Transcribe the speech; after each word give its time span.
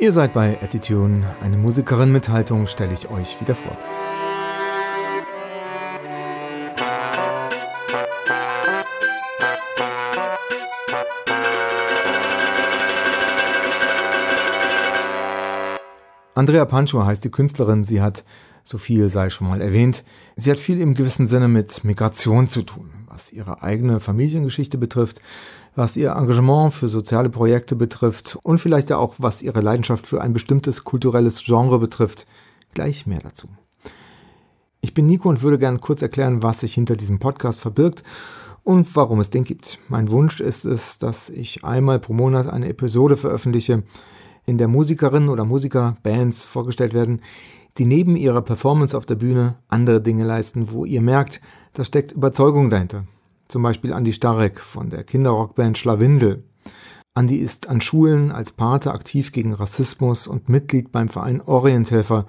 Ihr 0.00 0.12
seid 0.12 0.32
bei 0.32 0.58
Attitude, 0.62 1.26
eine 1.42 1.58
Musikerin 1.58 2.10
mit 2.10 2.30
Haltung 2.30 2.66
stelle 2.66 2.94
ich 2.94 3.10
euch 3.10 3.38
wieder 3.38 3.54
vor. 3.54 3.76
Andrea 16.34 16.64
Pancho 16.64 17.04
heißt 17.04 17.22
die 17.22 17.30
Künstlerin. 17.30 17.84
Sie 17.84 18.00
hat, 18.00 18.24
so 18.64 18.78
viel 18.78 19.10
sei 19.10 19.28
schon 19.28 19.48
mal 19.48 19.60
erwähnt, 19.60 20.04
sie 20.34 20.50
hat 20.50 20.58
viel 20.58 20.80
im 20.80 20.94
gewissen 20.94 21.26
Sinne 21.26 21.48
mit 21.48 21.84
Migration 21.84 22.48
zu 22.48 22.62
tun, 22.62 22.90
was 23.06 23.32
ihre 23.32 23.62
eigene 23.62 24.00
Familiengeschichte 24.00 24.78
betrifft, 24.78 25.20
was 25.74 25.96
ihr 25.96 26.12
Engagement 26.12 26.72
für 26.72 26.88
soziale 26.88 27.30
Projekte 27.30 27.76
betrifft 27.76 28.38
und 28.42 28.58
vielleicht 28.58 28.92
auch 28.92 29.16
was 29.18 29.42
ihre 29.42 29.60
Leidenschaft 29.60 30.06
für 30.06 30.20
ein 30.20 30.32
bestimmtes 30.32 30.84
kulturelles 30.84 31.42
Genre 31.44 31.78
betrifft. 31.78 32.26
Gleich 32.74 33.06
mehr 33.06 33.20
dazu. 33.20 33.48
Ich 34.80 34.94
bin 34.94 35.06
Nico 35.06 35.28
und 35.28 35.42
würde 35.42 35.58
gerne 35.58 35.78
kurz 35.78 36.02
erklären, 36.02 36.42
was 36.42 36.60
sich 36.60 36.74
hinter 36.74 36.96
diesem 36.96 37.18
Podcast 37.18 37.60
verbirgt 37.60 38.02
und 38.64 38.94
warum 38.96 39.20
es 39.20 39.30
den 39.30 39.44
gibt. 39.44 39.78
Mein 39.88 40.10
Wunsch 40.10 40.40
ist 40.40 40.64
es, 40.64 40.98
dass 40.98 41.28
ich 41.28 41.64
einmal 41.64 41.98
pro 41.98 42.12
Monat 42.12 42.46
eine 42.46 42.68
Episode 42.68 43.16
veröffentliche, 43.16 43.82
in 44.46 44.58
der 44.58 44.68
Musikerinnen 44.68 45.28
oder 45.28 45.44
Musiker, 45.44 45.96
Bands 46.02 46.44
vorgestellt 46.44 46.94
werden, 46.94 47.20
die 47.78 47.84
neben 47.84 48.16
ihrer 48.16 48.42
Performance 48.42 48.96
auf 48.96 49.06
der 49.06 49.14
Bühne 49.14 49.56
andere 49.68 50.00
Dinge 50.00 50.24
leisten, 50.24 50.72
wo 50.72 50.84
ihr 50.84 51.00
merkt, 51.00 51.40
da 51.74 51.84
steckt 51.84 52.12
Überzeugung 52.12 52.70
dahinter. 52.70 53.04
Zum 53.50 53.64
Beispiel 53.64 53.92
Andi 53.92 54.12
Starek 54.12 54.60
von 54.60 54.90
der 54.90 55.02
Kinderrockband 55.02 55.76
Schlawindel. 55.76 56.44
Andi 57.14 57.34
ist 57.38 57.68
an 57.68 57.80
Schulen 57.80 58.30
als 58.30 58.52
Pate 58.52 58.92
aktiv 58.92 59.32
gegen 59.32 59.52
Rassismus 59.52 60.28
und 60.28 60.48
Mitglied 60.48 60.92
beim 60.92 61.08
Verein 61.08 61.40
Orienthelfer, 61.40 62.26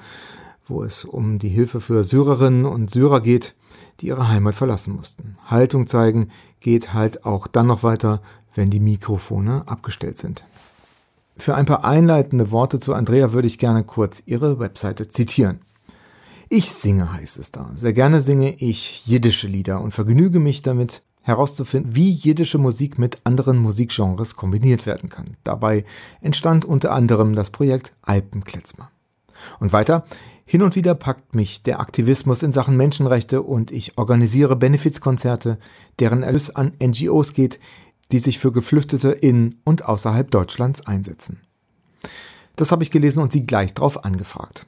wo 0.68 0.82
es 0.82 1.06
um 1.06 1.38
die 1.38 1.50
Hilfe 1.50 1.80
für 1.80 2.04
Syrerinnen 2.04 2.66
und 2.66 2.90
Syrer 2.90 3.22
geht, 3.22 3.54
die 4.00 4.08
ihre 4.08 4.30
Heimat 4.30 4.56
verlassen 4.56 4.96
mussten. 4.96 5.38
Haltung 5.46 5.86
zeigen 5.86 6.32
geht 6.60 6.96
halt 6.96 7.24
auch 7.24 7.46
dann 7.46 7.68
noch 7.68 7.84
weiter, 7.84 8.24
wenn 8.56 8.72
die 8.72 8.80
Mikrofone 8.80 9.62
abgestellt 9.68 10.18
sind. 10.18 10.44
Für 11.38 11.54
ein 11.54 11.68
paar 11.68 11.86
einleitende 11.86 12.50
Worte 12.50 12.80
zu 12.80 12.96
Andrea 12.96 13.32
würde 13.32 13.48
ich 13.48 13.60
gerne 13.60 13.84
kurz 13.84 14.24
ihre 14.26 14.58
Webseite 14.58 15.08
zitieren. 15.08 15.62
Ich 16.50 16.72
singe 16.72 17.14
heißt 17.14 17.38
es 17.38 17.52
da. 17.52 17.70
Sehr 17.76 17.94
gerne 17.94 18.22
singe 18.22 18.56
ich 18.56 19.06
jiddische 19.06 19.48
Lieder 19.48 19.80
und 19.82 19.92
vergnüge 19.92 20.40
mich 20.40 20.64
damit, 20.64 21.04
herauszufinden, 21.22 21.96
wie 21.96 22.10
jiddische 22.10 22.58
Musik 22.58 22.98
mit 22.98 23.18
anderen 23.26 23.58
Musikgenres 23.58 24.36
kombiniert 24.36 24.86
werden 24.86 25.10
kann. 25.10 25.26
Dabei 25.44 25.86
entstand 26.22 26.66
unter 26.66 26.92
anderem 26.92 27.36
das 27.36 27.50
Projekt 27.50 27.94
Alpenkletzmer. 28.02 28.90
Und 29.60 29.74
weiter, 29.74 30.06
hin 30.46 30.64
und 30.64 30.76
wieder 30.76 30.96
packt 30.96 31.34
mich 31.34 31.64
der 31.64 31.80
Aktivismus 31.80 32.44
in 32.44 32.52
Sachen 32.52 32.76
Menschenrechte 32.76 33.42
und 33.42 33.72
ich 33.72 33.98
organisiere 33.98 34.56
Benefizkonzerte, 34.56 35.58
deren 36.00 36.24
Erlös 36.24 36.50
an 36.50 36.74
NGOs 36.84 37.34
geht, 37.34 37.60
die 38.12 38.20
sich 38.20 38.40
für 38.40 38.52
Geflüchtete 38.52 39.12
in 39.12 39.60
und 39.64 39.86
außerhalb 39.86 40.30
Deutschlands 40.30 40.86
einsetzen. 40.86 41.42
Das 42.56 42.72
habe 42.72 42.84
ich 42.84 42.92
gelesen 42.92 43.22
und 43.22 43.32
sie 43.32 43.44
gleich 43.44 43.74
darauf 43.74 44.04
angefragt. 44.04 44.66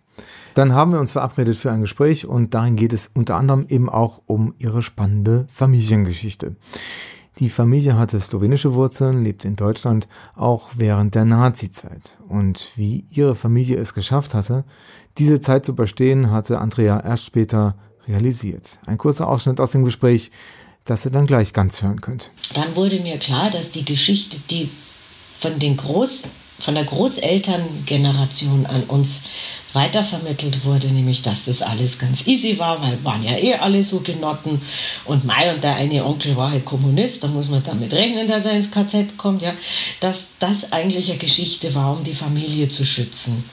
Dann 0.54 0.74
haben 0.74 0.92
wir 0.92 1.00
uns 1.00 1.14
verabredet 1.14 1.58
für 1.58 1.72
ein 1.72 1.82
Gespräch 1.82 2.26
und 2.26 2.54
darin 2.54 2.76
geht 2.76 2.94
es 2.94 3.10
unter 3.14 3.38
anderem 3.38 3.66
eben 3.70 3.90
auch 3.90 4.22
um 4.26 4.54
ihre 4.60 4.84
spannende 4.84 5.48
Familiengeschichte. 5.52 6.56
Die 7.40 7.50
Familie 7.50 7.98
hatte 7.98 8.22
slowenische 8.22 8.76
Wurzeln, 8.76 9.24
lebt 9.24 9.44
in 9.44 9.56
Deutschland 9.56 10.08
auch 10.36 10.70
während 10.78 11.16
der 11.16 11.26
Nazi-Zeit. 11.26 12.18
Und 12.28 12.70
wie 12.76 13.06
ihre 13.10 13.36
Familie 13.36 13.78
es 13.78 13.96
geschafft 13.96 14.36
hatte, 14.36 14.64
diese 15.18 15.42
Zeit 15.42 15.66
zu 15.66 15.72
überstehen, 15.72 16.30
hatte 16.30 16.60
Andrea 16.60 17.00
erst 17.00 17.26
später 17.26 17.76
realisiert. 18.08 18.80
Ein 18.86 19.00
kurzer 19.00 19.28
Ausschnitt 19.28 19.60
aus 19.60 19.72
dem 19.72 19.84
Gespräch, 19.84 20.32
das 20.86 21.06
ihr 21.06 21.12
dann 21.12 21.26
gleich 21.26 21.54
ganz 21.54 21.82
hören 21.82 22.02
könnt. 22.02 22.30
Dann 22.54 22.76
wurde 22.76 23.00
mir 23.00 23.18
klar, 23.18 23.50
dass 23.50 23.72
die 23.72 23.86
Geschichte, 23.86 24.38
die 24.52 24.70
von 25.36 25.58
den 25.58 25.78
Groß, 25.78 26.24
von 26.60 26.76
der 26.76 26.86
Großelterngeneration 26.86 28.66
an 28.66 28.84
uns 28.84 29.24
weitervermittelt 29.74 30.66
wurde, 30.66 30.88
nämlich 30.88 31.22
dass 31.22 31.46
das 31.46 31.62
alles 31.62 31.98
ganz 31.98 32.28
easy 32.28 32.60
war, 32.60 32.82
weil 32.82 33.04
waren 33.04 33.24
ja 33.24 33.38
eh 33.38 33.56
alle 33.56 33.84
so 33.84 34.02
Genotten 34.02 34.62
und 35.06 35.26
Mai 35.26 35.54
und 35.54 35.64
der 35.64 35.76
eine 35.76 36.06
Onkel 36.06 36.36
war 36.38 36.52
halt 36.52 36.66
Kommunist, 36.66 37.24
da 37.24 37.28
muss 37.28 37.50
man 37.50 37.64
damit 37.64 37.94
rechnen, 37.94 38.28
dass 38.28 38.46
er 38.46 38.54
ins 38.54 38.72
KZ 38.72 39.18
kommt, 39.18 39.42
ja, 39.42 39.54
dass 40.00 40.26
das 40.40 40.72
eigentlich 40.72 41.10
eine 41.10 41.20
Geschichte 41.20 41.74
war, 41.76 41.98
um 41.98 42.04
die 42.04 42.14
Familie 42.14 42.68
zu 42.68 42.86
schützen. 42.86 43.44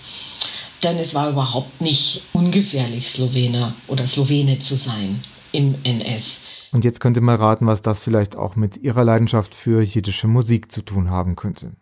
Denn 0.82 0.98
es 0.98 1.14
war 1.14 1.28
überhaupt 1.28 1.80
nicht 1.80 2.22
ungefährlich, 2.32 3.08
Slowener 3.08 3.74
oder 3.86 4.06
Slowene 4.06 4.58
zu 4.58 4.76
sein 4.76 5.22
im 5.52 5.74
NS. 5.82 6.40
Und 6.72 6.84
jetzt 6.84 7.00
könnt 7.00 7.16
ihr 7.16 7.22
mal 7.22 7.36
raten, 7.36 7.66
was 7.66 7.82
das 7.82 8.00
vielleicht 8.00 8.36
auch 8.36 8.56
mit 8.56 8.78
ihrer 8.78 9.04
Leidenschaft 9.04 9.54
für 9.54 9.82
jiddische 9.82 10.28
Musik 10.28 10.70
zu 10.70 10.82
tun 10.82 11.10
haben 11.10 11.36
könnte. 11.36 11.72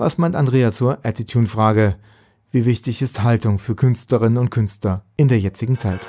Was 0.00 0.16
meint 0.16 0.34
Andrea 0.34 0.72
zur 0.72 1.04
Attitude-Frage? 1.04 1.94
Wie 2.52 2.64
wichtig 2.64 3.02
ist 3.02 3.22
Haltung 3.22 3.58
für 3.58 3.76
Künstlerinnen 3.76 4.38
und 4.38 4.48
Künstler 4.48 5.04
in 5.18 5.28
der 5.28 5.38
jetzigen 5.38 5.76
Zeit? 5.76 6.00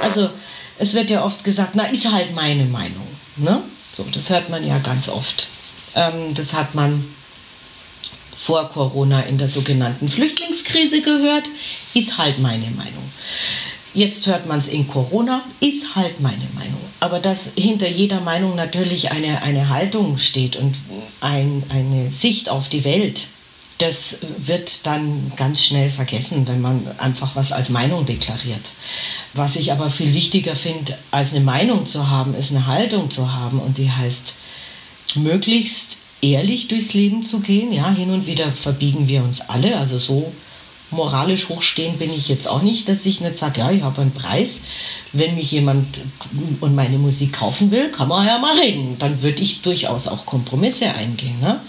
Also, 0.00 0.30
es 0.78 0.94
wird 0.94 1.10
ja 1.10 1.24
oft 1.24 1.42
gesagt, 1.42 1.72
na, 1.74 1.86
ist 1.86 2.08
halt 2.08 2.32
meine 2.36 2.66
Meinung. 2.66 3.04
Ne? 3.34 3.64
So, 3.90 4.04
das 4.12 4.30
hört 4.30 4.48
man 4.48 4.64
ja 4.64 4.78
ganz 4.78 5.08
oft. 5.08 5.48
Ähm, 5.96 6.34
das 6.34 6.54
hat 6.54 6.76
man 6.76 7.04
vor 8.36 8.68
Corona 8.68 9.22
in 9.22 9.38
der 9.38 9.48
sogenannten 9.48 10.08
Flüchtlingskrise 10.08 11.02
gehört, 11.02 11.48
ist 11.94 12.16
halt 12.16 12.38
meine 12.38 12.70
Meinung. 12.70 13.10
Jetzt 13.92 14.26
hört 14.26 14.46
man 14.46 14.58
es 14.58 14.68
in 14.68 14.86
Corona, 14.86 15.42
ist 15.60 15.96
halt 15.96 16.20
meine 16.20 16.46
Meinung. 16.54 16.80
Aber 17.00 17.18
dass 17.18 17.52
hinter 17.56 17.88
jeder 17.88 18.20
Meinung 18.20 18.54
natürlich 18.54 19.10
eine, 19.10 19.42
eine 19.42 19.68
Haltung 19.68 20.18
steht 20.18 20.56
und 20.56 20.74
ein, 21.20 21.64
eine 21.70 22.12
Sicht 22.12 22.48
auf 22.48 22.68
die 22.68 22.84
Welt, 22.84 23.26
das 23.78 24.18
wird 24.36 24.86
dann 24.86 25.32
ganz 25.36 25.64
schnell 25.64 25.88
vergessen, 25.88 26.46
wenn 26.46 26.60
man 26.60 26.86
einfach 26.98 27.34
was 27.34 27.50
als 27.50 27.70
Meinung 27.70 28.04
deklariert. 28.04 28.72
Was 29.32 29.56
ich 29.56 29.72
aber 29.72 29.88
viel 29.88 30.12
wichtiger 30.12 30.54
finde, 30.54 30.98
als 31.10 31.32
eine 31.32 31.40
Meinung 31.40 31.86
zu 31.86 32.10
haben, 32.10 32.34
ist 32.34 32.50
eine 32.50 32.66
Haltung 32.66 33.10
zu 33.10 33.32
haben. 33.32 33.58
Und 33.58 33.78
die 33.78 33.90
heißt, 33.90 34.34
möglichst 35.14 35.98
ehrlich 36.20 36.68
durchs 36.68 36.92
Leben 36.92 37.22
zu 37.22 37.40
gehen. 37.40 37.72
Ja, 37.72 37.90
hin 37.90 38.10
und 38.10 38.26
wieder 38.26 38.52
verbiegen 38.52 39.08
wir 39.08 39.22
uns 39.22 39.40
alle. 39.40 39.78
Also 39.78 39.96
so 39.96 40.32
moralisch 40.90 41.48
hochstehend 41.48 41.98
bin 41.98 42.12
ich 42.12 42.28
jetzt 42.28 42.48
auch 42.48 42.62
nicht, 42.62 42.88
dass 42.88 43.06
ich 43.06 43.20
nicht 43.20 43.38
sage, 43.38 43.60
ja, 43.60 43.70
ich 43.70 43.82
habe 43.82 44.02
einen 44.02 44.12
Preis. 44.12 44.62
Wenn 45.12 45.34
mich 45.34 45.50
jemand 45.50 46.00
und 46.60 46.74
meine 46.74 46.98
Musik 46.98 47.32
kaufen 47.34 47.70
will, 47.70 47.90
kann 47.90 48.08
man 48.08 48.26
ja 48.26 48.38
mal 48.38 48.58
reden. 48.58 48.96
Dann 48.98 49.22
würde 49.22 49.42
ich 49.42 49.62
durchaus 49.62 50.06
auch 50.06 50.26
Kompromisse 50.26 50.86
eingehen. 50.86 51.40
Ne? 51.40 51.60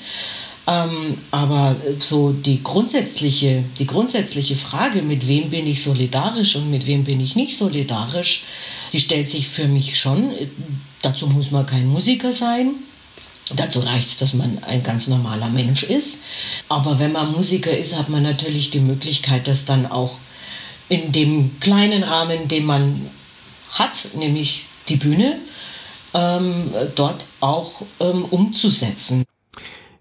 Ähm, 0.67 1.17
aber 1.31 1.75
so 1.97 2.31
die 2.31 2.61
grundsätzliche, 2.61 3.63
die 3.79 3.87
grundsätzliche 3.87 4.55
Frage, 4.55 5.01
mit 5.01 5.27
wem 5.27 5.49
bin 5.49 5.65
ich 5.65 5.83
solidarisch 5.83 6.55
und 6.55 6.69
mit 6.69 6.85
wem 6.85 7.03
bin 7.03 7.19
ich 7.19 7.35
nicht 7.35 7.57
solidarisch, 7.57 8.43
die 8.93 8.99
stellt 8.99 9.29
sich 9.29 9.47
für 9.47 9.67
mich 9.67 9.99
schon. 9.99 10.31
Dazu 11.01 11.27
muss 11.27 11.49
man 11.49 11.65
kein 11.65 11.87
Musiker 11.87 12.31
sein. 12.31 12.75
Dazu 13.55 13.79
reicht 13.79 14.07
es, 14.09 14.17
dass 14.17 14.33
man 14.33 14.63
ein 14.63 14.83
ganz 14.83 15.07
normaler 15.07 15.49
Mensch 15.49 15.83
ist. 15.83 16.19
Aber 16.69 16.99
wenn 16.99 17.11
man 17.11 17.31
Musiker 17.31 17.75
ist, 17.75 17.97
hat 17.97 18.09
man 18.09 18.23
natürlich 18.23 18.69
die 18.69 18.79
Möglichkeit, 18.79 19.47
das 19.47 19.65
dann 19.65 19.85
auch 19.85 20.17
in 20.89 21.11
dem 21.11 21.59
kleinen 21.59 22.03
Rahmen, 22.03 22.47
den 22.47 22.65
man 22.65 23.09
hat, 23.71 24.09
nämlich 24.15 24.65
die 24.89 24.97
Bühne, 24.97 25.37
ähm, 26.13 26.71
dort 26.95 27.25
auch 27.39 27.83
ähm, 27.99 28.25
umzusetzen. 28.25 29.23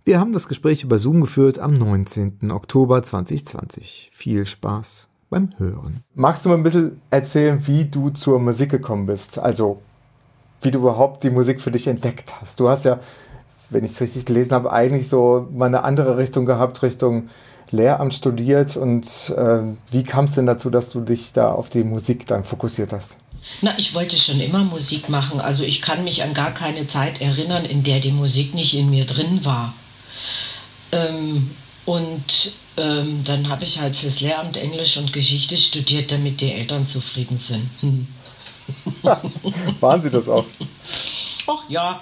Wir 0.05 0.19
haben 0.19 0.33
das 0.33 0.49
Gespräch 0.49 0.83
über 0.83 0.99
Zoom 0.99 1.21
geführt 1.21 1.59
am 1.59 1.73
19. 1.73 2.51
Oktober 2.51 3.03
2020. 3.03 4.11
Viel 4.13 4.47
Spaß 4.47 5.09
beim 5.29 5.51
Hören. 5.59 6.01
Magst 6.15 6.45
du 6.45 6.49
mal 6.49 6.57
ein 6.57 6.63
bisschen 6.63 7.01
erzählen, 7.11 7.65
wie 7.67 7.85
du 7.85 8.11
zur 8.11 8.41
Musik 8.41 8.71
gekommen 8.71 9.07
bist? 9.07 9.39
Also, 9.39 9.81
wie 10.63 10.71
du 10.71 10.81
überhaupt 10.81 11.23
die 11.23 11.31
Musik 11.31 11.61
für 11.61 11.71
dich 11.71 11.87
entdeckt 11.87 12.41
hast. 12.41 12.59
Du 12.59 12.69
hast 12.69 12.85
ja 12.85 12.99
wenn 13.71 13.85
ich 13.85 13.93
es 13.93 14.01
richtig 14.01 14.27
gelesen 14.27 14.53
habe, 14.53 14.73
eigentlich 14.73 15.09
so 15.09 15.49
mal 15.53 15.67
eine 15.67 15.85
andere 15.85 16.17
Richtung 16.17 16.45
gehabt, 16.45 16.83
Richtung 16.83 17.29
Lehramt 17.71 18.15
studiert. 18.15 18.77
Und 18.77 19.07
äh, 19.37 19.61
wie 19.91 20.03
kam 20.03 20.25
es 20.25 20.35
denn 20.35 20.47
dazu, 20.47 20.71
dass 20.71 20.91
du 20.91 21.01
dich 21.01 21.33
da 21.33 21.53
auf 21.53 21.69
die 21.69 21.85
Musik 21.85 22.27
dann 22.27 22.45
fokussiert 22.45 22.93
hast? 22.93 23.17
Na, 23.63 23.73
ich 23.79 23.95
wollte 23.95 24.17
schon 24.17 24.41
immer 24.41 24.65
Musik 24.65 25.09
machen. 25.09 25.41
Also 25.41 25.63
ich 25.63 25.81
kann 25.81 26.05
mich 26.05 26.23
an 26.23 26.35
gar 26.35 26.53
keine 26.53 26.87
Zeit 26.87 27.21
erinnern, 27.21 27.65
in 27.65 27.83
der 27.83 28.01
die 28.01 28.11
Musik 28.11 28.55
nicht 28.55 28.75
in 28.77 28.91
mir 28.91 29.07
drin 29.07 29.45
war. 29.45 29.75
Ähm, 30.93 31.51
und 31.87 32.53
ähm, 32.77 33.23
dann 33.25 33.49
habe 33.49 33.65
ich 33.65 33.81
halt 33.81 33.97
fürs 33.97 34.21
Lehramt 34.21 34.57
Englisch 34.57 34.97
und 34.97 35.13
Geschichte 35.13 35.57
studiert, 35.57 36.13
damit 36.13 36.41
die 36.41 36.53
Eltern 36.53 36.87
zufrieden 36.87 37.37
sind. 37.37 37.69
Waren 39.81 40.03
sie 40.03 40.11
das 40.11 40.29
auch? 40.29 40.45
Ach 41.47 41.65
ja, 41.69 42.01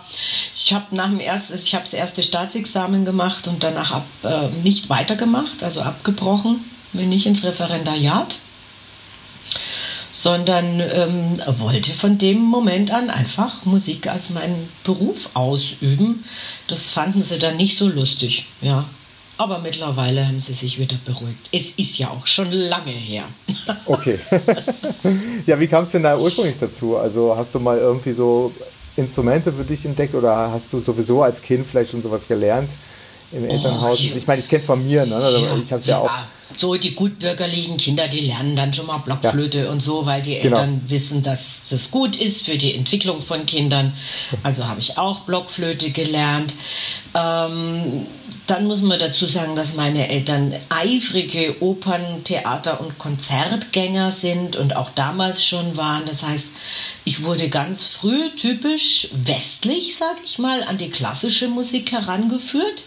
ich 0.55 0.73
habe 0.75 0.94
nach 0.94 1.09
dem 1.09 1.20
ersten, 1.20 1.55
ich 1.55 1.75
habe 1.75 1.85
das 1.85 1.94
erste 1.94 2.23
Staatsexamen 2.23 3.05
gemacht 3.05 3.49
und 3.49 3.62
danach 3.62 3.93
ab, 3.93 4.06
äh, 4.23 4.49
nicht 4.62 4.91
weitergemacht, 4.91 5.62
also 5.62 5.81
abgebrochen, 5.81 6.65
bin 6.93 7.09
nicht 7.09 7.26
ins 7.26 7.44
Referendariat, 7.44 8.37
sondern 10.12 10.81
ähm, 10.81 11.41
wollte 11.59 11.93
von 11.93 12.19
dem 12.19 12.41
Moment 12.43 12.91
an 12.91 13.09
einfach 13.09 13.64
Musik 13.64 14.09
als 14.09 14.31
meinen 14.31 14.69
Beruf 14.85 15.31
ausüben. 15.35 16.25
Das 16.67 16.91
fanden 16.91 17.23
sie 17.23 17.38
dann 17.38 17.56
nicht 17.56 17.76
so 17.76 17.88
lustig, 17.88 18.47
ja. 18.61 18.85
Aber 19.38 19.61
mittlerweile 19.61 20.26
haben 20.26 20.40
sie 20.40 20.52
sich 20.52 20.81
wieder 20.81 20.96
beruhigt. 21.05 21.49
Es 21.52 21.70
ist 21.70 21.96
ja 21.99 22.11
auch 22.11 22.26
schon 22.26 22.50
lange 22.50 22.90
her. 22.90 23.25
Okay. 23.87 24.19
ja, 25.46 25.58
wie 25.61 25.67
kam 25.67 25.85
es 25.85 25.90
denn 25.90 26.02
da 26.02 26.17
ursprünglich 26.19 26.58
dazu? 26.58 26.96
Also 26.96 27.37
hast 27.37 27.55
du 27.55 27.61
mal 27.61 27.79
irgendwie 27.79 28.12
so 28.12 28.52
Instrumente 28.96 29.52
für 29.52 29.64
dich 29.64 29.85
entdeckt 29.85 30.14
oder 30.14 30.50
hast 30.50 30.73
du 30.73 30.81
sowieso 30.81 31.23
als 31.23 31.40
Kind 31.40 31.67
vielleicht 31.67 31.90
schon 31.90 32.02
sowas 32.02 32.26
gelernt 32.26 32.70
im 33.32 33.44
oh, 33.44 33.46
Elternhaus? 33.46 34.00
Oh, 34.00 34.17
ich 34.17 34.26
meine, 34.26 34.40
ich 34.40 34.49
kenne 34.49 34.61
es 34.61 34.67
von 34.67 34.85
mir, 34.85 35.06
ne? 35.06 35.17
Also 35.17 35.44
ja, 35.44 35.56
ich 35.56 35.70
habe 35.70 35.81
es 35.81 35.87
ja, 35.87 35.99
ja, 35.99 36.02
auch. 36.02 36.11
So 36.56 36.75
die 36.76 36.94
gutbürgerlichen 36.94 37.76
Kinder, 37.76 38.08
die 38.08 38.20
lernen 38.20 38.56
dann 38.56 38.73
schon 38.73 38.87
mal 38.87 38.99
Blockflöte 38.99 39.64
ja. 39.64 39.70
und 39.70 39.81
so, 39.81 40.06
weil 40.06 40.23
die 40.23 40.38
genau. 40.38 40.56
Eltern 40.56 40.82
wissen, 40.88 41.23
dass 41.23 41.64
das 41.69 41.90
gut 41.90 42.17
ist 42.17 42.46
für 42.46 42.56
die 42.56 42.75
Entwicklung 42.75 43.20
von 43.20 43.44
Kindern. 43.44 43.93
Also 44.43 44.67
habe 44.67 44.81
ich 44.81 44.96
auch 44.96 45.20
Blockflöte 45.20 45.90
gelernt. 45.90 46.55
Ähm, 47.14 48.06
dann 48.49 48.67
muss 48.67 48.81
man 48.81 48.99
dazu 48.99 49.27
sagen, 49.27 49.55
dass 49.55 49.75
meine 49.75 50.09
Eltern 50.09 50.55
eifrige 50.71 51.62
Opern, 51.62 52.25
Theater 52.25 52.81
und 52.81 52.97
Konzertgänger 52.97 54.11
sind 54.11 54.56
und 54.56 54.75
auch 54.75 54.89
damals 54.89 55.45
schon 55.45 55.77
waren. 55.77 56.06
Das 56.06 56.23
heißt, 56.23 56.47
ich 57.05 57.25
wurde 57.25 57.50
ganz 57.50 57.85
früh 57.85 58.31
typisch 58.37 59.09
westlich, 59.12 59.97
sage 59.97 60.21
ich 60.25 60.39
mal, 60.39 60.62
an 60.65 60.79
die 60.79 60.89
klassische 60.89 61.49
Musik 61.49 61.93
herangeführt, 61.93 62.83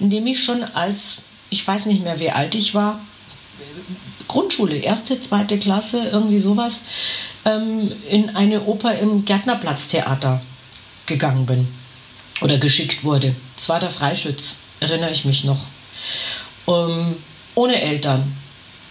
indem 0.00 0.26
ich 0.26 0.42
schon 0.42 0.64
als, 0.64 1.16
ich 1.50 1.66
weiß 1.66 1.84
nicht 1.84 2.02
mehr, 2.02 2.18
wie 2.18 2.30
alt 2.30 2.54
ich 2.54 2.74
war, 2.74 2.98
Grundschule, 4.26 4.76
erste, 4.76 5.20
zweite 5.20 5.58
Klasse, 5.58 6.08
irgendwie 6.10 6.40
sowas, 6.40 6.80
ähm, 7.44 7.92
in 8.08 8.34
eine 8.34 8.62
Oper 8.64 8.98
im 8.98 9.26
Gärtnerplatztheater 9.26 10.40
gegangen 11.04 11.44
bin 11.44 11.68
oder 12.40 12.56
geschickt 12.56 13.04
wurde. 13.04 13.34
Das 13.54 13.68
war 13.68 13.80
der 13.80 13.90
Freischütz 13.90 14.63
erinnere 14.80 15.10
ich 15.10 15.24
mich 15.24 15.44
noch. 15.44 15.60
Um, 16.66 17.16
ohne 17.54 17.80
Eltern. 17.80 18.36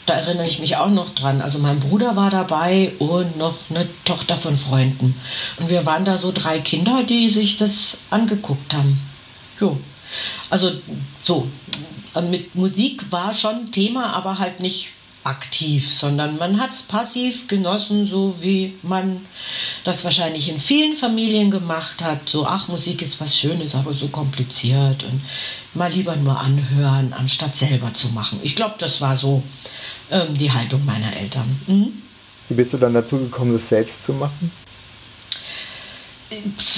Da 0.06 0.16
erinnere 0.16 0.48
ich 0.48 0.60
mich 0.60 0.76
auch 0.76 0.90
noch 0.90 1.12
dran. 1.12 1.42
Also 1.42 1.60
mein 1.60 1.80
Bruder 1.80 2.16
war 2.16 2.30
dabei 2.30 2.92
und 3.00 3.38
noch 3.38 3.56
eine 3.70 3.88
Tochter 4.04 4.36
von 4.36 4.58
Freunden. 4.58 5.16
Und 5.58 5.70
wir 5.70 5.86
waren 5.86 6.04
da 6.04 6.18
so 6.18 6.32
drei 6.34 6.60
Kinder, 6.60 7.04
die 7.04 7.30
sich 7.30 7.56
das 7.56 8.00
angeguckt 8.10 8.74
haben. 8.74 9.00
Jo. 9.60 9.80
Also 10.50 10.72
so, 11.24 11.48
mit 12.30 12.54
Musik 12.54 13.12
war 13.12 13.34
schon 13.34 13.72
Thema, 13.72 14.14
aber 14.14 14.40
halt 14.40 14.60
nicht 14.60 14.90
aktiv, 15.24 15.90
sondern 15.90 16.38
man 16.38 16.60
hat 16.60 16.72
es 16.72 16.84
passiv 16.84 17.48
genossen, 17.48 18.06
so 18.06 18.42
wie 18.42 18.74
man 18.84 19.22
das 19.84 20.04
wahrscheinlich 20.04 20.50
in 20.50 20.60
vielen 20.60 20.96
Familien 20.96 21.50
gemacht 21.52 22.04
hat. 22.04 22.28
So, 22.28 22.46
ach, 22.46 22.68
Musik 22.68 23.02
ist 23.02 23.20
was 23.22 23.38
Schönes, 23.38 23.76
aber 23.76 23.94
so 23.94 24.08
kompliziert 24.08 25.04
und 25.04 25.22
mal 25.74 25.92
lieber 25.92 26.16
nur 26.16 26.40
anhören, 26.40 27.14
anstatt 27.14 27.56
selber 27.56 27.94
zu 27.94 28.10
machen. 28.10 28.40
Ich 28.44 28.56
glaube, 28.56 28.76
das 28.78 29.02
war 29.02 29.16
so 29.16 29.44
ähm, 30.12 30.38
die 30.38 30.52
Haltung 30.52 30.84
meiner 30.86 31.16
Eltern. 31.16 31.60
Mhm. 31.68 31.94
Wie 32.50 32.56
bist 32.56 32.74
du 32.74 32.78
dann 32.78 32.94
dazu 32.94 33.18
gekommen, 33.18 33.54
das 33.54 33.70
selbst 33.70 34.04
zu 34.04 34.14
machen? 34.14 34.52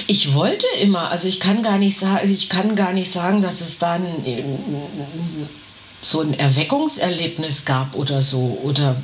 ich 0.07 0.33
wollte 0.33 0.65
immer, 0.81 1.11
also 1.11 1.27
ich 1.27 1.39
kann 1.39 1.63
gar 1.63 1.77
nicht 1.77 1.99
sagen, 1.99 2.29
ich 2.29 2.49
kann 2.49 2.75
gar 2.75 2.93
nicht 2.93 3.11
sagen, 3.11 3.41
dass 3.41 3.61
es 3.61 3.77
dann 3.77 4.05
so 6.01 6.21
ein 6.21 6.33
Erweckungserlebnis 6.33 7.65
gab 7.65 7.95
oder 7.95 8.21
so. 8.21 8.59
Oder 8.63 8.95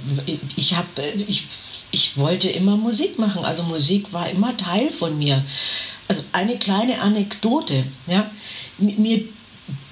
ich 0.55 0.75
habe, 0.75 0.87
ich, 1.27 1.45
ich 1.91 2.17
wollte 2.17 2.49
immer 2.49 2.77
Musik 2.77 3.19
machen. 3.19 3.43
Also 3.43 3.63
Musik 3.63 4.13
war 4.13 4.29
immer 4.29 4.55
Teil 4.57 4.89
von 4.89 5.17
mir. 5.17 5.43
Also 6.07 6.23
eine 6.31 6.57
kleine 6.57 7.01
Anekdote, 7.01 7.85
ja. 8.07 8.29
Mir 8.77 9.23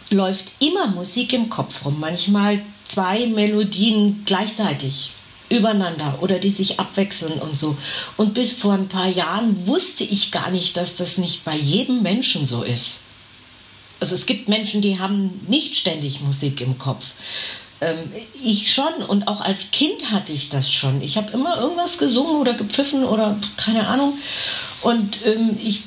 läuft 0.10 0.52
immer 0.60 0.88
Musik 0.88 1.34
im 1.34 1.50
Kopf 1.50 1.86
rum. 1.86 2.00
Manchmal 2.00 2.62
zwei 2.88 3.28
Melodien 3.28 4.24
gleichzeitig 4.26 5.12
übereinander 5.50 6.20
oder 6.22 6.40
die 6.40 6.52
sich 6.52 6.80
abwechseln 6.80 7.40
und 7.40 7.58
so. 7.58 7.76
Und 8.18 8.34
bis 8.34 8.54
vor 8.54 8.74
ein 8.74 8.88
paar 8.88 9.08
Jahren 9.08 9.68
wusste 9.68 10.04
ich 10.04 10.32
gar 10.32 10.52
nicht, 10.52 10.78
dass 10.78 10.96
das 10.96 11.18
nicht 11.18 11.44
bei 11.44 11.56
jedem 11.56 12.02
Menschen 12.02 12.46
so 12.46 12.64
ist. 12.64 13.02
Also 14.00 14.16
es 14.16 14.26
gibt 14.26 14.48
Menschen, 14.48 14.82
die 14.82 15.00
haben 15.00 15.42
nicht 15.48 15.76
ständig 15.76 16.22
Musik 16.22 16.62
im 16.62 16.78
Kopf. 16.78 17.06
Ähm, 17.82 17.98
ich 18.42 18.74
schon 18.74 19.06
und 19.08 19.28
auch 19.28 19.42
als 19.42 19.72
Kind 19.72 20.12
hatte 20.12 20.34
ich 20.34 20.50
das 20.50 20.72
schon. 20.72 21.02
Ich 21.02 21.18
habe 21.18 21.32
immer 21.32 21.58
irgendwas 21.58 21.98
gesungen 21.98 22.38
oder 22.38 22.54
gepfiffen 22.54 23.04
oder 23.04 23.38
keine 23.58 23.88
Ahnung. 23.88 24.14
Und 24.82 25.26
ähm, 25.26 25.58
ich 25.62 25.84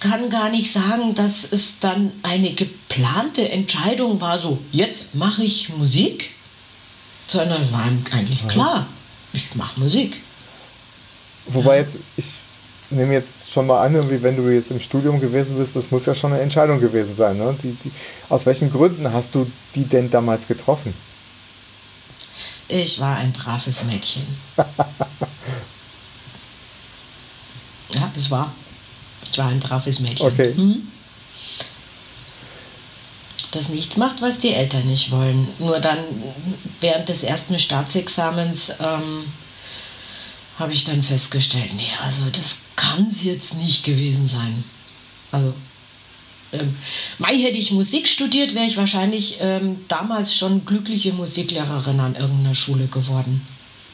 kann 0.00 0.28
gar 0.30 0.50
nicht 0.50 0.70
sagen, 0.70 1.14
dass 1.14 1.44
es 1.50 1.78
dann 1.80 2.12
eine 2.22 2.52
geplante 2.52 3.48
Entscheidung 3.48 4.20
war, 4.20 4.38
so 4.38 4.58
jetzt 4.70 5.14
mache 5.14 5.44
ich 5.44 5.70
Musik, 5.70 6.32
sondern 7.26 7.72
war 7.72 7.90
eigentlich 8.10 8.46
klar, 8.48 8.86
ich 9.32 9.54
mache 9.54 9.80
Musik. 9.80 10.20
Wobei 11.46 11.78
jetzt, 11.78 11.98
ich 12.16 12.26
nehme 12.90 13.12
jetzt 13.12 13.50
schon 13.50 13.66
mal 13.66 13.84
an, 13.84 13.94
irgendwie, 13.94 14.22
wenn 14.22 14.36
du 14.36 14.48
jetzt 14.48 14.70
im 14.70 14.80
Studium 14.80 15.20
gewesen 15.20 15.56
bist, 15.56 15.76
das 15.76 15.90
muss 15.90 16.06
ja 16.06 16.14
schon 16.14 16.32
eine 16.32 16.42
Entscheidung 16.42 16.80
gewesen 16.80 17.14
sein. 17.14 17.36
Ne? 17.38 17.56
Die, 17.62 17.72
die, 17.72 17.90
aus 18.28 18.46
welchen 18.46 18.70
Gründen 18.70 19.12
hast 19.12 19.34
du 19.34 19.50
die 19.74 19.84
denn 19.84 20.10
damals 20.10 20.46
getroffen? 20.46 20.94
Ich 22.68 23.00
war 23.00 23.16
ein 23.18 23.32
braves 23.32 23.84
Mädchen. 23.84 24.22
ja, 24.56 24.66
es 28.14 28.30
war. 28.30 28.54
Ich 29.30 29.38
war 29.38 29.48
ein 29.48 29.60
braves 29.60 30.00
Mädchen. 30.00 30.26
Okay. 30.26 30.54
Hm? 30.54 30.88
Das 33.50 33.68
nichts 33.68 33.96
macht, 33.96 34.20
was 34.22 34.38
die 34.38 34.52
Eltern 34.52 34.86
nicht 34.86 35.10
wollen. 35.12 35.48
Nur 35.58 35.78
dann 35.78 35.98
während 36.80 37.08
des 37.08 37.22
ersten 37.22 37.58
Staatsexamens 37.58 38.70
ähm, 38.80 39.32
habe 40.58 40.72
ich 40.72 40.84
dann 40.84 41.02
festgestellt, 41.02 41.72
nee, 41.76 41.92
also 42.02 42.24
das 42.30 42.58
kann 42.76 43.06
es 43.10 43.22
jetzt 43.24 43.56
nicht 43.56 43.84
gewesen 43.84 44.28
sein. 44.28 44.64
Also, 45.30 45.54
ähm, 46.52 46.76
Mai 47.18 47.36
hätte 47.36 47.58
ich 47.58 47.72
Musik 47.72 48.08
studiert, 48.08 48.54
wäre 48.54 48.66
ich 48.66 48.76
wahrscheinlich 48.76 49.38
ähm, 49.40 49.84
damals 49.88 50.36
schon 50.36 50.64
glückliche 50.64 51.12
Musiklehrerin 51.12 52.00
an 52.00 52.14
irgendeiner 52.14 52.54
Schule 52.54 52.86
geworden. 52.86 53.46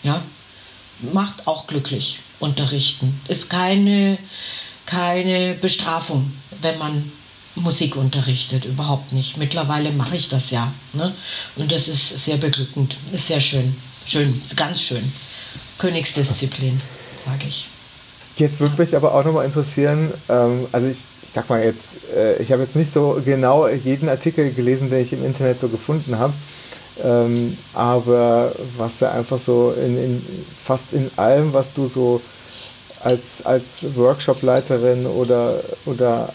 Ja, 0.03 0.23
macht 1.13 1.47
auch 1.47 1.67
glücklich 1.67 2.21
unterrichten. 2.39 3.21
Ist 3.29 3.51
keine, 3.51 4.19
keine 4.87 5.55
Bestrafung, 5.55 6.33
wenn 6.61 6.79
man 6.79 7.11
Musik 7.55 7.97
unterrichtet, 7.97 8.65
überhaupt 8.65 9.13
nicht. 9.13 9.37
Mittlerweile 9.37 9.93
mache 9.93 10.17
ich 10.17 10.29
das 10.29 10.51
ja. 10.51 10.73
Ne? 10.93 11.15
Und 11.57 11.73
das 11.73 11.89
ist 11.89 12.19
sehr 12.19 12.37
beglückend, 12.37 12.97
ist 13.13 13.27
sehr 13.27 13.41
schön. 13.41 13.75
Schön, 14.05 14.41
ganz 14.57 14.81
schön. 14.81 15.13
Königsdisziplin, 15.79 16.81
sage 17.25 17.47
ich. 17.49 17.67
Jetzt 18.41 18.59
würde 18.59 18.81
mich 18.81 18.97
aber 18.97 19.15
auch 19.15 19.23
nochmal 19.23 19.45
interessieren, 19.45 20.15
ähm, 20.31 20.67
also 20.73 20.87
ich, 20.87 21.05
ich 21.23 21.29
sag 21.29 21.51
mal 21.51 21.63
jetzt, 21.63 21.99
äh, 22.17 22.41
ich 22.41 22.51
habe 22.53 22.63
jetzt 22.63 22.75
nicht 22.75 22.91
so 22.91 23.21
genau 23.23 23.69
jeden 23.69 24.09
Artikel 24.09 24.51
gelesen, 24.55 24.89
den 24.89 25.03
ich 25.03 25.13
im 25.13 25.23
Internet 25.27 25.61
so 25.61 25.69
gefunden 25.69 26.19
habe, 26.19 26.33
ähm, 27.05 27.59
aber 27.75 28.53
was 28.79 29.01
da 29.01 29.11
einfach 29.11 29.39
so 29.39 29.75
in, 29.77 30.03
in, 30.03 30.27
fast 30.59 30.95
in 30.95 31.11
allem, 31.17 31.53
was 31.53 31.75
du 31.75 31.87
so 31.87 32.23
als, 33.05 33.45
als 33.45 33.87
Workshop-Leiterin 33.95 35.05
oder, 35.05 35.61
oder 35.85 36.33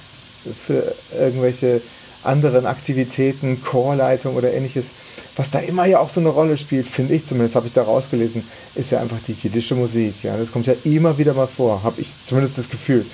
für 0.64 0.94
irgendwelche 1.20 1.82
anderen 2.26 2.66
Aktivitäten, 2.66 3.62
Chorleitung 3.62 4.36
oder 4.36 4.54
ähnliches, 4.54 4.94
was 5.36 5.52
da 5.52 5.60
immer 5.60 5.86
ja 5.86 6.00
auch 6.00 6.10
so 6.10 6.20
eine 6.20 6.30
Rolle 6.30 6.58
spielt, 6.58 6.88
finde 6.88 7.16
ich 7.16 7.26
zumindest, 7.26 7.56
habe 7.56 7.68
ich 7.68 7.74
da 7.74 7.84
rausgelesen, 7.84 8.44
ist 8.76 8.92
ja 8.92 9.00
einfach 9.02 9.20
die 9.26 9.34
jiddische 9.34 9.76
Musik. 9.76 10.16
Ja, 10.24 10.38
das 10.38 10.52
kommt 10.52 10.68
ja 10.68 10.76
immer 10.84 11.18
wieder 11.18 11.34
mal 11.34 11.48
vor, 11.48 11.84
habe 11.84 12.02
ich 12.02 12.22
zumindest 12.22 12.58
das 12.58 12.70
Gefühl. 12.70 13.06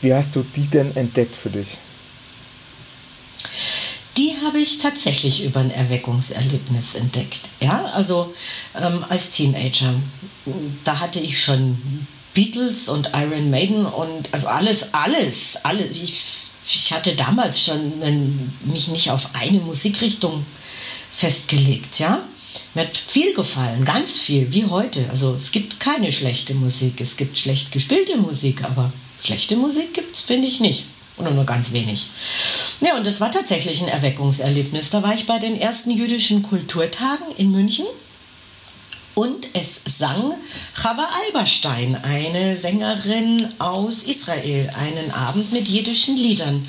Wie 0.00 0.12
hast 0.12 0.36
du 0.36 0.44
die 0.54 0.68
denn 0.68 0.94
entdeckt 0.96 1.34
für 1.34 1.50
dich? 1.50 1.78
Die 4.16 4.34
habe 4.44 4.58
ich 4.58 4.78
tatsächlich 4.78 5.44
über 5.44 5.60
ein 5.60 5.70
Erweckungserlebnis 5.70 6.94
entdeckt. 6.94 7.50
Ja, 7.60 7.84
also 7.92 8.32
ähm, 8.74 9.04
als 9.08 9.30
Teenager. 9.30 9.92
Da 10.84 11.00
hatte 11.00 11.20
ich 11.20 11.42
schon 11.42 12.06
Beatles 12.32 12.88
und 12.88 13.10
Iron 13.14 13.50
Maiden 13.50 13.84
und 13.84 14.32
also 14.32 14.46
alles, 14.46 14.94
alles, 14.94 15.58
alles. 15.64 15.90
Ich 15.90 16.24
ich 16.74 16.92
hatte 16.92 17.14
damals 17.14 17.60
schon 17.60 17.92
mich 18.64 18.88
nicht 18.88 19.10
auf 19.10 19.30
eine 19.34 19.58
Musikrichtung 19.58 20.44
festgelegt, 21.10 21.98
ja. 21.98 22.22
Mir 22.74 22.82
hat 22.82 22.96
viel 22.96 23.34
gefallen, 23.34 23.84
ganz 23.84 24.18
viel, 24.18 24.52
wie 24.52 24.64
heute. 24.64 25.06
Also 25.10 25.34
es 25.34 25.52
gibt 25.52 25.78
keine 25.78 26.10
schlechte 26.10 26.54
Musik. 26.54 27.00
Es 27.00 27.16
gibt 27.16 27.36
schlecht 27.36 27.70
gespielte 27.70 28.16
Musik, 28.16 28.64
aber 28.64 28.92
schlechte 29.20 29.56
Musik 29.56 29.92
gibt 29.94 30.16
es, 30.16 30.22
finde 30.22 30.48
ich 30.48 30.60
nicht. 30.60 30.86
oder 31.18 31.30
nur 31.30 31.44
ganz 31.44 31.72
wenig. 31.72 32.08
Ja, 32.80 32.96
und 32.96 33.06
das 33.06 33.20
war 33.20 33.30
tatsächlich 33.30 33.80
ein 33.82 33.88
Erweckungserlebnis. 33.88 34.90
Da 34.90 35.02
war 35.02 35.14
ich 35.14 35.26
bei 35.26 35.38
den 35.38 35.58
ersten 35.58 35.90
jüdischen 35.90 36.42
Kulturtagen 36.42 37.26
in 37.36 37.50
München 37.50 37.86
und 39.16 39.46
es 39.54 39.80
sang 39.86 40.34
Chava 40.74 41.08
Alberstein, 41.24 41.96
eine 42.02 42.54
Sängerin 42.54 43.48
aus 43.58 44.02
Israel, 44.02 44.70
einen 44.76 45.10
Abend 45.10 45.52
mit 45.52 45.68
jiddischen 45.68 46.18
Liedern. 46.18 46.68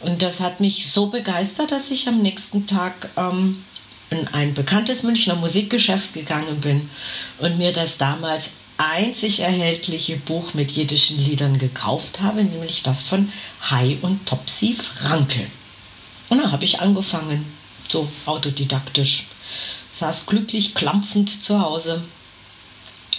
Und 0.00 0.20
das 0.20 0.40
hat 0.40 0.60
mich 0.60 0.92
so 0.92 1.06
begeistert, 1.06 1.72
dass 1.72 1.90
ich 1.90 2.06
am 2.06 2.20
nächsten 2.20 2.66
Tag 2.66 3.08
ähm, 3.16 3.64
in 4.10 4.28
ein 4.28 4.52
bekanntes 4.52 5.04
Münchner 5.04 5.36
Musikgeschäft 5.36 6.12
gegangen 6.12 6.60
bin 6.60 6.90
und 7.38 7.56
mir 7.56 7.72
das 7.72 7.96
damals 7.96 8.50
einzig 8.76 9.40
erhältliche 9.40 10.18
Buch 10.18 10.52
mit 10.52 10.72
jiddischen 10.72 11.18
Liedern 11.18 11.58
gekauft 11.58 12.20
habe, 12.20 12.44
nämlich 12.44 12.82
das 12.82 13.04
von 13.04 13.32
Hai 13.70 13.96
und 14.02 14.26
Topsy 14.26 14.74
Frankel. 14.74 15.46
Und 16.28 16.42
da 16.42 16.52
habe 16.52 16.64
ich 16.64 16.78
angefangen, 16.78 17.46
so 17.88 18.06
autodidaktisch 18.26 19.28
saß 19.96 20.26
glücklich 20.26 20.74
klampfend 20.74 21.42
zu 21.42 21.60
Hause 21.60 22.02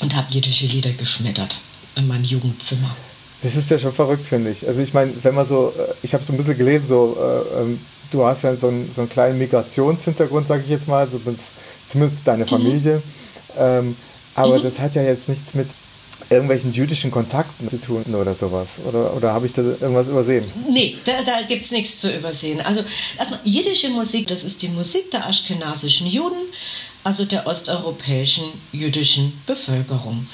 und 0.02 0.16
habe 0.16 0.28
jiddische 0.30 0.68
Lieder 0.68 0.92
geschmettert 0.92 1.56
in 1.96 2.08
meinem 2.08 2.24
Jugendzimmer. 2.24 2.96
Das 3.42 3.56
ist 3.56 3.70
ja 3.70 3.80
schon 3.80 3.92
verrückt, 3.92 4.26
finde 4.26 4.52
ich. 4.52 4.68
Also 4.68 4.82
ich 4.82 4.94
meine, 4.94 5.14
wenn 5.24 5.36
man 5.36 5.46
so, 5.46 5.74
äh, 5.78 5.94
ich 6.04 6.14
habe 6.14 6.24
so 6.24 6.34
ein 6.34 6.38
bisschen 6.38 6.58
gelesen, 6.58 6.88
so, 6.88 7.18
äh, 7.20 7.62
ähm, 7.62 7.80
du 8.12 8.24
hast 8.24 8.44
ja 8.44 8.56
so 8.56 8.68
einen, 8.68 8.92
so 8.92 9.02
einen 9.02 9.10
kleinen 9.10 9.38
Migrationshintergrund, 9.40 10.48
sage 10.48 10.64
ich 10.64 10.70
jetzt 10.70 10.88
mal, 10.88 11.08
so 11.08 11.20
zumindest 11.88 12.22
deine 12.24 12.46
mhm. 12.46 12.50
Familie. 12.50 12.98
Mhm. 12.98 13.02
Ähm, 13.58 13.98
aber 14.36 14.60
mhm. 14.60 14.64
das 14.64 14.80
hat 14.80 14.96
ja 14.96 15.02
jetzt 15.02 15.30
nichts 15.30 15.54
mit 15.56 15.70
irgendwelchen 16.30 16.72
jüdischen 16.72 17.12
Kontakten 17.12 17.68
zu 17.68 17.80
tun 17.80 18.04
oder 18.14 18.34
sowas? 18.34 18.82
Oder, 18.86 19.16
oder 19.16 19.34
habe 19.34 19.46
ich 19.46 19.54
da 19.54 19.62
irgendwas 19.62 20.08
übersehen? 20.08 20.46
Nee, 20.70 20.98
da, 21.06 21.24
da 21.26 21.42
gibt 21.48 21.66
es 21.66 21.72
nichts 21.72 21.98
zu 21.98 22.14
übersehen. 22.14 22.62
Also 22.62 22.84
erstmal, 23.18 23.40
jiddische 23.44 23.90
Musik, 23.90 24.28
das 24.28 24.44
ist 24.44 24.62
die 24.62 24.70
Musik 24.70 25.12
der 25.12 25.26
aschkenasischen 25.26 26.08
Juden, 26.08 26.40
also 27.04 27.26
der 27.26 27.48
osteuropäischen 27.48 28.46
jüdischen 28.72 29.42
Bevölkerung. 29.46 30.28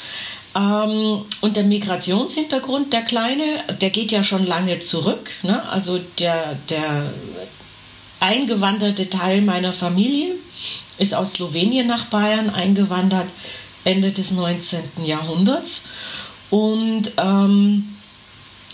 Ähm, 0.55 1.25
und 1.41 1.55
der 1.55 1.63
Migrationshintergrund, 1.63 2.93
der 2.93 3.01
kleine, 3.03 3.43
der 3.81 3.89
geht 3.89 4.11
ja 4.11 4.23
schon 4.23 4.45
lange 4.45 4.79
zurück. 4.79 5.31
Ne? 5.43 5.67
Also 5.69 5.99
der, 6.19 6.57
der 6.69 7.13
eingewanderte 8.19 9.09
Teil 9.09 9.41
meiner 9.41 9.73
Familie 9.73 10.35
ist 10.97 11.13
aus 11.13 11.33
Slowenien 11.33 11.87
nach 11.87 12.05
Bayern 12.05 12.49
eingewandert 12.49 13.27
Ende 13.83 14.11
des 14.11 14.31
19. 14.31 15.05
Jahrhunderts 15.05 15.85
und 16.49 17.11
ähm, 17.17 17.95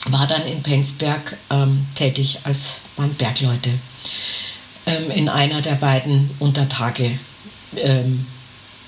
war 0.06 0.28
dann 0.28 0.46
in 0.46 0.64
Penzberg 0.64 1.38
ähm, 1.50 1.88
tätig 1.96 2.40
als 2.44 2.82
waren 2.96 3.14
Bergleute 3.16 3.72
ähm, 4.86 5.12
in 5.12 5.30
einer 5.30 5.62
der 5.62 5.76
beiden 5.76 6.30
Untertage 6.40 7.20
ähm, 7.76 8.26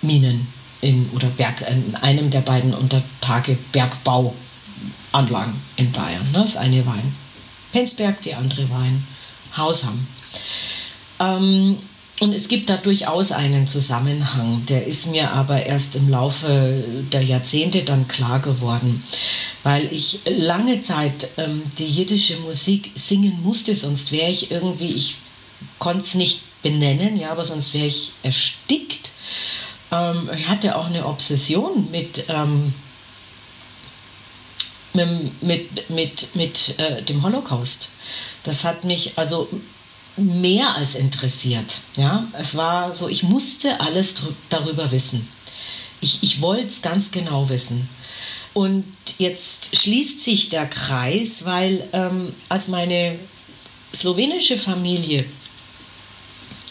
Minen 0.01 0.47
in, 0.81 1.09
oder 1.11 1.27
Berg, 1.27 1.61
in 1.69 1.95
einem 1.95 2.29
der 2.29 2.41
beiden 2.41 2.73
Untertage 2.73 3.57
Bergbauanlagen 3.71 5.53
in 5.75 5.91
Bayern. 5.91 6.31
Ne? 6.31 6.39
Das 6.39 6.57
eine 6.57 6.85
war 6.85 6.95
in 6.95 7.15
Penzberg, 7.71 8.21
die 8.21 8.33
andere 8.33 8.69
war 8.69 8.83
in 8.83 9.05
Hausham. 9.55 10.07
Ähm, 11.19 11.77
und 12.21 12.33
es 12.33 12.47
gibt 12.47 12.69
da 12.69 12.77
durchaus 12.77 13.31
einen 13.31 13.65
Zusammenhang, 13.65 14.63
der 14.67 14.85
ist 14.85 15.07
mir 15.07 15.31
aber 15.31 15.65
erst 15.65 15.95
im 15.95 16.07
Laufe 16.07 16.83
der 17.11 17.23
Jahrzehnte 17.23 17.81
dann 17.81 18.07
klar 18.07 18.39
geworden, 18.39 19.03
weil 19.63 19.91
ich 19.91 20.19
lange 20.25 20.81
Zeit 20.81 21.29
ähm, 21.37 21.63
die 21.79 21.87
jiddische 21.87 22.37
Musik 22.41 22.91
singen 22.93 23.41
musste, 23.41 23.73
sonst 23.73 24.11
wäre 24.11 24.29
ich 24.29 24.51
irgendwie, 24.51 24.93
ich 24.93 25.15
konnte 25.79 26.03
es 26.03 26.13
nicht 26.13 26.41
benennen, 26.61 27.17
ja, 27.17 27.31
aber 27.31 27.43
sonst 27.43 27.73
wäre 27.73 27.87
ich 27.87 28.11
erstickt. 28.21 29.09
Ähm, 29.91 30.29
ich 30.37 30.47
hatte 30.47 30.75
auch 30.75 30.85
eine 30.85 31.07
Obsession 31.07 31.89
mit, 31.89 32.25
ähm, 32.29 32.75
mit, 34.93 35.41
mit, 35.41 35.89
mit, 35.89 36.35
mit 36.35 36.79
äh, 36.79 37.01
dem 37.01 37.23
Holocaust. 37.23 37.89
Das 38.43 38.63
hat 38.63 38.83
mich 38.83 39.17
also 39.17 39.49
mehr 40.17 40.75
als 40.75 40.95
interessiert. 40.95 41.81
Ja, 41.97 42.27
es 42.33 42.55
war 42.55 42.93
so, 42.93 43.07
ich 43.07 43.23
musste 43.23 43.79
alles 43.79 44.15
darüber 44.49 44.91
wissen. 44.91 45.27
Ich, 46.01 46.19
ich 46.21 46.41
wollte 46.41 46.67
es 46.67 46.81
ganz 46.81 47.11
genau 47.11 47.49
wissen. 47.49 47.89
Und 48.53 48.85
jetzt 49.17 49.75
schließt 49.77 50.21
sich 50.23 50.49
der 50.49 50.67
Kreis, 50.67 51.45
weil 51.45 51.87
ähm, 51.93 52.33
als 52.49 52.67
meine 52.67 53.17
slowenische 53.93 54.57
Familie 54.57 55.25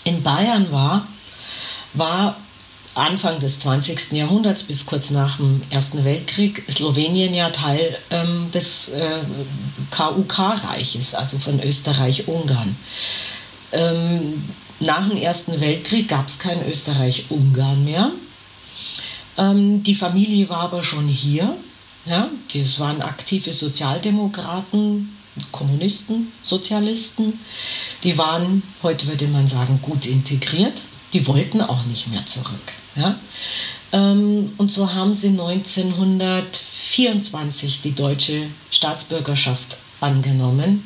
in 0.05 0.23
Bayern 0.23 0.71
war, 0.73 1.07
war 1.95 2.37
Anfang 2.95 3.39
des 3.39 3.59
20. 3.61 4.13
Jahrhunderts 4.13 4.65
bis 4.65 4.85
kurz 4.85 5.11
nach 5.11 5.37
dem 5.37 5.63
Ersten 5.71 6.05
Weltkrieg 6.05 6.65
Slowenien 6.69 7.33
ja 7.35 7.51
Teil 7.51 7.97
ähm, 8.11 8.51
des 8.51 8.89
äh, 8.89 9.21
KUK-Reiches, 9.91 11.15
also 11.15 11.39
von 11.39 11.63
Österreich-Ungarn. 11.63 12.77
Ähm, 13.73 14.45
nach 14.81 15.09
dem 15.09 15.19
Ersten 15.19 15.61
Weltkrieg 15.61 16.09
gab 16.09 16.27
es 16.27 16.39
kein 16.39 16.67
Österreich-Ungarn 16.67 17.85
mehr. 17.85 18.11
Ähm, 19.39 19.83
die 19.83 19.95
Familie 19.95 20.49
war 20.49 20.61
aber 20.61 20.83
schon 20.83 21.07
hier. 21.07 21.57
Ja, 22.07 22.29
das 22.53 22.81
waren 22.81 23.03
aktive 23.03 23.53
Sozialdemokraten, 23.53 25.17
Kommunisten, 25.53 26.33
Sozialisten. 26.43 27.39
Die 28.03 28.19
waren, 28.19 28.63
heute 28.83 29.07
würde 29.07 29.29
man 29.29 29.47
sagen, 29.47 29.79
gut 29.81 30.07
integriert. 30.07 30.83
Die 31.12 31.26
wollten 31.26 31.61
auch 31.61 31.85
nicht 31.87 32.07
mehr 32.09 32.25
zurück. 32.26 32.73
Ja? 32.97 33.17
Ähm, 33.93 34.52
und 34.57 34.71
so 34.71 34.93
haben 34.93 35.14
sie 35.14 35.29
1924 35.29 37.83
die 37.83 37.95
deutsche 37.95 38.49
Staatsbürgerschaft 38.71 39.76
angenommen. 40.00 40.85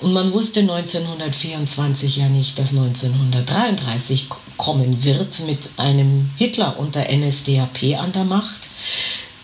Und 0.00 0.12
man 0.12 0.32
wusste 0.32 0.60
1924 0.60 2.16
ja 2.16 2.28
nicht, 2.28 2.58
dass 2.58 2.70
1933 2.70 4.28
kommen 4.56 5.04
wird 5.04 5.40
mit 5.40 5.70
einem 5.76 6.30
Hitler 6.36 6.78
und 6.78 6.94
der 6.94 7.14
NSDAP 7.14 7.98
an 7.98 8.12
der 8.12 8.24
Macht, 8.24 8.68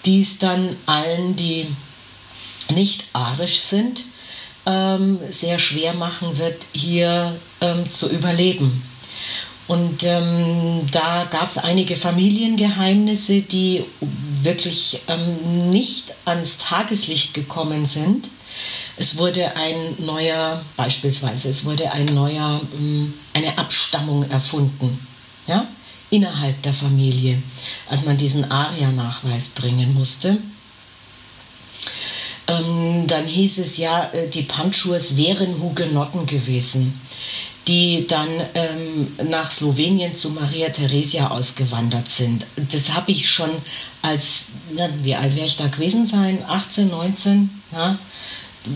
die 0.04 0.22
es 0.22 0.38
dann 0.38 0.76
allen, 0.86 1.36
die 1.36 1.66
nicht 2.74 3.04
arisch 3.12 3.58
sind, 3.58 4.04
ähm, 4.64 5.18
sehr 5.30 5.58
schwer 5.58 5.94
machen 5.94 6.38
wird, 6.38 6.66
hier 6.72 7.38
ähm, 7.60 7.88
zu 7.90 8.08
überleben. 8.08 8.82
Und 9.68 10.04
ähm, 10.04 10.86
da 10.92 11.26
gab 11.28 11.50
es 11.50 11.58
einige 11.58 11.96
Familiengeheimnisse, 11.96 13.42
die 13.42 13.84
wirklich 14.42 15.02
ähm, 15.08 15.70
nicht 15.70 16.14
ans 16.24 16.58
Tageslicht 16.58 17.34
gekommen 17.34 17.84
sind. 17.84 18.28
Es 18.96 19.18
wurde 19.18 19.56
ein 19.56 19.96
neuer, 19.98 20.64
beispielsweise, 20.76 21.48
es 21.48 21.64
wurde 21.64 21.90
ein 21.90 22.06
neuer, 22.06 22.60
mm, 22.60 23.12
eine 23.34 23.58
Abstammung 23.58 24.22
erfunden, 24.30 25.04
ja, 25.46 25.66
innerhalb 26.10 26.62
der 26.62 26.72
Familie, 26.72 27.42
als 27.88 28.04
man 28.04 28.16
diesen 28.16 28.50
Aria-Nachweis 28.50 29.50
bringen 29.50 29.94
musste. 29.94 30.38
Ähm, 32.48 33.06
dann 33.08 33.26
hieß 33.26 33.58
es 33.58 33.76
ja, 33.76 34.10
äh, 34.12 34.28
die 34.28 34.44
Panchurs 34.44 35.16
wären 35.16 35.60
Hugenotten 35.60 36.26
gewesen, 36.26 37.00
die 37.68 38.06
dann 38.06 38.28
ähm, 38.54 39.16
nach 39.30 39.50
Slowenien 39.50 40.14
zu 40.14 40.30
Maria 40.30 40.68
Theresia 40.68 41.28
ausgewandert 41.28 42.08
sind. 42.08 42.46
Das 42.56 42.94
habe 42.94 43.10
ich 43.10 43.28
schon 43.28 43.50
als, 44.02 44.46
na, 44.72 44.88
wie 45.02 45.14
alt 45.14 45.34
wäre 45.34 45.46
ich 45.46 45.56
da 45.56 45.66
gewesen 45.66 46.06
sein? 46.06 46.38
18, 46.46 46.88
19? 46.88 47.50
Ja? 47.72 47.98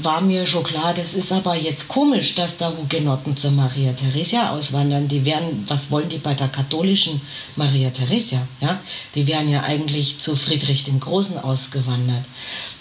war 0.03 0.21
mir 0.21 0.47
schon 0.47 0.63
klar, 0.63 0.95
das 0.95 1.15
ist 1.15 1.33
aber 1.33 1.57
jetzt 1.57 1.89
komisch, 1.89 2.35
dass 2.35 2.57
da 2.57 2.73
Hugenotten 2.77 3.37
zur 3.37 3.51
Maria 3.51 3.93
Theresia 3.93 4.51
auswandern. 4.51 5.09
Die 5.09 5.25
wären, 5.25 5.65
was 5.67 5.91
wollen 5.91 6.09
die 6.09 6.19
bei 6.19 6.35
der 6.35 6.49
katholischen 6.49 7.21
Maria 7.57 7.91
Theresia? 7.91 8.47
Ja, 8.61 8.79
die 9.15 9.27
wären 9.27 9.49
ja 9.49 9.63
eigentlich 9.63 10.19
zu 10.19 10.37
Friedrich 10.37 10.85
dem 10.85 11.01
Großen 11.01 11.39
ausgewandert. 11.39 12.25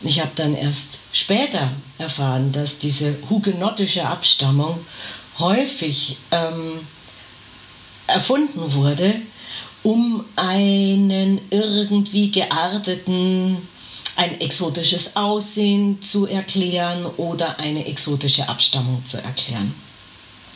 Ich 0.01 0.20
habe 0.20 0.32
dann 0.36 0.54
erst 0.54 1.00
später 1.12 1.72
erfahren, 1.98 2.51
dass 2.51 2.78
diese 2.78 3.16
hugenottische 3.30 4.08
Abstammung 4.08 4.80
häufig 5.39 6.17
ähm, 6.31 6.88
erfunden 8.08 8.74
wurde, 8.74 9.15
um 9.84 10.25
einen 10.36 11.41
irgendwie 11.50 12.31
gearteten 12.31 13.58
ein 14.19 14.41
exotisches 14.41 15.15
Aussehen 15.15 16.01
zu 16.01 16.27
erklären 16.27 17.05
oder 17.05 17.58
eine 17.60 17.86
exotische 17.86 18.50
Abstammung 18.50 19.05
zu 19.05 19.17
erklären. 19.17 19.74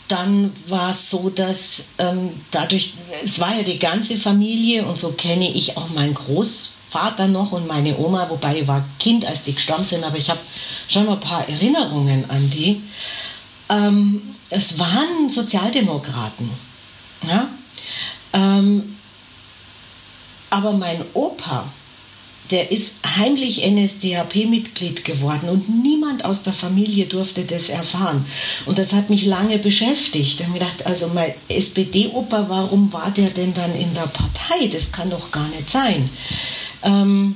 dann 0.09 0.51
war 0.67 0.91
es 0.91 1.09
so, 1.09 1.29
dass 1.29 1.85
ähm, 1.97 2.31
dadurch, 2.51 2.93
es 3.23 3.39
war 3.39 3.55
ja 3.55 3.63
die 3.63 3.79
ganze 3.79 4.17
Familie 4.17 4.85
und 4.85 4.99
so 4.99 5.13
kenne 5.13 5.49
ich 5.49 5.77
auch 5.77 5.89
meinen 5.89 6.13
Großvater 6.13 7.27
noch 7.27 7.53
und 7.53 7.67
meine 7.67 7.97
Oma, 7.97 8.29
wobei 8.29 8.59
ich 8.59 8.67
war 8.67 8.85
Kind, 8.99 9.25
als 9.25 9.43
die 9.43 9.53
gestorben 9.53 9.85
sind, 9.85 10.03
aber 10.03 10.17
ich 10.17 10.29
habe 10.29 10.39
schon 10.87 11.07
ein 11.07 11.19
paar 11.19 11.47
Erinnerungen 11.47 12.29
an 12.29 12.49
die. 12.49 12.81
Ähm, 13.69 14.32
es 14.53 14.79
waren 14.79 15.29
Sozialdemokraten. 15.29 16.49
Ja? 17.27 17.49
Ähm, 18.33 18.97
aber 20.49 20.73
mein 20.73 21.03
Opa, 21.13 21.65
der 22.51 22.71
ist 22.71 22.93
heimlich 23.17 23.65
NSDAP-Mitglied 23.65 25.03
geworden 25.03 25.49
und 25.49 25.83
niemand 25.83 26.23
aus 26.23 26.43
der 26.43 26.53
Familie 26.53 27.07
durfte 27.07 27.45
das 27.45 27.69
erfahren. 27.69 28.25
Und 28.67 28.77
das 28.77 28.93
hat 28.93 29.09
mich 29.09 29.25
lange 29.25 29.57
beschäftigt. 29.57 30.39
Ich 30.39 30.45
habe 30.45 30.59
gedacht, 30.59 30.85
also 30.85 31.07
mein 31.07 31.33
SPD-Opa, 31.47 32.45
warum 32.49 32.93
war 32.93 33.09
der 33.09 33.29
denn 33.29 33.53
dann 33.53 33.73
in 33.75 33.93
der 33.95 34.07
Partei? 34.07 34.67
Das 34.71 34.91
kann 34.91 35.09
doch 35.09 35.31
gar 35.31 35.47
nicht 35.47 35.69
sein. 35.69 36.09
Ähm, 36.83 37.35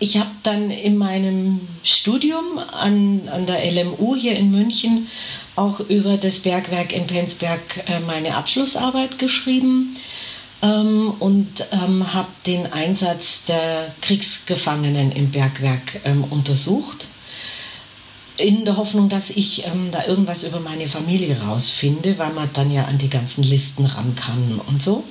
ich 0.00 0.16
habe 0.16 0.30
dann 0.42 0.70
in 0.70 0.96
meinem 0.96 1.60
Studium 1.84 2.58
an, 2.58 3.28
an 3.30 3.46
der 3.46 3.70
LMU 3.70 4.16
hier 4.16 4.34
in 4.34 4.50
München 4.50 5.06
auch 5.56 5.78
über 5.80 6.16
das 6.16 6.40
Bergwerk 6.40 6.92
in 6.92 7.06
Penzberg 7.06 7.84
äh, 7.86 8.00
meine 8.00 8.34
Abschlussarbeit 8.34 9.18
geschrieben 9.18 9.94
ähm, 10.62 11.12
und 11.18 11.66
ähm, 11.70 12.14
habe 12.14 12.28
den 12.46 12.72
Einsatz 12.72 13.44
der 13.44 13.94
Kriegsgefangenen 14.00 15.12
im 15.12 15.30
Bergwerk 15.30 16.00
ähm, 16.04 16.24
untersucht. 16.24 17.08
In 18.38 18.64
der 18.64 18.78
Hoffnung, 18.78 19.10
dass 19.10 19.28
ich 19.28 19.66
da 19.92 20.06
irgendwas 20.06 20.44
über 20.44 20.60
meine 20.60 20.88
Familie 20.88 21.38
rausfinde, 21.42 22.18
weil 22.18 22.32
man 22.32 22.48
dann 22.54 22.70
ja 22.70 22.86
an 22.86 22.96
die 22.96 23.10
ganzen 23.10 23.44
Listen 23.44 23.84
ran 23.84 24.14
kann 24.14 24.62
und 24.66 24.82
so. 24.82 25.04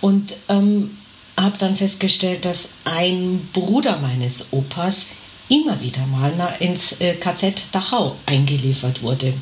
Und 0.00 0.36
ähm, 0.48 0.96
habe 1.38 1.56
dann 1.58 1.76
festgestellt, 1.76 2.44
dass 2.44 2.68
ein 2.84 3.48
Bruder 3.52 3.98
meines 3.98 4.46
Opas 4.52 5.08
immer 5.48 5.80
wieder 5.80 6.04
mal 6.06 6.32
ins 6.58 6.92
äh, 7.00 7.14
KZ 7.14 7.68
Dachau 7.72 8.16
eingeliefert 8.26 9.02
wurde. 9.02 9.34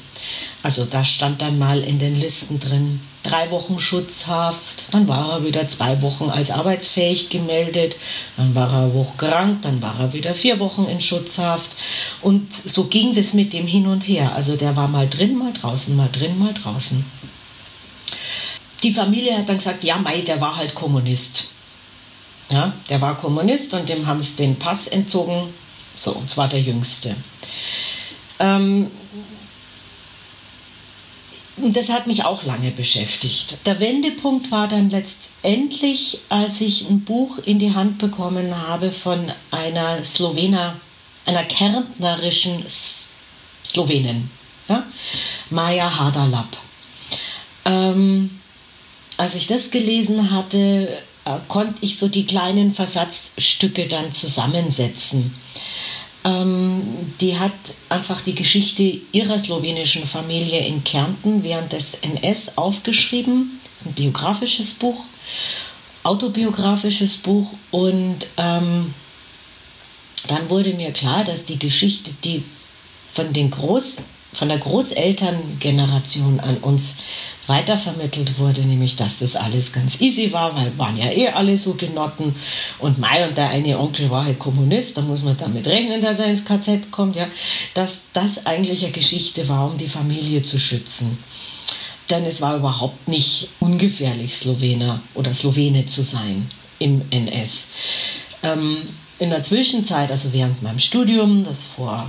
Also 0.62 0.84
da 0.84 1.04
stand 1.04 1.40
dann 1.40 1.58
mal 1.58 1.82
in 1.82 1.98
den 1.98 2.14
Listen 2.14 2.58
drin, 2.58 3.00
drei 3.22 3.50
Wochen 3.50 3.78
Schutzhaft, 3.78 4.84
dann 4.90 5.08
war 5.08 5.32
er 5.32 5.44
wieder 5.44 5.66
zwei 5.68 6.00
Wochen 6.02 6.28
als 6.28 6.50
arbeitsfähig 6.50 7.30
gemeldet, 7.30 7.96
dann 8.36 8.54
war 8.54 8.72
er 8.72 8.92
hochkrank, 8.92 9.62
dann 9.62 9.80
war 9.80 9.98
er 9.98 10.12
wieder 10.12 10.34
vier 10.34 10.60
Wochen 10.60 10.84
in 10.84 11.00
Schutzhaft 11.00 11.70
und 12.20 12.52
so 12.52 12.84
ging 12.84 13.14
das 13.14 13.32
mit 13.32 13.52
dem 13.52 13.66
hin 13.66 13.86
und 13.86 14.06
her. 14.06 14.34
Also 14.34 14.56
der 14.56 14.76
war 14.76 14.88
mal 14.88 15.08
drin, 15.08 15.38
mal 15.38 15.52
draußen, 15.52 15.96
mal 15.96 16.10
drin, 16.12 16.38
mal 16.38 16.52
draußen. 16.52 17.04
Die 18.82 18.92
Familie 18.92 19.38
hat 19.38 19.48
dann 19.48 19.56
gesagt, 19.56 19.84
ja, 19.84 19.96
Mai, 19.96 20.20
der 20.20 20.42
war 20.42 20.56
halt 20.56 20.74
Kommunist. 20.74 21.48
Ja, 22.50 22.72
der 22.88 23.00
war 23.00 23.16
Kommunist 23.16 23.72
und 23.74 23.88
dem 23.88 24.06
haben 24.06 24.20
sie 24.20 24.36
den 24.36 24.58
Pass 24.58 24.86
entzogen, 24.88 25.52
so, 25.96 26.12
und 26.12 26.28
zwar 26.28 26.48
der 26.48 26.60
Jüngste. 26.60 27.16
Ähm, 28.38 28.90
das 31.56 31.88
hat 31.88 32.06
mich 32.06 32.24
auch 32.24 32.44
lange 32.44 32.70
beschäftigt. 32.72 33.58
Der 33.64 33.78
Wendepunkt 33.78 34.50
war 34.50 34.66
dann 34.66 34.90
letztendlich, 34.90 36.18
als 36.28 36.60
ich 36.60 36.88
ein 36.88 37.04
Buch 37.04 37.38
in 37.38 37.58
die 37.58 37.74
Hand 37.74 37.98
bekommen 37.98 38.66
habe 38.68 38.90
von 38.90 39.30
einer 39.50 40.02
Slowener, 40.02 40.76
einer 41.26 41.44
kärntnerischen 41.44 42.64
Slowenin, 43.64 44.30
ja? 44.68 44.84
Maja 45.50 45.98
Hadalab. 45.98 46.56
Ähm, 47.64 48.40
als 49.16 49.36
ich 49.36 49.46
das 49.46 49.70
gelesen 49.70 50.32
hatte, 50.32 50.88
äh, 51.24 51.38
konnte 51.48 51.76
ich 51.80 51.98
so 51.98 52.08
die 52.08 52.26
kleinen 52.26 52.72
Versatzstücke 52.72 53.86
dann 53.86 54.12
zusammensetzen. 54.12 55.34
Ähm, 56.24 56.82
die 57.20 57.38
hat 57.38 57.52
einfach 57.88 58.22
die 58.22 58.34
Geschichte 58.34 59.00
ihrer 59.12 59.38
slowenischen 59.38 60.06
Familie 60.06 60.64
in 60.66 60.82
Kärnten 60.84 61.42
während 61.42 61.72
des 61.72 61.94
NS 61.94 62.56
aufgeschrieben. 62.56 63.60
Das 63.64 63.80
ist 63.80 63.86
ein 63.86 63.92
biografisches 63.92 64.72
Buch, 64.74 65.04
autobiografisches 66.02 67.16
Buch 67.18 67.52
und 67.70 68.26
ähm, 68.36 68.94
dann 70.28 70.48
wurde 70.48 70.72
mir 70.72 70.92
klar, 70.92 71.24
dass 71.24 71.44
die 71.44 71.58
Geschichte, 71.58 72.10
die 72.24 72.42
von 73.12 73.32
den 73.32 73.50
Groß 73.50 73.96
von 74.34 74.48
der 74.48 74.58
Großelterngeneration 74.58 76.40
an 76.40 76.58
uns 76.58 76.96
weitervermittelt 77.46 78.38
wurde, 78.38 78.62
nämlich 78.62 78.96
dass 78.96 79.18
das 79.18 79.36
alles 79.36 79.72
ganz 79.72 80.00
easy 80.00 80.32
war, 80.32 80.56
weil 80.56 80.76
waren 80.78 80.96
ja 80.96 81.10
eh 81.10 81.28
alle 81.28 81.56
so 81.56 81.74
Genotten 81.74 82.34
und 82.78 82.98
Mai 82.98 83.26
und 83.26 83.36
der 83.36 83.50
eine 83.50 83.78
Onkel 83.78 84.10
war 84.10 84.24
halt 84.24 84.38
Kommunist, 84.38 84.96
da 84.96 85.02
muss 85.02 85.22
man 85.22 85.36
damit 85.36 85.66
rechnen, 85.66 86.00
dass 86.00 86.20
er 86.20 86.26
ins 86.26 86.44
KZ 86.44 86.90
kommt, 86.90 87.16
ja, 87.16 87.26
dass 87.74 87.98
das 88.12 88.46
eigentlich 88.46 88.82
eine 88.82 88.92
Geschichte 88.92 89.48
war, 89.48 89.70
um 89.70 89.76
die 89.76 89.88
Familie 89.88 90.42
zu 90.42 90.58
schützen. 90.58 91.18
Denn 92.10 92.24
es 92.24 92.40
war 92.40 92.56
überhaupt 92.56 93.08
nicht 93.08 93.48
ungefährlich, 93.60 94.34
Slowener 94.34 95.00
oder 95.14 95.32
Slowene 95.32 95.86
zu 95.86 96.02
sein 96.02 96.50
im 96.78 97.02
NS. 97.10 97.68
Ähm, 98.42 98.78
in 99.18 99.30
der 99.30 99.42
Zwischenzeit, 99.42 100.10
also 100.10 100.32
während 100.32 100.62
meinem 100.62 100.78
Studium, 100.78 101.44
das 101.44 101.62
vor 101.62 102.06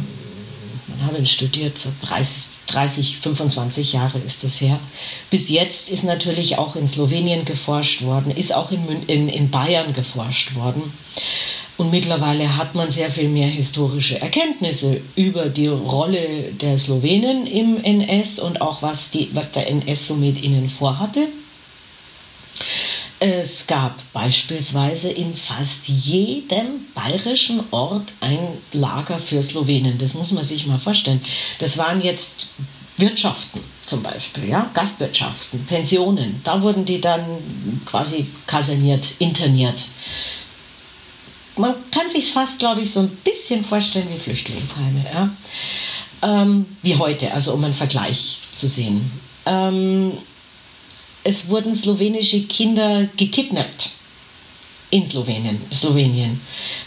habe 1.04 1.18
ihn 1.18 1.26
studiert, 1.26 1.78
für 1.78 1.92
30, 2.02 2.46
30, 2.68 3.18
25 3.18 3.94
Jahre 3.94 4.20
ist 4.20 4.44
das 4.44 4.62
her. 4.62 4.80
Bis 5.30 5.50
jetzt 5.50 5.90
ist 5.90 6.04
natürlich 6.04 6.58
auch 6.58 6.76
in 6.76 6.88
Slowenien 6.88 7.46
geforscht 7.46 8.04
worden, 8.04 8.32
ist 8.32 8.54
auch 8.54 8.72
in, 8.72 9.04
in, 9.08 9.30
in 9.30 9.50
Bayern 9.50 9.94
geforscht 9.94 10.56
worden. 10.56 10.94
Und 11.78 11.92
mittlerweile 11.92 12.56
hat 12.56 12.74
man 12.74 12.90
sehr 12.90 13.10
viel 13.10 13.28
mehr 13.28 13.50
historische 13.50 14.22
Erkenntnisse 14.22 15.02
über 15.16 15.50
die 15.50 15.68
Rolle 15.68 16.54
der 16.54 16.78
Slowenen 16.78 17.46
im 17.48 17.84
NS 17.84 18.40
und 18.40 18.62
auch 18.62 18.82
was, 18.82 19.10
die, 19.10 19.30
was 19.34 19.52
der 19.52 19.68
NS 19.70 20.08
so 20.08 20.16
ihnen 20.16 20.70
vorhatte. 20.70 21.28
Es 23.20 23.66
gab 23.66 24.02
beispielsweise 24.12 25.10
in 25.10 25.36
fast 25.36 25.88
jedem 25.88 26.86
bayerischen 26.94 27.64
Ort 27.72 28.14
ein 28.20 28.38
Lager 28.74 29.20
für 29.20 29.42
Slowenen. 29.42 29.98
Das 29.98 30.14
muss 30.16 30.32
man 30.32 30.44
sich 30.44 30.68
mal 30.68 30.78
vorstellen. 30.78 31.22
Das 31.60 31.78
waren 31.78 32.02
jetzt 32.02 32.48
Wirtschaften 32.98 33.62
zum 33.86 34.02
Beispiel, 34.02 34.50
ja, 34.50 34.70
Gastwirtschaften, 34.74 35.66
Pensionen. 35.66 36.42
Da 36.44 36.62
wurden 36.62 36.86
die 36.86 37.00
dann 37.00 37.24
quasi 37.86 38.26
kaserniert, 38.48 39.14
interniert. 39.20 39.80
Man 41.58 41.76
kann 41.92 42.10
sich 42.10 42.32
fast, 42.32 42.60
glaube 42.60 42.82
ich, 42.82 42.92
so 42.92 43.02
ein 43.02 43.10
bisschen 43.24 43.64
vorstellen 43.64 44.10
wie 44.12 44.18
Flüchtlingsheime, 44.18 45.06
ja. 45.14 45.30
Ähm, 46.22 46.66
wie 46.82 46.96
heute, 46.96 47.34
also 47.34 47.54
um 47.54 47.64
einen 47.64 47.74
Vergleich 47.74 48.42
zu 48.52 48.68
sehen. 48.68 49.10
Ähm, 49.46 50.14
es 51.26 51.50
wurden 51.50 51.76
slowenische 51.76 52.44
Kinder 52.44 53.10
gekidnappt 53.18 53.90
in 54.92 55.06
Slowenien, 55.06 55.60
Slowenien, 55.74 56.40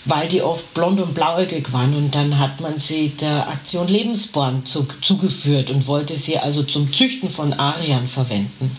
weil 0.05 0.29
die 0.29 0.41
oft 0.41 0.73
blond 0.73 1.01
und 1.01 1.13
blauäugig 1.13 1.73
waren 1.73 1.95
und 1.95 2.15
dann 2.15 2.39
hat 2.39 2.61
man 2.61 2.79
sie 2.79 3.11
der 3.11 3.49
Aktion 3.49 3.89
Lebensborn 3.89 4.65
zu, 4.65 4.87
zugeführt 5.03 5.71
und 5.71 5.87
wollte 5.89 6.17
sie 6.17 6.39
also 6.39 6.63
zum 6.63 6.93
Züchten 6.93 7.29
von 7.29 7.53
Ariern 7.53 8.07
verwenden. 8.07 8.77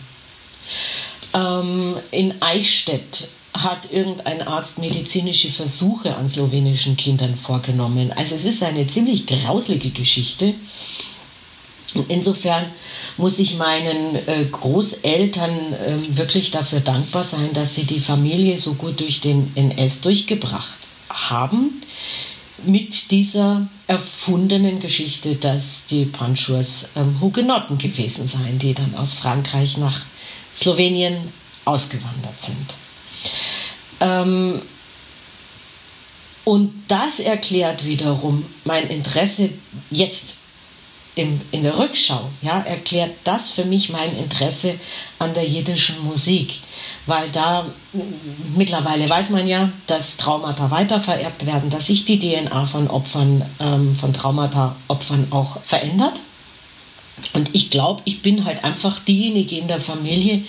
Ähm, 1.33 1.95
in 2.11 2.41
Eichstätt 2.41 3.27
hat 3.53 3.91
irgendein 3.91 4.41
Arzt 4.41 4.79
medizinische 4.79 5.51
Versuche 5.51 6.15
an 6.15 6.29
slowenischen 6.29 6.95
Kindern 6.95 7.35
vorgenommen. 7.35 8.13
Also 8.13 8.35
es 8.35 8.45
ist 8.45 8.63
eine 8.63 8.87
ziemlich 8.87 9.27
grauslige 9.27 9.89
Geschichte. 9.89 10.53
Insofern 12.08 12.65
muss 13.17 13.39
ich 13.39 13.58
meinen 13.58 14.15
äh, 14.28 14.45
Großeltern 14.45 15.73
äh, 15.73 16.17
wirklich 16.17 16.52
dafür 16.52 16.82
dankbar 16.82 17.23
sein, 17.23 17.49
dass 17.54 17.75
sie 17.75 17.86
die 17.86 17.99
Familie 17.99 18.58
so 18.58 18.75
gut 18.75 18.99
durch 18.99 19.21
den 19.21 19.52
NS 19.56 20.02
durchgebracht 20.02 20.80
haben. 21.10 21.82
Mit 22.65 23.10
dieser 23.12 23.67
erfundenen 23.88 24.82
Geschichte, 24.82 25.36
dass 25.36 25.86
die 25.86 26.06
Panschurs 26.06 26.89
ähm, 26.95 27.19
Hugenotten 27.21 27.78
gewesen 27.78 28.28
seien, 28.28 28.60
die 28.60 28.73
dann 28.73 28.95
aus 28.95 29.13
Frankreich 29.13 29.78
nach 29.78 30.06
Slowenien 30.54 31.32
ausgewandert 31.63 32.41
sind. 32.41 32.75
Ähm, 34.02 34.62
und 36.43 36.73
das 36.88 37.19
erklärt 37.19 37.86
wiederum 37.86 38.45
mein 38.65 38.88
Interesse 38.88 39.52
jetzt 39.89 40.38
in, 41.19 41.41
in 41.51 41.63
der 41.63 41.77
Rückschau 41.77 42.29
ja, 42.41 42.62
erklärt 42.62 43.12
das 43.23 43.51
für 43.51 43.65
mich 43.65 43.89
mein 43.89 44.17
Interesse 44.17 44.75
an 45.19 45.34
der 45.34 45.45
jiddischen 45.45 46.03
Musik. 46.03 46.60
Weil 47.05 47.29
da 47.29 47.65
mittlerweile 48.55 49.10
weiß 49.10 49.32
man 49.32 49.47
ja, 49.47 49.69
dass 49.88 50.17
Traumata 50.17 50.71
weitervererbt 50.71 51.45
werden, 51.45 51.69
dass 51.69 51.88
sich 51.88 52.05
die 52.05 52.19
DNA 52.19 52.65
von 52.65 52.88
Opfern, 52.88 53.45
ähm, 53.60 53.95
von 53.95 54.13
Traumata-Opfern 54.13 55.27
auch 55.32 55.62
verändert. 55.63 56.19
Und 57.34 57.53
ich 57.53 57.69
glaube, 57.69 58.01
ich 58.05 58.21
bin 58.21 58.45
halt 58.45 58.63
einfach 58.63 58.99
diejenige 58.99 59.58
in 59.58 59.67
der 59.67 59.82
Familie, 59.82 60.43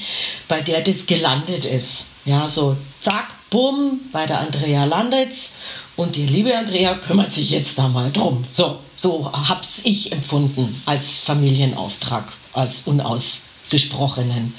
bei 0.47 0.61
der 0.61 0.83
das 0.83 1.07
gelandet 1.07 1.65
ist. 1.65 2.07
Ja, 2.25 2.49
so 2.49 2.77
zack, 3.01 3.35
bumm, 3.51 4.01
bei 4.13 4.27
der 4.27 4.41
Andrea 4.41 4.85
landet's 4.85 5.53
und 5.97 6.17
die 6.17 6.27
liebe 6.27 6.57
Andrea 6.57 6.95
kümmert 6.95 7.33
sich 7.33 7.51
jetzt 7.51 7.77
da 7.79 7.89
mal 7.89 8.13
drum. 8.13 8.45
So, 8.49 8.79
so 9.01 9.31
hab's 9.33 9.81
ich 9.85 10.13
empfunden 10.13 10.83
als 10.85 11.17
Familienauftrag, 11.19 12.25
als 12.53 12.83
unausgesprochenen. 12.85 14.53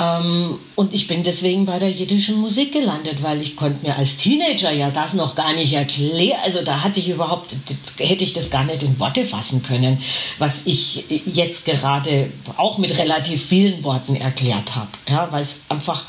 Ähm, 0.00 0.58
und 0.74 0.92
ich 0.92 1.06
bin 1.06 1.22
deswegen 1.22 1.64
bei 1.64 1.78
der 1.78 1.92
jiddischen 1.92 2.40
Musik 2.40 2.72
gelandet, 2.72 3.22
weil 3.22 3.40
ich 3.40 3.54
konnte 3.54 3.86
mir 3.86 3.96
als 3.96 4.16
Teenager 4.16 4.72
ja 4.72 4.90
das 4.90 5.14
noch 5.14 5.36
gar 5.36 5.52
nicht 5.52 5.74
erklären. 5.74 6.40
Also 6.42 6.62
da 6.62 6.82
hatte 6.82 6.98
ich 6.98 7.10
überhaupt, 7.10 7.54
hätte 7.98 8.24
ich 8.24 8.32
das 8.32 8.50
gar 8.50 8.64
nicht 8.64 8.82
in 8.82 8.98
Worte 8.98 9.24
fassen 9.24 9.62
können, 9.62 10.02
was 10.38 10.62
ich 10.64 11.04
jetzt 11.26 11.64
gerade 11.64 12.32
auch 12.56 12.78
mit 12.78 12.98
relativ 12.98 13.46
vielen 13.46 13.84
Worten 13.84 14.16
erklärt 14.16 14.74
habe. 14.74 14.90
Ja, 15.08 15.28
weil 15.30 15.42
es 15.42 15.56
einfach 15.68 16.04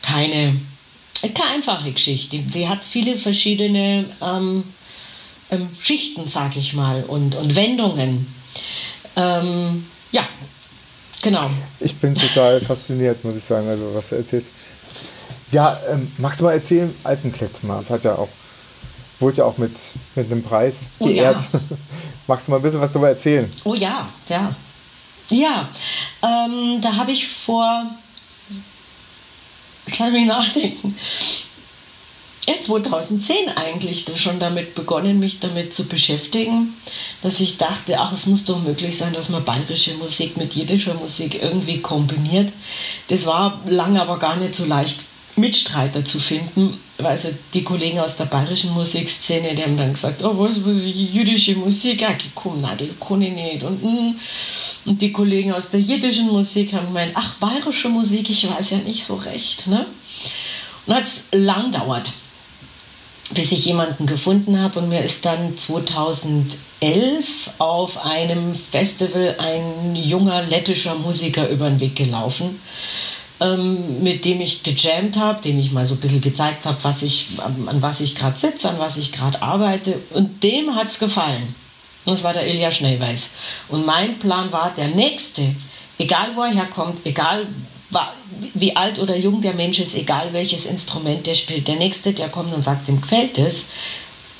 keine, 0.00 0.58
ist 1.20 1.34
keine 1.34 1.50
einfache 1.50 1.92
Geschichte. 1.92 2.38
Die 2.38 2.66
hat 2.66 2.82
viele 2.82 3.18
verschiedene 3.18 4.06
ähm, 4.22 4.64
ähm, 5.50 5.68
Schichten, 5.78 6.26
sag 6.26 6.56
ich 6.56 6.74
mal, 6.74 7.04
und, 7.04 7.34
und 7.34 7.56
Wendungen. 7.56 8.32
Ähm, 9.16 9.86
ja, 10.12 10.26
Genau. 11.22 11.50
Ich 11.80 11.96
bin 11.96 12.14
total 12.14 12.60
fasziniert, 12.60 13.24
muss 13.24 13.36
ich 13.36 13.44
sagen, 13.44 13.68
also 13.68 13.90
was 13.94 14.08
du 14.08 14.16
erzählst. 14.16 14.50
Ja, 15.50 15.78
ähm, 15.90 16.12
magst 16.18 16.40
du 16.40 16.44
mal 16.44 16.52
erzählen, 16.52 16.94
Alpenkletz 17.02 17.62
mal, 17.62 17.78
das 17.78 17.90
hat 17.90 18.04
ja 18.04 18.14
auch, 18.14 18.28
wurde 19.18 19.38
ja 19.38 19.44
auch 19.44 19.58
mit, 19.58 19.72
mit 20.14 20.30
einem 20.30 20.42
Preis 20.42 20.88
oh, 20.98 21.06
geehrt. 21.06 21.40
Ja. 21.52 21.60
magst 22.26 22.46
du 22.46 22.52
mal 22.52 22.58
ein 22.58 22.62
bisschen 22.62 22.80
was 22.80 22.92
darüber 22.92 23.08
erzählen? 23.08 23.50
Oh 23.64 23.74
ja, 23.74 24.08
ja. 24.28 24.54
Ja, 25.30 25.68
ähm, 26.22 26.80
da 26.80 26.96
habe 26.96 27.12
ich 27.12 27.28
vor, 27.28 27.84
kann 29.92 30.14
ich 30.14 30.26
nachdenken, 30.26 30.96
ja, 32.48 32.60
2010 32.60 33.50
eigentlich 33.56 34.06
schon 34.16 34.38
damit 34.38 34.74
begonnen, 34.74 35.18
mich 35.18 35.38
damit 35.38 35.74
zu 35.74 35.84
beschäftigen, 35.84 36.74
dass 37.22 37.40
ich 37.40 37.58
dachte, 37.58 38.00
ach, 38.00 38.12
es 38.12 38.26
muss 38.26 38.44
doch 38.44 38.60
möglich 38.60 38.96
sein, 38.96 39.12
dass 39.12 39.28
man 39.28 39.44
bayerische 39.44 39.94
Musik 39.94 40.36
mit 40.36 40.54
jiddischer 40.54 40.94
Musik 40.94 41.42
irgendwie 41.42 41.80
kombiniert. 41.80 42.52
Das 43.08 43.26
war 43.26 43.60
lange 43.66 44.00
aber 44.00 44.18
gar 44.18 44.36
nicht 44.36 44.54
so 44.54 44.64
leicht, 44.64 45.04
Mitstreiter 45.36 46.04
zu 46.04 46.18
finden, 46.18 46.78
weil 46.96 47.12
also 47.12 47.28
die 47.54 47.62
Kollegen 47.62 48.00
aus 48.00 48.16
der 48.16 48.24
bayerischen 48.24 48.72
Musikszene, 48.72 49.54
die 49.54 49.62
haben 49.62 49.76
dann 49.76 49.92
gesagt, 49.92 50.24
oh, 50.24 50.36
was, 50.36 50.64
was 50.64 50.80
jüdische 50.84 51.54
Musik, 51.54 52.00
ja, 52.00 52.08
komm, 52.34 52.60
na, 52.60 52.74
das 52.74 52.98
kann 52.98 53.22
ich 53.22 53.32
nicht. 53.32 53.62
Und, 53.62 53.82
mm. 53.82 54.16
und 54.86 55.00
die 55.00 55.12
Kollegen 55.12 55.52
aus 55.52 55.70
der 55.70 55.80
jiddischen 55.80 56.26
Musik 56.26 56.72
haben 56.72 56.86
gemeint, 56.86 57.12
ach, 57.14 57.34
bayerische 57.34 57.88
Musik, 57.88 58.28
ich 58.30 58.50
weiß 58.50 58.70
ja 58.70 58.78
nicht 58.78 59.04
so 59.04 59.14
recht. 59.14 59.68
Ne? 59.68 59.86
Und 60.86 60.94
hat 60.94 61.04
es 61.04 61.22
lang 61.30 61.70
dauert 61.70 62.10
bis 63.30 63.52
ich 63.52 63.64
jemanden 63.64 64.06
gefunden 64.06 64.60
habe 64.60 64.80
und 64.80 64.88
mir 64.88 65.02
ist 65.02 65.24
dann 65.24 65.56
2011 65.56 66.58
auf 67.58 68.04
einem 68.04 68.54
Festival 68.54 69.36
ein 69.38 69.94
junger 69.94 70.42
lettischer 70.42 70.94
Musiker 70.94 71.48
über 71.48 71.68
den 71.68 71.80
Weg 71.80 71.96
gelaufen, 71.96 72.60
ähm, 73.40 74.02
mit 74.02 74.24
dem 74.24 74.40
ich 74.40 74.62
gejammt 74.62 75.18
habe, 75.18 75.42
dem 75.42 75.58
ich 75.58 75.72
mal 75.72 75.84
so 75.84 75.94
ein 75.94 76.00
bisschen 76.00 76.20
gezeigt 76.20 76.64
habe, 76.64 76.78
was 76.82 77.02
ich, 77.02 77.28
an 77.38 77.82
was 77.82 78.00
ich 78.00 78.14
gerade 78.14 78.38
sitze, 78.38 78.70
an 78.70 78.78
was 78.78 78.96
ich 78.96 79.12
gerade 79.12 79.42
arbeite 79.42 80.00
und 80.10 80.42
dem 80.42 80.74
hat 80.74 80.88
es 80.88 80.98
gefallen. 80.98 81.54
Und 82.04 82.14
das 82.14 82.24
war 82.24 82.32
der 82.32 82.46
Ilja 82.46 82.70
Schnellweiß. 82.70 83.30
Und 83.68 83.84
mein 83.84 84.18
Plan 84.18 84.50
war, 84.50 84.72
der 84.74 84.88
nächste, 84.88 85.54
egal 85.98 86.30
wo 86.34 86.42
er 86.42 86.52
herkommt, 86.54 87.00
egal 87.04 87.46
wie 88.54 88.76
alt 88.76 88.98
oder 88.98 89.16
jung 89.16 89.40
der 89.40 89.54
Mensch 89.54 89.78
ist, 89.78 89.94
egal 89.94 90.32
welches 90.32 90.66
Instrument 90.66 91.26
der 91.26 91.34
spielt. 91.34 91.68
Der 91.68 91.76
nächste, 91.76 92.12
der 92.12 92.28
kommt 92.28 92.52
und 92.52 92.64
sagt, 92.64 92.88
dem 92.88 93.00
gefällt 93.00 93.38
es, 93.38 93.66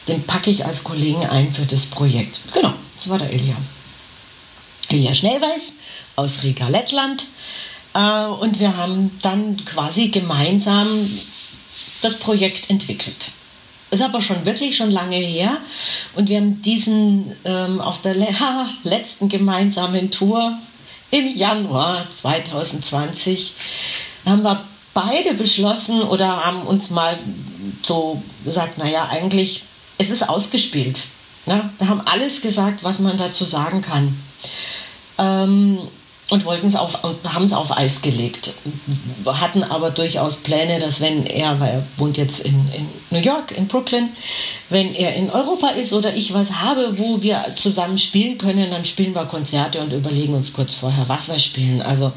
den 0.06 0.22
packe 0.24 0.50
ich 0.50 0.64
als 0.64 0.84
Kollegen 0.84 1.24
ein 1.26 1.52
für 1.52 1.66
das 1.66 1.86
Projekt. 1.86 2.40
Genau, 2.52 2.74
das 2.96 3.08
war 3.08 3.18
der 3.18 3.32
Ilja. 3.32 3.56
Ilja 4.90 5.14
Schnellweiß 5.14 5.74
aus 6.16 6.42
Riga, 6.42 6.68
Lettland. 6.68 7.26
Äh, 7.94 8.26
und 8.26 8.58
wir 8.60 8.76
haben 8.76 9.18
dann 9.22 9.64
quasi 9.64 10.08
gemeinsam 10.08 10.88
das 12.02 12.14
Projekt 12.18 12.70
entwickelt. 12.70 13.30
Ist 13.90 14.02
aber 14.02 14.20
schon 14.20 14.44
wirklich 14.44 14.76
schon 14.76 14.90
lange 14.90 15.16
her. 15.16 15.58
Und 16.14 16.28
wir 16.28 16.38
haben 16.38 16.60
diesen 16.60 17.34
ähm, 17.44 17.80
auf 17.80 18.02
der 18.02 18.14
letzten 18.82 19.28
gemeinsamen 19.28 20.10
Tour 20.10 20.58
im 21.10 21.34
Januar 21.34 22.08
2020 22.10 23.54
haben 24.26 24.42
wir 24.42 24.64
beide 24.94 25.34
beschlossen 25.34 26.02
oder 26.02 26.44
haben 26.44 26.62
uns 26.62 26.90
mal 26.90 27.18
so 27.82 28.22
gesagt, 28.44 28.78
naja, 28.78 29.08
eigentlich, 29.08 29.64
es 29.96 30.10
ist 30.10 30.28
ausgespielt. 30.28 31.04
Ne? 31.46 31.70
Wir 31.78 31.88
haben 31.88 32.02
alles 32.04 32.40
gesagt, 32.40 32.84
was 32.84 32.98
man 32.98 33.16
dazu 33.16 33.44
sagen 33.44 33.80
kann. 33.80 34.20
Ähm, 35.18 35.78
und 36.30 36.44
wollten 36.44 36.66
es 36.66 36.76
auf 36.76 37.02
haben 37.02 37.44
es 37.44 37.52
auf 37.52 37.76
Eis 37.76 38.02
gelegt. 38.02 38.52
Hatten 39.24 39.62
aber 39.62 39.90
durchaus 39.90 40.36
Pläne, 40.36 40.78
dass 40.78 41.00
wenn 41.00 41.26
er, 41.26 41.58
weil 41.58 41.70
er 41.70 41.86
wohnt 41.96 42.18
jetzt 42.18 42.40
in, 42.40 42.54
in 42.72 42.88
New 43.10 43.20
York, 43.20 43.52
in 43.56 43.66
Brooklyn, 43.66 44.10
wenn 44.68 44.94
er 44.94 45.14
in 45.14 45.30
Europa 45.30 45.68
ist 45.68 45.92
oder 45.92 46.14
ich 46.14 46.34
was 46.34 46.60
habe, 46.60 46.98
wo 46.98 47.22
wir 47.22 47.44
zusammen 47.56 47.96
spielen 47.96 48.36
können, 48.36 48.70
dann 48.70 48.84
spielen 48.84 49.14
wir 49.14 49.24
Konzerte 49.24 49.80
und 49.80 49.92
überlegen 49.92 50.34
uns 50.34 50.52
kurz 50.52 50.74
vorher, 50.74 51.08
was 51.08 51.28
wir 51.28 51.38
spielen. 51.38 51.80
Also 51.80 52.12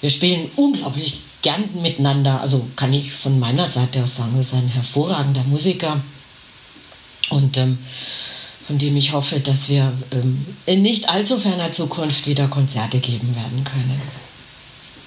wir 0.00 0.10
spielen 0.10 0.50
unglaublich 0.56 1.20
gern 1.42 1.68
miteinander. 1.82 2.40
Also 2.40 2.66
kann 2.74 2.94
ich 2.94 3.12
von 3.12 3.38
meiner 3.38 3.68
Seite 3.68 4.02
aus 4.02 4.16
sagen, 4.16 4.34
er 4.34 4.40
ist 4.40 4.54
ein 4.54 4.68
hervorragender 4.68 5.44
Musiker. 5.44 6.00
Und 7.28 7.56
ähm, 7.58 7.78
von 8.66 8.78
dem 8.78 8.96
ich 8.96 9.12
hoffe, 9.12 9.38
dass 9.38 9.68
wir 9.68 9.92
ähm, 10.10 10.44
in 10.66 10.82
nicht 10.82 11.08
allzu 11.08 11.38
ferner 11.38 11.70
Zukunft 11.70 12.26
wieder 12.26 12.48
Konzerte 12.48 12.98
geben 12.98 13.34
werden 13.36 13.62
können. 13.64 14.00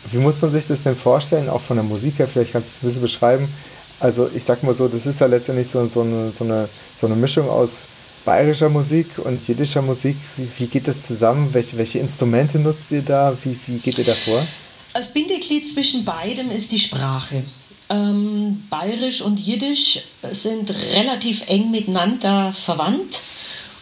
Wie 0.10 0.18
muss 0.18 0.42
man 0.42 0.52
sich 0.52 0.66
das 0.68 0.84
denn 0.84 0.96
vorstellen, 0.96 1.50
auch 1.50 1.60
von 1.60 1.76
der 1.76 1.84
Musik 1.84 2.20
her? 2.20 2.28
Vielleicht 2.28 2.54
kannst 2.54 2.70
du 2.70 2.72
es 2.72 2.84
ein 2.84 2.88
bisschen 2.88 3.02
beschreiben. 3.02 3.54
Also 4.00 4.30
ich 4.34 4.46
sag 4.46 4.64
mal 4.64 4.74
so, 4.74 4.88
das 4.88 5.06
ist 5.06 5.20
ja 5.20 5.28
letztendlich 5.28 5.68
so, 5.68 5.86
so, 5.88 6.02
eine, 6.02 6.32
so, 6.32 6.46
eine, 6.46 6.70
so 6.96 7.06
eine 7.06 7.18
Mischung 7.18 7.50
aus 7.50 7.90
bayerischer 8.24 8.70
Musik 8.70 9.08
und 9.18 9.46
jiddischer 9.46 9.82
Musik. 9.82 10.16
Wie, 10.38 10.48
wie 10.58 10.68
geht 10.68 10.88
das 10.88 11.06
zusammen? 11.06 11.54
Welche, 11.54 11.78
welche 11.78 12.00
Instrumente 12.00 12.60
nutzt 12.60 12.92
ihr 12.92 13.02
da? 13.02 13.36
Wie, 13.44 13.60
wie 13.68 13.80
geht 13.80 13.98
ihr 13.98 14.06
da 14.06 14.14
vor? 14.14 14.48
Das 14.94 15.12
Bindeglied 15.12 15.70
zwischen 15.70 16.06
beidem 16.06 16.50
ist 16.50 16.72
die 16.72 16.80
Sprache. 16.80 17.44
Ähm, 17.90 18.64
Bayerisch 18.70 19.22
und 19.22 19.38
Jiddisch 19.38 20.04
sind 20.32 20.74
relativ 20.96 21.44
eng 21.48 21.72
miteinander 21.72 22.54
verwandt 22.54 23.20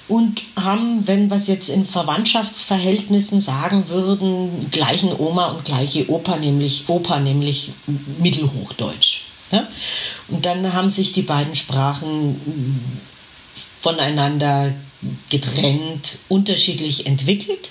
und 0.07 0.41
haben, 0.55 1.07
wenn 1.07 1.29
wir 1.29 1.37
es 1.37 1.47
jetzt 1.47 1.69
in 1.69 1.85
Verwandtschaftsverhältnissen 1.85 3.41
sagen 3.41 3.89
würden, 3.89 4.69
gleichen 4.71 5.11
Oma 5.17 5.47
und 5.47 5.65
gleiche 5.65 6.09
Opa, 6.09 6.37
nämlich 6.37 6.85
Opa, 6.87 7.19
nämlich 7.19 7.71
Mittelhochdeutsch. 8.19 9.21
Ja? 9.51 9.67
Und 10.29 10.45
dann 10.45 10.73
haben 10.73 10.89
sich 10.89 11.11
die 11.11 11.23
beiden 11.23 11.55
Sprachen 11.55 12.39
voneinander 13.81 14.73
getrennt, 15.29 16.19
unterschiedlich 16.29 17.05
entwickelt. 17.05 17.69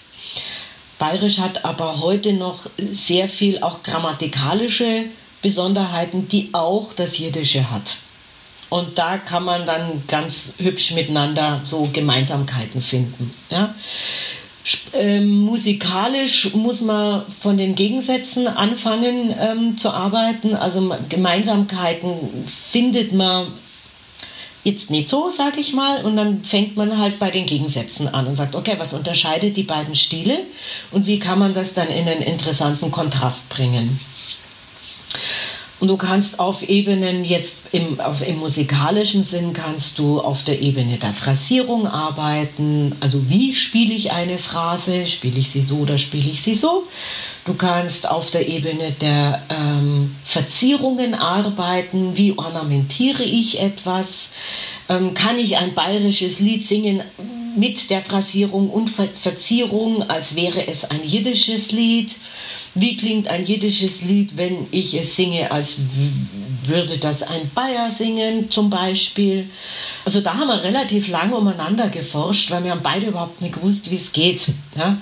Bayerisch 0.98 1.38
hat 1.38 1.64
aber 1.64 2.00
heute 2.00 2.32
noch 2.32 2.68
sehr 2.78 3.28
viel 3.28 3.62
auch 3.62 3.82
grammatikalische 3.82 5.06
Besonderheiten, 5.42 6.28
die 6.28 6.50
auch 6.52 6.92
das 6.92 7.18
Jiddische 7.18 7.70
hat. 7.70 7.98
Und 8.68 8.98
da 8.98 9.16
kann 9.18 9.44
man 9.44 9.64
dann 9.64 10.02
ganz 10.08 10.54
hübsch 10.58 10.92
miteinander 10.92 11.60
so 11.64 11.88
Gemeinsamkeiten 11.92 12.82
finden. 12.82 13.32
Ja? 13.50 13.74
Ähm, 14.92 15.28
musikalisch 15.28 16.52
muss 16.54 16.80
man 16.80 17.22
von 17.40 17.56
den 17.56 17.76
Gegensätzen 17.76 18.48
anfangen 18.48 19.32
ähm, 19.40 19.76
zu 19.76 19.90
arbeiten. 19.90 20.56
Also 20.56 20.96
Gemeinsamkeiten 21.08 22.44
findet 22.46 23.12
man 23.12 23.52
jetzt 24.64 24.90
nicht 24.90 25.08
so, 25.08 25.30
sag 25.30 25.56
ich 25.56 25.72
mal. 25.72 26.04
Und 26.04 26.16
dann 26.16 26.42
fängt 26.42 26.76
man 26.76 26.98
halt 26.98 27.20
bei 27.20 27.30
den 27.30 27.46
Gegensätzen 27.46 28.08
an 28.12 28.26
und 28.26 28.34
sagt, 28.34 28.56
okay, 28.56 28.74
was 28.78 28.92
unterscheidet 28.92 29.56
die 29.56 29.62
beiden 29.62 29.94
Stile 29.94 30.40
und 30.90 31.06
wie 31.06 31.20
kann 31.20 31.38
man 31.38 31.54
das 31.54 31.72
dann 31.72 31.88
in 31.88 32.08
einen 32.08 32.22
interessanten 32.22 32.90
Kontrast 32.90 33.48
bringen? 33.48 34.00
Und 35.78 35.88
du 35.88 35.98
kannst 35.98 36.40
auf 36.40 36.66
Ebenen 36.66 37.24
jetzt 37.24 37.64
im, 37.72 38.00
auf, 38.00 38.26
im 38.26 38.38
musikalischen 38.38 39.22
Sinn 39.22 39.52
kannst 39.52 39.98
du 39.98 40.20
auf 40.20 40.42
der 40.42 40.62
Ebene 40.62 40.96
der 40.96 41.12
Phrasierung 41.12 41.86
arbeiten. 41.86 42.96
Also 43.00 43.28
wie 43.28 43.52
spiele 43.52 43.92
ich 43.92 44.12
eine 44.12 44.38
Phrase? 44.38 45.06
Spiele 45.06 45.38
ich 45.38 45.50
sie 45.50 45.60
so 45.60 45.76
oder 45.76 45.98
spiele 45.98 46.30
ich 46.30 46.42
sie 46.42 46.54
so? 46.54 46.84
Du 47.44 47.54
kannst 47.54 48.08
auf 48.08 48.30
der 48.30 48.48
Ebene 48.48 48.92
der 48.92 49.42
ähm, 49.50 50.16
Verzierungen 50.24 51.14
arbeiten. 51.14 52.16
Wie 52.16 52.38
ornamentiere 52.38 53.24
ich 53.24 53.60
etwas? 53.60 54.30
Ähm, 54.88 55.12
kann 55.12 55.38
ich 55.38 55.58
ein 55.58 55.74
bayerisches 55.74 56.40
Lied 56.40 56.66
singen? 56.66 57.02
mit 57.56 57.90
der 57.90 58.02
Phrasierung 58.02 58.70
und 58.70 58.90
Ver 58.90 59.08
Verzierung, 59.08 60.02
als 60.10 60.36
wäre 60.36 60.68
es 60.68 60.84
ein 60.84 61.02
jiddisches 61.02 61.72
Lied. 61.72 62.14
Wie 62.76 62.96
klingt 62.96 63.28
ein 63.28 63.44
jiddisches 63.44 64.02
Lied, 64.02 64.36
wenn 64.36 64.66
ich 64.70 64.94
es 64.94 65.16
singe, 65.16 65.50
als 65.50 65.76
würde 66.64 66.98
das 66.98 67.22
ein 67.22 67.50
Bayer 67.54 67.90
singen 67.90 68.50
zum 68.50 68.70
Beispiel? 68.70 69.50
Also 70.04 70.20
da 70.20 70.34
haben 70.34 70.48
wir 70.48 70.62
relativ 70.62 71.08
lange 71.08 71.36
umeinander 71.36 71.88
geforscht, 71.88 72.50
weil 72.50 72.64
wir 72.64 72.72
haben 72.72 72.82
beide 72.82 73.06
überhaupt 73.06 73.40
nicht 73.40 73.54
gewusst, 73.54 73.90
wie 73.90 73.96
es 73.96 74.12
geht. 74.12 74.48
Ja? 74.76 74.98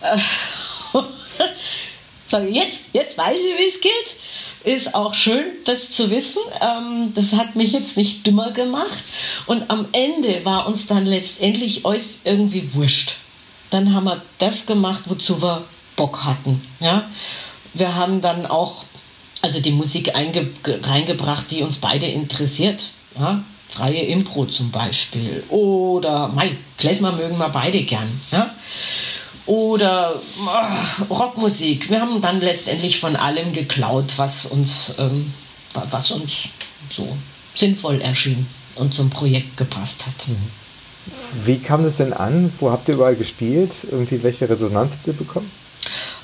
Sage 2.24 2.48
jetzt, 2.48 2.86
jetzt 2.92 3.18
weiß 3.18 3.36
ich, 3.36 3.58
wie 3.58 3.68
es 3.68 3.80
geht 3.80 4.16
ist 4.64 4.94
auch 4.94 5.14
schön, 5.14 5.44
das 5.64 5.90
zu 5.90 6.10
wissen. 6.10 6.42
Ähm, 6.60 7.12
das 7.14 7.32
hat 7.32 7.56
mich 7.56 7.72
jetzt 7.72 7.96
nicht 7.96 8.26
dümmer 8.26 8.50
gemacht. 8.50 9.02
Und 9.46 9.70
am 9.70 9.86
Ende 9.92 10.44
war 10.44 10.66
uns 10.66 10.86
dann 10.86 11.06
letztendlich 11.06 11.86
alles 11.86 12.20
irgendwie 12.24 12.74
wurscht. 12.74 13.16
Dann 13.70 13.94
haben 13.94 14.04
wir 14.04 14.22
das 14.38 14.66
gemacht, 14.66 15.04
wozu 15.06 15.42
wir 15.42 15.64
Bock 15.98 16.24
hatten. 16.24 16.62
Ja? 16.80 17.04
Wir 17.74 17.94
haben 17.96 18.22
dann 18.22 18.46
auch 18.46 18.84
also 19.42 19.60
die 19.60 19.72
Musik 19.72 20.12
reingebracht, 20.14 21.50
die 21.50 21.62
uns 21.62 21.78
beide 21.78 22.06
interessiert. 22.06 22.90
Ja? 23.18 23.44
Freie 23.68 24.06
Impro 24.06 24.46
zum 24.46 24.70
Beispiel. 24.70 25.44
Oder, 25.50 26.28
Mai, 26.28 26.50
Klezmer 26.78 27.12
mögen 27.12 27.36
wir 27.36 27.50
beide 27.50 27.82
gern. 27.82 28.08
Ja? 28.32 28.50
oder 29.48 30.12
äh, 30.12 31.02
Rockmusik. 31.12 31.90
Wir 31.90 32.00
haben 32.00 32.20
dann 32.20 32.40
letztendlich 32.40 33.00
von 33.00 33.16
allem 33.16 33.52
geklaut, 33.52 34.12
was 34.16 34.46
uns, 34.46 34.94
ähm, 34.98 35.32
was 35.90 36.10
uns 36.10 36.48
so 36.90 37.16
sinnvoll 37.54 38.00
erschien 38.02 38.46
und 38.74 38.92
zum 38.94 39.10
Projekt 39.10 39.56
gepasst 39.56 40.06
hat. 40.06 40.28
Mhm. 40.28 40.36
Wie 41.44 41.58
kam 41.58 41.82
das 41.82 41.96
denn 41.96 42.12
an? 42.12 42.52
Wo 42.60 42.70
habt 42.70 42.88
ihr 42.88 42.94
überall 42.94 43.16
gespielt? 43.16 43.74
Irgendwie 43.90 44.22
welche 44.22 44.48
Resonanz 44.48 44.92
habt 44.92 45.06
ihr 45.06 45.14
bekommen? 45.14 45.50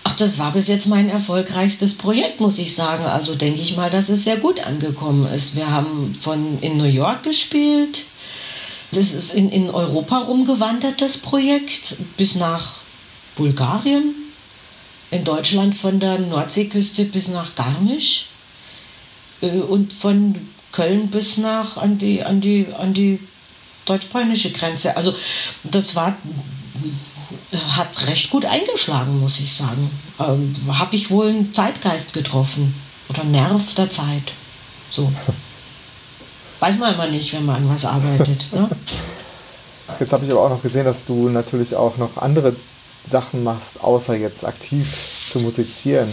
Ach, 0.05 0.16
das 0.16 0.38
war 0.38 0.53
bis 0.53 0.68
jetzt 0.68 0.87
mein 0.87 1.09
erfolgreichstes 1.09 1.94
Projekt, 1.94 2.40
muss 2.40 2.59
ich 2.59 2.74
sagen. 2.74 3.05
Also 3.05 3.35
denke 3.35 3.61
ich 3.61 3.77
mal, 3.77 3.90
dass 3.90 4.09
es 4.09 4.24
sehr 4.24 4.37
gut 4.37 4.61
angekommen 4.61 5.27
ist. 5.33 5.57
Wir 5.57 5.70
haben 5.70 6.14
von 6.14 6.59
in 6.61 6.77
New 6.77 6.85
York 6.85 7.22
gespielt. 7.22 8.07
Das 8.92 9.12
ist 9.12 9.35
in, 9.35 9.50
in 9.50 9.70
Europa 9.70 10.18
rumgewandert, 10.18 11.00
das 11.00 11.18
Projekt, 11.18 11.96
bis 12.16 12.37
nach 12.37 12.77
Bulgarien, 13.35 14.14
in 15.11 15.24
Deutschland 15.24 15.77
von 15.77 16.00
der 16.00 16.18
Nordseeküste 16.18 17.05
bis 17.05 17.29
nach 17.29 17.55
Garmisch 17.55 18.27
äh, 19.40 19.48
und 19.48 19.92
von 19.92 20.37
Köln 20.72 21.09
bis 21.09 21.38
nach 21.38 21.77
an 21.77 21.98
die, 21.98 22.22
an 22.22 22.40
die, 22.40 22.66
an 22.79 22.94
die 22.94 23.20
deutsch-polnische 23.85 24.50
Grenze. 24.50 24.96
Also 24.96 25.14
das 25.62 25.94
war 25.94 26.16
hat 27.77 28.07
recht 28.09 28.31
gut 28.31 28.44
eingeschlagen, 28.44 29.20
muss 29.20 29.40
ich 29.40 29.53
sagen. 29.55 29.90
Ähm, 30.18 30.55
Habe 30.68 30.97
ich 30.97 31.11
wohl 31.11 31.29
einen 31.29 31.55
Zeitgeist 31.55 32.12
getroffen 32.12 32.75
oder 33.09 33.25
Nerv 33.25 33.75
der 33.75 33.90
Zeit. 33.90 34.33
So. 34.90 35.12
Weiß 36.61 36.79
man 36.79 36.94
immer 36.94 37.09
nicht, 37.09 37.33
wenn 37.33 37.44
man 37.44 37.57
an 37.57 37.68
was 37.68 37.85
arbeitet. 37.85 38.47
ne? 38.53 38.68
Jetzt 40.01 40.12
habe 40.12 40.25
ich 40.25 40.33
aber 40.33 40.42
auch 40.42 40.51
noch 40.51 40.62
gesehen, 40.62 40.85
dass 40.85 41.05
du 41.05 41.29
natürlich 41.29 41.77
auch 41.77 41.99
noch 41.99 42.16
andere 42.16 42.57
Sachen 43.07 43.44
machst, 43.44 43.83
außer 43.83 44.14
jetzt 44.14 44.44
aktiv 44.44 44.87
zu 45.29 45.40
musizieren. 45.40 46.11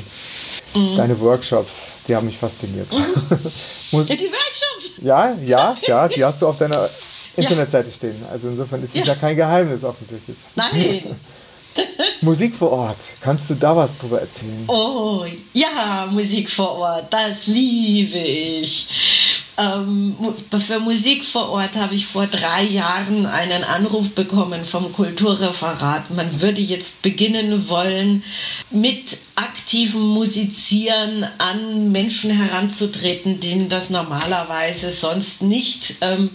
Mhm. 0.76 0.96
Deine 0.98 1.20
Workshops, 1.20 1.94
die 2.08 2.16
haben 2.16 2.26
mich 2.26 2.38
fasziniert. 2.38 2.92
Mhm. 2.92 3.00
ja, 3.92 4.16
die 4.16 4.30
Workshops? 4.30 4.92
Ja, 5.02 5.36
ja, 5.44 5.78
ja, 5.84 6.08
die 6.08 6.24
hast 6.24 6.42
du 6.42 6.48
auf 6.48 6.58
deiner 6.58 6.90
Internetseite 7.36 7.90
ja. 7.90 7.94
stehen. 7.94 8.26
Also 8.32 8.50
insofern 8.50 8.84
ist 8.84 8.96
es 8.96 9.06
ja. 9.06 9.14
ja 9.14 9.20
kein 9.20 9.36
Geheimnis 9.36 9.84
offensichtlich. 9.84 10.38
Nein. 10.56 11.16
Musik 12.22 12.54
vor 12.54 12.72
Ort, 12.72 12.98
kannst 13.22 13.50
du 13.50 13.56
da 13.56 13.76
was 13.76 13.98
drüber 13.98 14.20
erzählen? 14.20 14.66
Oh, 14.68 15.26
ja, 15.54 16.08
Musik 16.12 16.50
vor 16.50 16.76
Ort, 16.76 17.12
das 17.12 17.48
liebe 17.48 18.18
ich. 18.18 18.88
Ähm, 19.62 20.16
für 20.58 20.80
Musik 20.80 21.24
vor 21.24 21.50
Ort 21.50 21.76
habe 21.76 21.94
ich 21.94 22.08
vor 22.08 22.26
drei 22.28 22.64
Jahren 22.64 23.26
einen 23.26 23.64
Anruf 23.64 24.12
bekommen 24.12 24.66
vom 24.66 24.92
Kulturreferat. 24.92 26.10
Man 26.12 26.42
würde 26.42 26.62
jetzt 26.62 27.02
beginnen 27.02 27.70
wollen, 27.70 28.24
mit 28.72 29.18
aktivem 29.36 30.02
Musizieren 30.02 31.26
an 31.38 31.92
Menschen 31.92 32.32
heranzutreten, 32.32 33.40
denen 33.40 33.70
das 33.70 33.90
normalerweise 33.90 34.92
sonst 34.92 35.42
nicht, 35.42 35.96
ähm, 36.02 36.32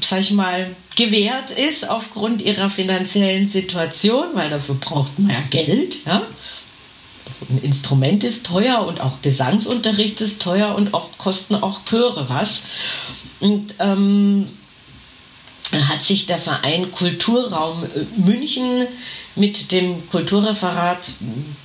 sag 0.00 0.20
ich 0.20 0.32
mal, 0.32 0.74
gewährt 0.96 1.50
ist 1.50 1.88
aufgrund 1.88 2.42
ihrer 2.42 2.68
finanziellen 2.68 3.48
Situation, 3.48 4.28
weil 4.34 4.50
dafür 4.50 4.74
braucht 4.76 5.18
man 5.18 5.30
ja 5.30 5.42
Geld. 5.50 5.96
Ja? 6.06 6.22
Also 7.30 7.46
ein 7.48 7.62
Instrument 7.62 8.24
ist 8.24 8.44
teuer 8.44 8.84
und 8.84 9.00
auch 9.00 9.22
Gesangsunterricht 9.22 10.20
ist 10.20 10.42
teuer 10.42 10.74
und 10.74 10.94
oft 10.94 11.16
kosten 11.16 11.54
auch 11.54 11.84
Chöre 11.84 12.28
was. 12.28 12.62
Und 13.38 13.74
ähm, 13.78 14.48
hat 15.72 16.02
sich 16.02 16.26
der 16.26 16.38
Verein 16.38 16.90
Kulturraum 16.90 17.84
äh, 17.84 18.20
München 18.20 18.88
mit 19.36 19.70
dem 19.70 20.08
Kulturreferat, 20.10 21.14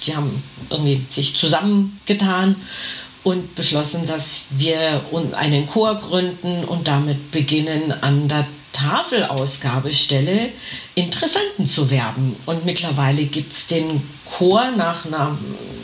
die 0.05 0.15
haben 0.15 0.43
irgendwie 0.69 1.03
sich 1.09 1.35
zusammengetan 1.35 2.55
und 3.23 3.55
beschlossen, 3.55 4.05
dass 4.05 4.45
wir 4.51 5.01
einen 5.33 5.65
Chor 5.65 5.95
gründen 5.95 6.63
und 6.63 6.87
damit 6.87 7.31
beginnen, 7.31 7.91
an 7.91 8.27
der 8.27 8.45
Tafelausgabestelle 8.75 10.49
Interessenten 10.95 11.65
zu 11.65 11.89
werben. 11.89 12.35
Und 12.45 12.65
mittlerweile 12.65 13.25
gibt 13.25 13.53
es 13.53 13.67
den 13.67 14.03
Chor 14.25 14.71
nach 14.71 15.05
einer, 15.05 15.37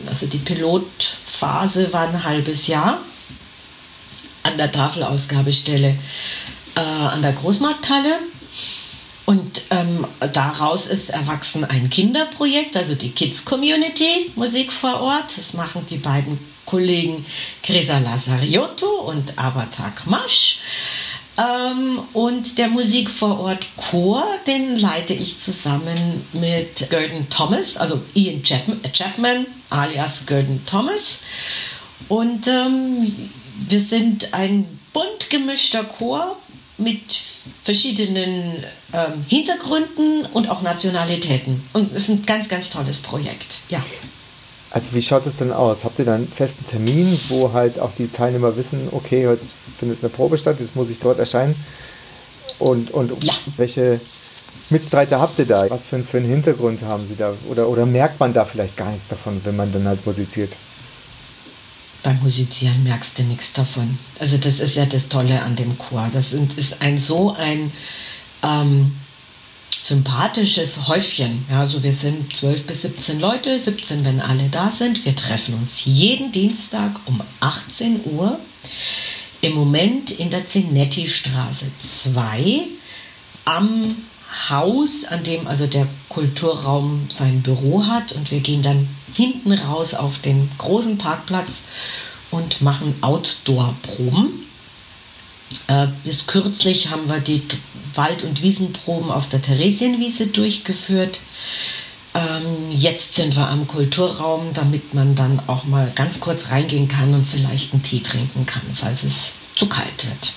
also 0.07 0.25
die 0.25 0.39
Pilotphase 0.39 1.93
war 1.93 2.09
ein 2.09 2.23
halbes 2.23 2.67
Jahr 2.67 2.99
an 4.43 4.57
der 4.57 4.71
Tafelausgabestelle 4.71 5.97
äh, 6.75 6.79
an 6.79 7.21
der 7.21 7.31
Großmarkthalle. 7.31 8.19
Und 9.25 9.61
ähm, 9.69 10.05
daraus 10.33 10.87
ist 10.87 11.11
erwachsen 11.11 11.63
ein 11.63 11.89
Kinderprojekt, 11.89 12.75
also 12.75 12.95
die 12.95 13.11
Kids 13.11 13.45
Community 13.45 14.31
Musik 14.35 14.73
vor 14.73 14.99
Ort. 14.99 15.37
Das 15.37 15.53
machen 15.53 15.85
die 15.89 15.99
beiden 15.99 16.37
Kollegen 16.65 17.25
Grisa 17.63 17.99
Lazariotto 17.99 18.87
und 18.87 19.37
Abatak 19.37 20.05
Masch. 20.07 20.59
Ähm, 21.37 21.99
und 22.13 22.57
der 22.57 22.67
Musik 22.67 23.09
vor 23.09 23.39
Ort 23.39 23.65
Chor, 23.77 24.23
den 24.47 24.77
leite 24.77 25.13
ich 25.13 25.37
zusammen 25.37 26.25
mit 26.33 26.89
Gurdon 26.89 27.29
Thomas, 27.29 27.77
also 27.77 28.01
Ian 28.13 28.43
Chapman, 28.43 29.45
alias 29.69 30.25
Gurdon 30.25 30.61
Thomas. 30.65 31.19
Und 32.09 32.47
ähm, 32.47 33.29
wir 33.69 33.79
sind 33.79 34.33
ein 34.33 34.79
bunt 34.93 35.29
gemischter 35.29 35.83
Chor 35.83 36.37
mit 36.77 37.13
verschiedenen 37.63 38.63
ähm, 38.93 39.25
Hintergründen 39.27 40.25
und 40.33 40.49
auch 40.49 40.61
Nationalitäten. 40.61 41.63
Und 41.73 41.83
es 41.83 41.91
ist 41.91 42.09
ein 42.09 42.25
ganz, 42.25 42.49
ganz 42.49 42.69
tolles 42.69 42.99
Projekt. 42.99 43.59
Ja. 43.69 43.83
Also 44.71 44.93
wie 44.93 45.01
schaut 45.01 45.25
es 45.27 45.37
denn 45.37 45.51
aus? 45.51 45.83
Habt 45.83 45.99
ihr 45.99 46.05
dann 46.05 46.15
einen 46.15 46.31
festen 46.31 46.65
Termin, 46.65 47.19
wo 47.27 47.51
halt 47.51 47.77
auch 47.79 47.91
die 47.93 48.07
Teilnehmer 48.07 48.55
wissen, 48.55 48.87
okay, 48.91 49.23
jetzt 49.29 49.53
findet 49.81 50.03
eine 50.03 50.09
Probe 50.09 50.37
statt, 50.37 50.59
jetzt 50.59 50.75
muss 50.75 50.89
ich 50.89 50.99
dort 50.99 51.19
erscheinen? 51.19 51.55
Und, 52.59 52.91
und 52.91 53.23
ja. 53.23 53.33
welche 53.57 53.99
Mitstreiter 54.69 55.19
habt 55.19 55.39
ihr 55.39 55.45
da? 55.45 55.69
Was 55.69 55.83
für, 55.83 56.03
für 56.03 56.17
einen 56.17 56.29
Hintergrund 56.29 56.83
haben 56.83 57.07
sie 57.07 57.15
da? 57.15 57.33
Oder, 57.49 57.67
oder 57.67 57.85
merkt 57.85 58.19
man 58.19 58.31
da 58.33 58.45
vielleicht 58.45 58.77
gar 58.77 58.91
nichts 58.91 59.07
davon, 59.07 59.41
wenn 59.43 59.55
man 59.55 59.71
dann 59.71 59.87
halt 59.87 60.05
musiziert? 60.05 60.55
Beim 62.03 62.19
Musizieren 62.21 62.83
merkst 62.83 63.17
du 63.17 63.23
nichts 63.23 63.51
davon. 63.53 63.97
Also 64.19 64.37
das 64.37 64.59
ist 64.59 64.75
ja 64.75 64.85
das 64.85 65.07
Tolle 65.07 65.41
an 65.41 65.55
dem 65.55 65.77
Chor. 65.77 66.07
Das 66.13 66.31
ist 66.33 66.81
ein 66.81 66.97
so 66.97 67.35
ein... 67.37 67.71
Ähm, 68.43 68.93
sympathisches 69.81 70.87
Häufchen. 70.87 71.45
Ja, 71.49 71.61
also 71.61 71.81
wir 71.83 71.93
sind 71.93 72.35
12 72.35 72.67
bis 72.67 72.83
17 72.83 73.19
Leute, 73.19 73.57
17, 73.57 74.05
wenn 74.05 74.21
alle 74.21 74.47
da 74.49 74.71
sind. 74.71 75.05
Wir 75.05 75.15
treffen 75.15 75.55
uns 75.55 75.85
jeden 75.85 76.31
Dienstag 76.31 76.91
um 77.05 77.21
18 77.39 78.01
Uhr. 78.05 78.39
Im 79.41 79.53
Moment 79.53 80.11
in 80.11 80.29
der 80.29 80.45
Zinetti-Straße 80.45 81.65
2 81.79 82.67
am 83.45 83.95
Haus, 84.49 85.05
an 85.05 85.23
dem 85.23 85.47
also 85.47 85.67
der 85.67 85.87
Kulturraum 86.09 87.07
sein 87.09 87.41
Büro 87.41 87.85
hat. 87.85 88.13
Und 88.13 88.31
wir 88.31 88.39
gehen 88.39 88.61
dann 88.61 88.87
hinten 89.13 89.51
raus 89.53 89.93
auf 89.93 90.19
den 90.19 90.49
großen 90.57 90.97
Parkplatz 90.97 91.63
und 92.29 92.61
machen 92.61 92.93
Outdoor-Proben. 93.01 94.45
Äh, 95.67 95.87
bis 96.03 96.27
kürzlich 96.27 96.89
haben 96.89 97.09
wir 97.09 97.19
die 97.19 97.41
Wald- 97.93 98.23
und 98.23 98.41
Wiesenproben 98.41 99.11
auf 99.11 99.27
der 99.27 99.41
Theresienwiese 99.41 100.27
durchgeführt. 100.27 101.19
Ähm, 102.13 102.71
jetzt 102.71 103.15
sind 103.15 103.35
wir 103.35 103.47
am 103.47 103.67
Kulturraum, 103.67 104.53
damit 104.53 104.93
man 104.93 105.15
dann 105.15 105.41
auch 105.47 105.63
mal 105.63 105.91
ganz 105.95 106.19
kurz 106.19 106.49
reingehen 106.49 106.87
kann 106.87 107.13
und 107.13 107.25
vielleicht 107.25 107.73
einen 107.73 107.83
Tee 107.83 108.01
trinken 108.01 108.45
kann, 108.45 108.63
falls 108.73 109.03
es 109.03 109.31
zu 109.55 109.67
kalt 109.67 110.05
wird. 110.05 110.33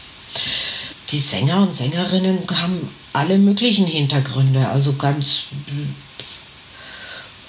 Die 1.11 1.19
Sänger 1.19 1.63
und 1.63 1.75
Sängerinnen 1.75 2.39
haben 2.51 2.89
alle 3.13 3.39
möglichen 3.39 3.87
Hintergründe, 3.87 4.69
also 4.69 4.95
ganz 4.95 5.45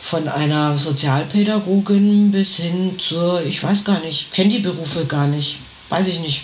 von 0.01 0.27
einer 0.27 0.77
Sozialpädagogin 0.77 2.31
bis 2.31 2.57
hin 2.57 2.99
zur, 2.99 3.43
ich 3.43 3.63
weiß 3.63 3.83
gar 3.83 3.99
nicht, 4.01 4.31
kenne 4.31 4.51
die 4.51 4.59
Berufe 4.59 5.05
gar 5.05 5.25
nicht, 5.25 5.57
weiß 5.89 6.07
ich 6.07 6.19
nicht, 6.19 6.43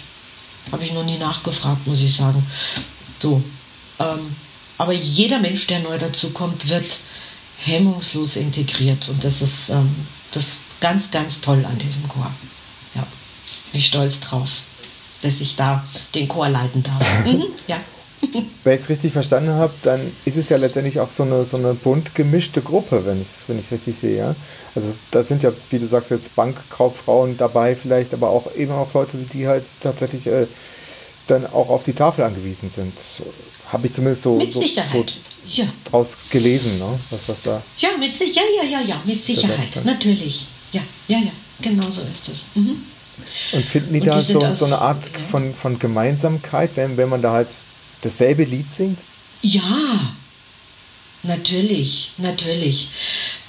habe 0.71 0.83
ich 0.83 0.93
noch 0.93 1.03
nie 1.03 1.19
nachgefragt, 1.19 1.85
muss 1.85 2.01
ich 2.01 2.15
sagen. 2.15 2.43
So, 3.19 3.43
ähm, 3.99 4.35
aber 4.79 4.93
jeder 4.93 5.39
Mensch, 5.39 5.67
der 5.67 5.79
neu 5.79 5.99
dazukommt, 5.99 6.69
wird 6.69 6.97
hemmungslos 7.63 8.35
integriert 8.35 9.07
und 9.09 9.23
das 9.23 9.41
ist 9.41 9.69
ähm, 9.69 9.95
das 10.31 10.57
ganz, 10.79 11.11
ganz 11.11 11.41
toll 11.41 11.65
an 11.65 11.77
diesem 11.77 12.07
Chor. 12.07 12.31
Ja, 12.95 13.01
bin 13.71 13.79
ich 13.79 13.85
stolz 13.85 14.19
drauf, 14.19 14.61
dass 15.21 15.39
ich 15.39 15.55
da 15.55 15.83
den 16.15 16.27
Chor 16.27 16.49
leiten 16.49 16.83
darf. 16.83 17.01
Mhm, 17.25 17.43
ja. 17.67 17.79
Wenn 18.63 18.75
ich 18.75 18.81
es 18.81 18.89
richtig 18.89 19.13
verstanden 19.13 19.51
habe, 19.51 19.73
dann 19.81 20.11
ist 20.25 20.37
es 20.37 20.49
ja 20.49 20.57
letztendlich 20.57 20.99
auch 20.99 21.09
so 21.09 21.23
eine, 21.23 21.43
so 21.43 21.57
eine 21.57 21.73
bunt 21.73 22.13
gemischte 22.13 22.61
Gruppe, 22.61 23.03
wenn 23.05 23.21
ich 23.21 23.27
es 23.27 23.43
wenn 23.47 23.57
richtig 23.57 23.95
sehe. 23.95 24.17
Ja? 24.17 24.35
Also 24.75 24.93
da 25.09 25.23
sind 25.23 25.41
ja, 25.41 25.51
wie 25.71 25.79
du 25.79 25.87
sagst, 25.87 26.11
jetzt 26.11 26.35
Bankkauffrauen 26.35 27.37
dabei 27.37 27.75
vielleicht, 27.75 28.13
aber 28.13 28.29
auch 28.29 28.53
eben 28.55 28.71
auch 28.73 28.93
Leute, 28.93 29.17
die 29.17 29.47
halt 29.47 29.65
tatsächlich 29.79 30.27
äh, 30.27 30.45
dann 31.27 31.47
auch 31.47 31.69
auf 31.69 31.83
die 31.83 31.93
Tafel 31.93 32.23
angewiesen 32.23 32.69
sind. 32.69 32.93
Habe 33.71 33.87
ich 33.87 33.93
zumindest 33.93 34.23
so, 34.23 34.35
mit 34.35 34.53
so, 34.53 34.61
Sicherheit. 34.61 35.09
so 35.09 35.30
ja. 35.47 35.65
draus 35.85 36.17
gelesen, 36.29 36.77
ne? 36.79 36.99
was, 37.09 37.21
was 37.27 37.41
da. 37.41 37.63
Ja, 37.77 37.89
mit 37.99 38.17
ja, 38.19 38.41
ja, 38.61 38.69
ja, 38.69 38.81
ja, 38.81 39.01
mit 39.05 39.23
Sicherheit, 39.23 39.83
natürlich. 39.83 40.47
Ja, 40.71 40.81
ja, 41.07 41.17
ja, 41.19 41.31
genau 41.61 41.89
so 41.89 42.01
ist 42.01 42.29
es. 42.29 42.45
Mhm. 42.55 42.83
Und 43.51 43.65
finden 43.65 43.93
die 43.93 43.99
Und 43.99 44.07
da 44.07 44.21
die 44.21 44.31
so, 44.31 44.39
so 44.53 44.65
eine 44.65 44.79
Art 44.79 45.11
ja. 45.11 45.19
von, 45.19 45.53
von 45.53 45.79
Gemeinsamkeit, 45.79 46.71
wenn, 46.75 46.97
wenn 46.97 47.09
man 47.09 47.21
da 47.21 47.33
halt 47.33 47.49
dasselbe 48.01 48.43
Lied 48.43 48.71
singt? 48.71 48.99
Ja, 49.41 50.15
natürlich, 51.23 52.11
natürlich. 52.17 52.89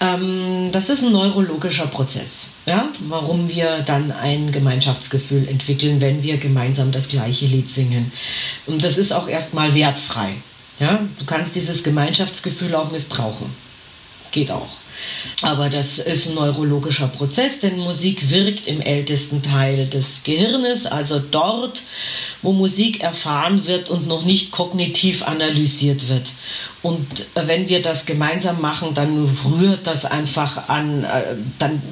Ähm, 0.00 0.70
das 0.72 0.88
ist 0.88 1.04
ein 1.04 1.12
neurologischer 1.12 1.86
Prozess, 1.86 2.48
ja? 2.66 2.88
warum 3.08 3.48
wir 3.48 3.80
dann 3.80 4.12
ein 4.12 4.52
Gemeinschaftsgefühl 4.52 5.48
entwickeln, 5.48 6.00
wenn 6.00 6.22
wir 6.22 6.38
gemeinsam 6.38 6.92
das 6.92 7.08
gleiche 7.08 7.46
Lied 7.46 7.70
singen. 7.70 8.12
Und 8.66 8.84
das 8.84 8.98
ist 8.98 9.12
auch 9.12 9.28
erstmal 9.28 9.74
wertfrei. 9.74 10.34
Ja? 10.78 11.00
Du 11.18 11.24
kannst 11.24 11.54
dieses 11.54 11.82
Gemeinschaftsgefühl 11.82 12.74
auch 12.74 12.90
missbrauchen. 12.90 13.52
Geht 14.30 14.50
auch. 14.50 14.68
Aber 15.42 15.68
das 15.68 15.98
ist 15.98 16.28
ein 16.28 16.34
neurologischer 16.34 17.08
Prozess, 17.08 17.58
denn 17.58 17.78
Musik 17.78 18.30
wirkt 18.30 18.68
im 18.68 18.80
ältesten 18.80 19.42
Teil 19.42 19.86
des 19.86 20.22
Gehirnes, 20.22 20.86
also 20.86 21.18
dort, 21.18 21.82
wo 22.40 22.52
Musik 22.52 23.02
erfahren 23.02 23.66
wird 23.66 23.90
und 23.90 24.06
noch 24.06 24.24
nicht 24.24 24.52
kognitiv 24.52 25.26
analysiert 25.26 26.08
wird. 26.08 26.30
Und 26.82 27.26
wenn 27.34 27.68
wir 27.68 27.82
das 27.82 28.06
gemeinsam 28.06 28.60
machen, 28.60 28.94
dann 28.94 29.28
rührt 29.44 29.86
das 29.86 30.04
einfach 30.04 30.68
an, 30.68 31.04
äh, 31.04 31.36
dann 31.58 31.82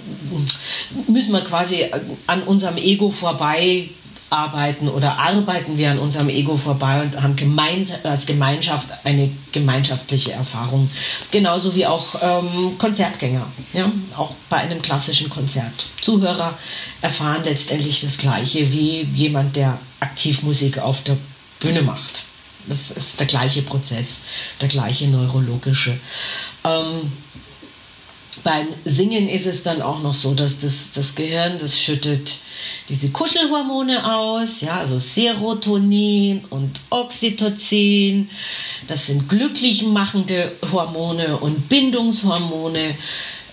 müssen 1.07 1.33
wir 1.33 1.43
quasi 1.43 1.87
an 2.27 2.43
unserem 2.43 2.77
Ego 2.77 3.11
vorbei 3.11 3.89
arbeiten 4.31 4.89
oder 4.89 5.19
arbeiten 5.19 5.77
wir 5.77 5.91
an 5.91 5.99
unserem 5.99 6.29
Ego 6.29 6.57
vorbei 6.57 7.03
und 7.03 7.21
haben 7.21 7.37
gemeins 7.37 7.93
als 8.05 8.27
Gemeinschaft 8.27 8.87
eine 9.05 9.31
gemeinschaftliche 9.53 10.33
Erfahrung. 10.33 10.89
Genauso 11.31 11.75
wie 11.75 11.87
auch 11.87 12.15
ähm, 12.23 12.79
Konzertgänger, 12.79 13.47
ja? 13.73 13.91
auch 14.17 14.35
bei 14.49 14.59
einem 14.59 14.81
klassischen 14.81 15.29
Konzert. 15.29 15.87
Zuhörer 16.01 16.57
erfahren 17.03 17.43
letztendlich 17.45 18.01
das 18.01 18.19
Gleiche 18.19 18.73
wie 18.73 19.03
jemand, 19.15 19.57
der 19.57 19.79
aktiv 19.99 20.43
Musik 20.43 20.79
auf 20.79 21.03
der 21.03 21.17
Bühne 21.59 21.83
macht. 21.83 22.25
Das 22.67 22.91
ist 22.91 23.19
der 23.19 23.27
gleiche 23.27 23.63
Prozess, 23.63 24.21
der 24.61 24.69
gleiche 24.69 25.09
neurologische. 25.09 25.99
Ähm, 26.65 27.11
beim 28.43 28.69
Singen 28.85 29.29
ist 29.29 29.47
es 29.47 29.63
dann 29.63 29.83
auch 29.83 30.03
noch 30.03 30.15
so, 30.15 30.35
dass 30.35 30.59
das, 30.59 30.91
das 30.93 31.15
Gehirn, 31.15 31.59
das 31.59 31.79
schüttet 31.79 32.39
diese 32.89 33.11
Kuschelhormone 33.11 34.05
aus, 34.13 34.61
ja, 34.61 34.79
also 34.79 34.99
Serotonin 34.99 36.45
und 36.51 36.81
Oxytocin. 36.91 38.29
Das 38.87 39.07
sind 39.07 39.29
glücklich 39.29 39.83
machende 39.85 40.53
Hormone 40.73 41.37
und 41.39 41.69
Bindungshormone. 41.69 42.97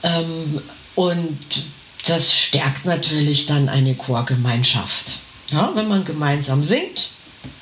Ähm, 0.03 0.61
und 0.95 1.37
das 2.07 2.33
stärkt 2.33 2.85
natürlich 2.85 3.45
dann 3.45 3.69
eine 3.69 3.93
Chorgemeinschaft. 3.93 5.19
Ja, 5.51 5.71
wenn 5.75 5.87
man 5.87 6.03
gemeinsam 6.03 6.63
singt, 6.63 7.09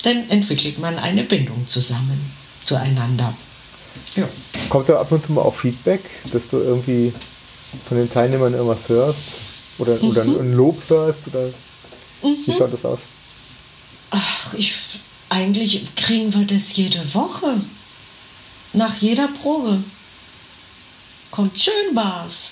dann 0.03 0.29
entwickelt 0.29 0.79
man 0.79 0.97
eine 0.97 1.23
Bindung 1.23 1.67
zusammen, 1.67 2.31
zueinander. 2.63 3.35
Ja. 4.15 4.27
Kommt 4.69 4.89
da 4.89 4.99
ab 4.99 5.11
und 5.11 5.23
zu 5.23 5.33
mal 5.33 5.41
auch 5.41 5.55
Feedback, 5.55 6.01
dass 6.31 6.47
du 6.47 6.57
irgendwie 6.57 7.13
von 7.83 7.97
den 7.97 8.09
Teilnehmern 8.09 8.53
irgendwas 8.53 8.89
hörst? 8.89 9.39
Oder, 9.77 9.95
mhm. 9.95 10.09
oder 10.09 10.21
ein 10.23 10.53
Lob 10.53 10.81
hörst? 10.87 11.27
Oder 11.27 11.47
mhm. 12.23 12.37
wie 12.45 12.53
schaut 12.53 12.71
das 12.71 12.85
aus? 12.85 13.01
Ach, 14.11 14.53
ich, 14.53 14.73
eigentlich 15.29 15.95
kriegen 15.95 16.33
wir 16.33 16.45
das 16.45 16.75
jede 16.75 17.13
Woche. 17.13 17.61
Nach 18.73 18.95
jeder 18.97 19.27
Probe. 19.27 19.83
Kommt 21.31 21.59
schön 21.59 21.93
Bas. 21.93 22.51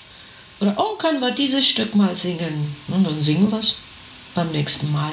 Oder, 0.60 0.74
oh, 0.76 0.96
können 0.96 1.20
wir 1.20 1.30
dieses 1.30 1.66
Stück 1.66 1.94
mal 1.94 2.14
singen? 2.14 2.76
Und 2.88 3.04
dann 3.04 3.22
singen 3.22 3.50
wir 3.50 3.58
es 3.58 3.78
beim 4.34 4.50
nächsten 4.50 4.90
Mal. 4.92 5.12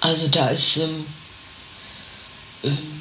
Also 0.00 0.28
da 0.28 0.48
ist 0.48 0.76
ähm, 0.76 1.04
ähm, 2.62 2.97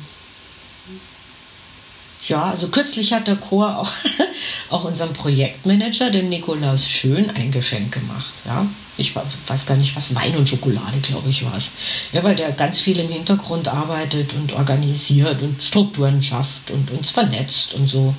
ja, 2.27 2.43
also 2.43 2.67
kürzlich 2.67 3.13
hat 3.13 3.27
der 3.27 3.37
Chor 3.37 3.77
auch, 3.77 3.91
auch 4.69 4.83
unserem 4.83 5.13
Projektmanager, 5.13 6.09
dem 6.09 6.29
Nikolaus 6.29 6.87
Schön, 6.87 7.29
ein 7.31 7.51
Geschenk 7.51 7.93
gemacht. 7.93 8.33
Ja, 8.45 8.65
ich 8.97 9.15
weiß 9.15 9.65
gar 9.65 9.77
nicht, 9.77 9.95
was 9.95 10.13
Wein 10.13 10.35
und 10.35 10.49
Schokolade, 10.49 10.99
glaube 11.01 11.29
ich, 11.29 11.45
war 11.45 11.55
es. 11.55 11.71
Ja, 12.11 12.23
weil 12.23 12.35
der 12.35 12.51
ganz 12.51 12.79
viel 12.79 12.99
im 12.99 13.09
Hintergrund 13.09 13.67
arbeitet 13.67 14.33
und 14.33 14.51
organisiert 14.53 15.41
und 15.41 15.61
Strukturen 15.61 16.21
schafft 16.21 16.71
und 16.71 16.91
uns 16.91 17.11
vernetzt 17.11 17.73
und 17.75 17.87
so. 17.87 18.13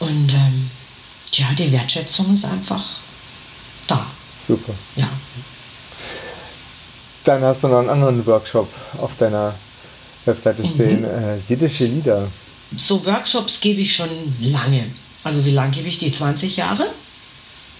Und 0.00 0.32
ähm, 0.32 0.70
ja, 1.34 1.46
die 1.56 1.70
Wertschätzung 1.70 2.34
ist 2.34 2.44
einfach 2.44 2.82
da. 3.86 4.04
Super. 4.38 4.72
Ja. 4.96 5.08
Dann 7.24 7.42
hast 7.42 7.62
du 7.62 7.68
noch 7.68 7.80
einen 7.80 7.90
anderen 7.90 8.26
Workshop 8.26 8.68
auf 8.98 9.14
deiner 9.16 9.54
Webseite 10.24 10.66
stehen, 10.66 11.00
mhm. 11.00 11.04
äh, 11.04 11.36
jiddische 11.36 11.84
Lieder 11.84 12.28
so 12.76 13.04
Workshops 13.04 13.60
gebe 13.60 13.80
ich 13.80 13.94
schon 13.94 14.08
lange. 14.40 14.86
Also 15.24 15.44
wie 15.44 15.50
lange 15.50 15.72
gebe 15.72 15.88
ich 15.88 15.98
die? 15.98 16.12
20 16.12 16.56
Jahre 16.56 16.86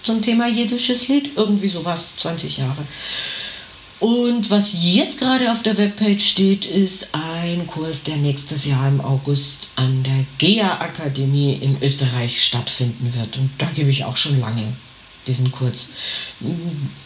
zum 0.03 0.21
Thema 0.21 0.47
jiddisches 0.47 1.07
Lied? 1.07 1.31
Irgendwie 1.35 1.69
sowas, 1.69 2.11
20 2.17 2.57
Jahre. 2.57 2.85
Und 3.99 4.49
was 4.49 4.71
jetzt 4.73 5.19
gerade 5.19 5.51
auf 5.51 5.61
der 5.61 5.77
Webpage 5.77 6.23
steht, 6.23 6.65
ist 6.65 7.09
ein 7.11 7.67
Kurs, 7.67 8.01
der 8.01 8.15
nächstes 8.15 8.65
Jahr 8.65 8.87
im 8.87 8.99
August 8.99 9.69
an 9.75 10.01
der 10.01 10.25
GEA 10.39 10.81
Akademie 10.81 11.53
in 11.53 11.77
Österreich 11.83 12.43
stattfinden 12.43 13.13
wird. 13.13 13.37
Und 13.37 13.51
da 13.59 13.67
gebe 13.67 13.91
ich 13.91 14.03
auch 14.03 14.17
schon 14.17 14.39
lange 14.39 14.73
diesen 15.27 15.51
Kurs. 15.51 15.89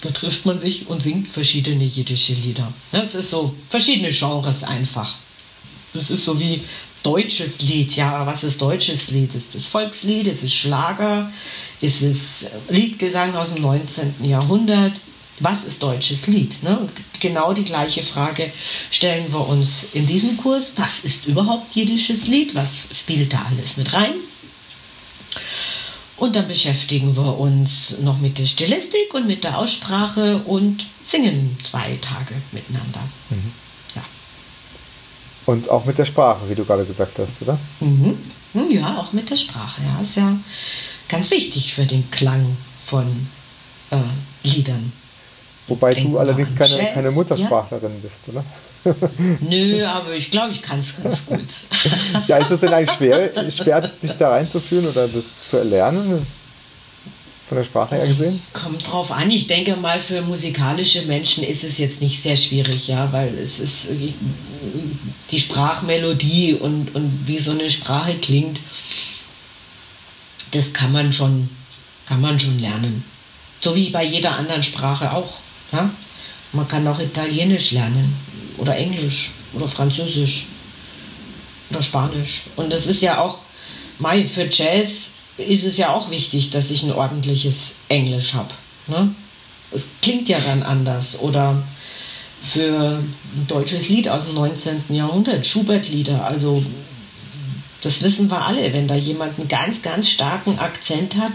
Da 0.01 0.11
trifft 0.11 0.45
man 0.45 0.57
sich 0.57 0.87
und 0.87 1.01
singt 1.01 1.27
verschiedene 1.27 1.83
jiddische 1.83 2.31
Lieder. 2.31 2.71
Das 2.93 3.13
ist 3.13 3.29
so 3.29 3.53
verschiedene 3.67 4.11
Genres 4.11 4.63
einfach. 4.63 5.15
Das 5.93 6.09
ist 6.09 6.23
so 6.23 6.39
wie 6.39 6.61
deutsches 7.05 7.61
Lied. 7.61 7.95
Ja, 7.95 8.25
was 8.25 8.43
ist 8.43 8.61
deutsches 8.61 9.11
Lied? 9.11 9.35
Ist 9.35 9.53
es 9.55 9.65
Volkslied? 9.65 10.27
Ist 10.27 10.43
es 10.43 10.53
Schlager? 10.53 11.31
Ist 11.81 12.01
es 12.01 12.47
Liedgesang 12.69 13.35
aus 13.35 13.53
dem 13.53 13.61
19. 13.61 14.15
Jahrhundert? 14.23 14.93
Was 15.39 15.65
ist 15.65 15.83
deutsches 15.83 16.27
Lied? 16.27 16.63
Ne? 16.63 16.89
Genau 17.19 17.53
die 17.53 17.65
gleiche 17.65 18.01
Frage 18.01 18.51
stellen 18.89 19.31
wir 19.31 19.47
uns 19.47 19.87
in 19.93 20.05
diesem 20.05 20.37
Kurs. 20.37 20.73
Was 20.77 20.99
ist 20.99 21.25
überhaupt 21.27 21.75
jiddisches 21.75 22.27
Lied? 22.27 22.55
Was 22.55 22.69
spielt 22.93 23.33
da 23.33 23.45
alles 23.49 23.77
mit 23.77 23.93
rein? 23.93 24.13
Und 26.17 26.37
dann 26.37 26.47
beschäftigen 26.47 27.17
wir 27.17 27.37
uns 27.37 27.95
noch 27.99 28.19
mit 28.19 28.37
der 28.37 28.45
Stilistik 28.45 29.13
und 29.13 29.27
mit 29.27 29.43
der 29.43 29.59
Aussprache 29.59 30.37
und 30.45 30.85
singen 31.03 31.57
zwei 31.61 31.97
Tage 32.01 32.35
miteinander. 32.53 33.01
Mhm. 33.29 33.64
Und 35.45 35.69
auch 35.69 35.85
mit 35.85 35.97
der 35.97 36.05
Sprache, 36.05 36.49
wie 36.49 36.55
du 36.55 36.65
gerade 36.65 36.85
gesagt 36.85 37.19
hast, 37.19 37.41
oder? 37.41 37.57
Mhm. 37.79 38.17
Ja, 38.69 38.97
auch 38.97 39.13
mit 39.13 39.29
der 39.29 39.35
Sprache. 39.35 39.81
Ja, 39.83 40.01
ist 40.01 40.15
ja 40.15 40.35
ganz 41.07 41.29
wichtig 41.29 41.73
für 41.73 41.85
den 41.85 42.09
Klang 42.09 42.57
von 42.83 43.27
äh, 43.91 43.97
Liedern. 44.43 44.91
Wobei 45.67 45.93
Denken 45.93 46.13
du 46.13 46.19
allerdings 46.19 46.55
keine, 46.55 46.77
Jazz, 46.77 46.93
keine 46.93 47.11
Muttersprachlerin 47.11 47.91
ja? 47.91 47.99
bist, 48.01 48.21
oder? 48.27 48.45
Nö, 49.41 49.83
aber 49.85 50.13
ich 50.13 50.29
glaube, 50.29 50.51
ich 50.51 50.61
kann 50.61 50.79
es 50.79 50.93
ganz 51.01 51.25
gut. 51.25 51.39
ja, 52.27 52.37
ist 52.37 52.51
es 52.51 52.59
denn 52.59 52.71
eigentlich 52.71 52.91
schwer, 52.91 53.51
schwer, 53.51 53.91
sich 53.99 54.11
da 54.11 54.29
reinzuführen 54.29 54.87
oder 54.87 55.07
das 55.07 55.49
zu 55.49 55.57
erlernen? 55.57 56.25
Von 57.47 57.57
der 57.57 57.63
Sprache 57.63 57.95
her 57.95 58.07
gesehen? 58.07 58.41
Kommt 58.53 58.91
drauf 58.91 59.11
an. 59.11 59.29
Ich 59.29 59.45
denke 59.47 59.75
mal, 59.75 59.99
für 59.99 60.21
musikalische 60.21 61.03
Menschen 61.03 61.43
ist 61.43 61.63
es 61.63 61.77
jetzt 61.77 62.01
nicht 62.01 62.21
sehr 62.21 62.35
schwierig, 62.35 62.87
ja, 62.87 63.11
weil 63.13 63.37
es 63.37 63.59
ist 63.59 63.87
die 65.29 65.39
Sprachmelodie 65.39 66.55
und, 66.55 66.95
und 66.95 67.27
wie 67.27 67.37
so 67.37 67.51
eine 67.51 67.69
Sprache 67.69 68.15
klingt, 68.15 68.59
das 70.51 70.73
kann 70.73 70.91
man 70.91 71.13
schon, 71.13 71.49
kann 72.07 72.21
man 72.21 72.39
schon 72.39 72.59
lernen. 72.59 73.03
So 73.61 73.75
wie 73.75 73.89
bei 73.89 74.03
jeder 74.03 74.35
anderen 74.35 74.63
Sprache 74.63 75.11
auch. 75.11 75.33
Ja? 75.71 75.89
Man 76.51 76.67
kann 76.67 76.87
auch 76.87 76.99
Italienisch 76.99 77.71
lernen 77.71 78.15
oder 78.57 78.75
Englisch 78.75 79.31
oder 79.53 79.67
Französisch 79.67 80.47
oder 81.69 81.81
Spanisch. 81.81 82.45
Und 82.55 82.73
es 82.73 82.87
ist 82.87 83.01
ja 83.01 83.19
auch, 83.19 83.39
Mai, 83.99 84.25
für 84.25 84.47
Jazz 84.49 85.09
ist 85.37 85.65
es 85.65 85.77
ja 85.77 85.93
auch 85.93 86.11
wichtig, 86.11 86.49
dass 86.49 86.71
ich 86.71 86.83
ein 86.83 86.93
ordentliches 86.93 87.73
Englisch 87.89 88.33
habe. 88.33 88.53
Ne? 88.87 89.13
Es 89.71 89.87
klingt 90.01 90.29
ja 90.29 90.39
dann 90.39 90.63
anders. 90.63 91.19
Oder 91.19 91.63
für 92.41 92.99
ein 92.99 93.47
deutsches 93.47 93.89
Lied 93.89 94.07
aus 94.07 94.25
dem 94.25 94.35
19. 94.35 94.83
Jahrhundert, 94.89 95.45
Schubert-Lieder. 95.45 96.25
Also 96.25 96.63
das 97.81 98.01
wissen 98.01 98.29
wir 98.31 98.41
alle. 98.41 98.73
Wenn 98.73 98.87
da 98.87 98.95
jemand 98.95 99.37
einen 99.37 99.47
ganz, 99.47 99.81
ganz 99.81 100.09
starken 100.09 100.59
Akzent 100.59 101.15
hat, 101.17 101.33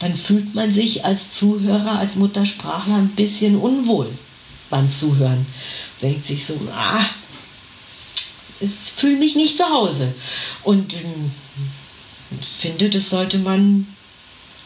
dann 0.00 0.14
fühlt 0.14 0.54
man 0.54 0.70
sich 0.70 1.04
als 1.04 1.30
Zuhörer, 1.30 1.98
als 1.98 2.16
Muttersprachler 2.16 2.96
ein 2.96 3.10
bisschen 3.10 3.56
unwohl 3.56 4.10
beim 4.70 4.90
Zuhören. 4.92 5.46
Denkt 6.02 6.26
sich 6.26 6.46
so, 6.46 6.58
ah, 6.74 7.04
ich 8.60 8.70
fühle 8.70 9.18
mich 9.18 9.36
nicht 9.36 9.56
zu 9.56 9.68
Hause. 9.68 10.14
Und 10.62 10.94
ähm, 10.94 11.30
finde, 12.42 12.90
das 12.90 13.10
sollte 13.10 13.38
man 13.38 13.86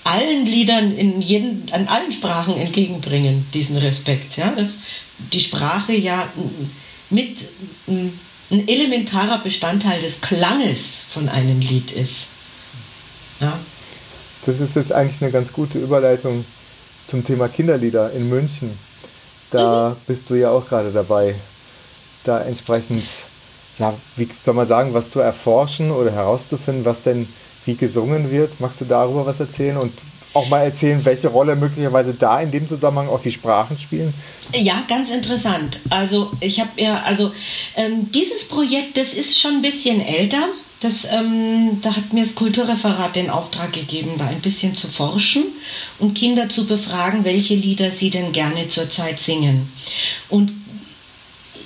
allen 0.04 0.46
Liedern 0.46 0.96
in 0.96 1.20
jeden, 1.20 1.70
an 1.72 1.86
allen 1.88 2.12
Sprachen 2.12 2.56
entgegenbringen, 2.56 3.46
diesen 3.52 3.76
Respekt. 3.76 4.36
Ja? 4.36 4.52
Dass 4.52 4.78
die 5.32 5.40
Sprache 5.40 5.92
ja 5.92 6.28
mit 7.10 7.38
ein 7.86 8.68
elementarer 8.68 9.42
Bestandteil 9.42 10.00
des 10.00 10.20
Klanges 10.20 11.04
von 11.08 11.28
einem 11.28 11.60
Lied 11.60 11.92
ist. 11.92 12.28
Ja? 13.40 13.58
Das 14.46 14.60
ist 14.60 14.76
jetzt 14.76 14.92
eigentlich 14.92 15.20
eine 15.20 15.30
ganz 15.30 15.52
gute 15.52 15.78
Überleitung 15.78 16.44
zum 17.04 17.24
Thema 17.24 17.48
Kinderlieder 17.48 18.12
in 18.12 18.28
München. 18.28 18.78
Da 19.50 19.90
mhm. 19.90 19.96
bist 20.06 20.30
du 20.30 20.34
ja 20.34 20.50
auch 20.50 20.66
gerade 20.66 20.90
dabei, 20.90 21.34
da 22.24 22.40
entsprechend, 22.40 23.06
ja, 23.78 23.94
wie 24.16 24.28
soll 24.34 24.54
man 24.54 24.66
sagen, 24.66 24.94
was 24.94 25.10
zu 25.10 25.20
erforschen 25.20 25.90
oder 25.90 26.12
herauszufinden, 26.12 26.84
was 26.84 27.02
denn 27.02 27.28
wie 27.68 27.76
gesungen 27.76 28.30
wird. 28.32 28.58
Magst 28.58 28.80
du 28.80 28.86
darüber 28.86 29.24
was 29.24 29.38
erzählen 29.38 29.76
und 29.76 29.92
auch 30.34 30.48
mal 30.48 30.60
erzählen, 30.60 31.04
welche 31.04 31.28
Rolle 31.28 31.56
möglicherweise 31.56 32.14
da 32.14 32.40
in 32.40 32.50
dem 32.50 32.66
Zusammenhang 32.66 33.08
auch 33.08 33.20
die 33.20 33.30
Sprachen 33.30 33.78
spielen? 33.78 34.12
Ja, 34.54 34.82
ganz 34.88 35.10
interessant. 35.10 35.80
Also 35.90 36.30
ich 36.40 36.60
habe 36.60 36.70
ja, 36.76 37.02
also 37.02 37.32
ähm, 37.76 38.10
dieses 38.12 38.48
Projekt, 38.48 38.96
das 38.96 39.12
ist 39.12 39.38
schon 39.38 39.56
ein 39.56 39.62
bisschen 39.62 40.00
älter. 40.00 40.48
Das, 40.80 40.92
ähm, 41.10 41.80
da 41.82 41.96
hat 41.96 42.12
mir 42.12 42.22
das 42.22 42.36
Kulturreferat 42.36 43.16
den 43.16 43.30
Auftrag 43.30 43.72
gegeben, 43.72 44.12
da 44.16 44.26
ein 44.28 44.40
bisschen 44.40 44.76
zu 44.76 44.86
forschen 44.86 45.46
und 45.98 46.14
Kinder 46.14 46.48
zu 46.48 46.66
befragen, 46.66 47.24
welche 47.24 47.56
Lieder 47.56 47.90
sie 47.90 48.10
denn 48.10 48.30
gerne 48.30 48.68
zurzeit 48.68 49.18
singen. 49.18 49.72
Und 50.28 50.52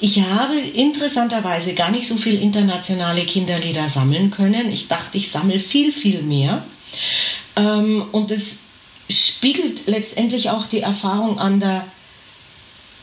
ich 0.03 0.21
habe 0.21 0.59
interessanterweise 0.59 1.75
gar 1.75 1.93
nicht 1.93 2.09
so 2.09 2.17
viel 2.17 2.43
internationale 2.43 3.25
Kinderlieder 3.25 3.89
sammeln 3.89 4.33
können. 4.33 4.73
Ich 4.73 4.89
dachte, 4.89 5.17
ich 5.17 5.31
sammle 5.31 5.61
viel, 5.61 5.93
viel 5.93 6.23
mehr. 6.23 6.65
Ähm, 7.55 8.07
und 8.11 8.33
es 8.33 8.57
spiegelt 9.09 9.87
letztendlich 9.87 10.51
auch 10.51 10.67
die 10.67 10.81
Erfahrung 10.81 11.39
an 11.39 11.61
der, 11.61 11.87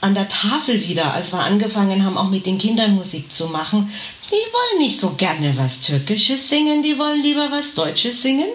an 0.01 0.13
der 0.13 0.27
Tafel 0.27 0.85
wieder, 0.89 1.13
als 1.13 1.31
wir 1.31 1.39
angefangen 1.39 2.03
haben, 2.03 2.17
auch 2.17 2.29
mit 2.29 2.45
den 2.45 2.57
Kindern 2.57 2.95
Musik 2.95 3.31
zu 3.31 3.47
machen. 3.47 3.89
Die 4.25 4.33
wollen 4.33 4.85
nicht 4.85 4.99
so 4.99 5.11
gerne 5.11 5.55
was 5.55 5.79
Türkisches 5.79 6.49
singen, 6.49 6.83
die 6.83 6.99
wollen 6.99 7.23
lieber 7.23 7.47
was 7.49 7.75
Deutsches 7.75 8.21
singen. 8.21 8.49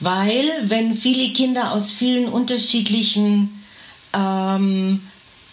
Weil, 0.00 0.50
wenn 0.64 0.96
viele 0.96 1.32
Kinder 1.32 1.70
aus 1.70 1.92
vielen 1.92 2.28
unterschiedlichen 2.28 3.64
ähm, 4.12 5.07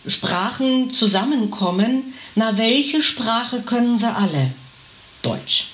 Sprachen 0.08 0.94
zusammenkommen, 0.94 2.14
na 2.36 2.58
welche 2.58 3.02
Sprache 3.02 3.62
können 3.62 3.98
sie 3.98 4.14
alle? 4.14 4.52
Deutsch. 5.22 5.68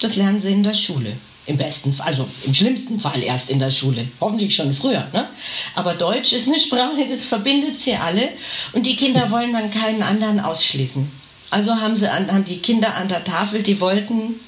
Das 0.00 0.16
lernen 0.16 0.40
sie 0.40 0.52
in 0.52 0.62
der 0.62 0.74
Schule. 0.74 1.16
Im 1.46 1.56
besten 1.56 1.92
Fall, 1.92 2.08
also 2.08 2.26
im 2.44 2.52
schlimmsten 2.54 2.98
Fall 2.98 3.22
erst 3.22 3.50
in 3.50 3.60
der 3.60 3.70
Schule. 3.70 4.08
Hoffentlich 4.20 4.56
schon 4.56 4.72
früher. 4.72 5.06
Ne? 5.12 5.28
Aber 5.76 5.94
Deutsch 5.94 6.32
ist 6.32 6.48
eine 6.48 6.58
Sprache, 6.58 7.06
das 7.08 7.24
verbindet 7.24 7.78
sie 7.78 7.94
alle. 7.94 8.30
Und 8.72 8.84
die 8.84 8.96
Kinder 8.96 9.30
wollen 9.30 9.52
dann 9.52 9.70
keinen 9.70 10.02
anderen 10.02 10.40
ausschließen. 10.40 11.08
Also 11.50 11.76
haben, 11.76 11.94
sie 11.94 12.10
an, 12.10 12.32
haben 12.32 12.44
die 12.44 12.58
Kinder 12.58 12.96
an 12.96 13.08
der 13.08 13.22
Tafel, 13.22 13.62
die 13.62 13.80
wollten 13.80 14.40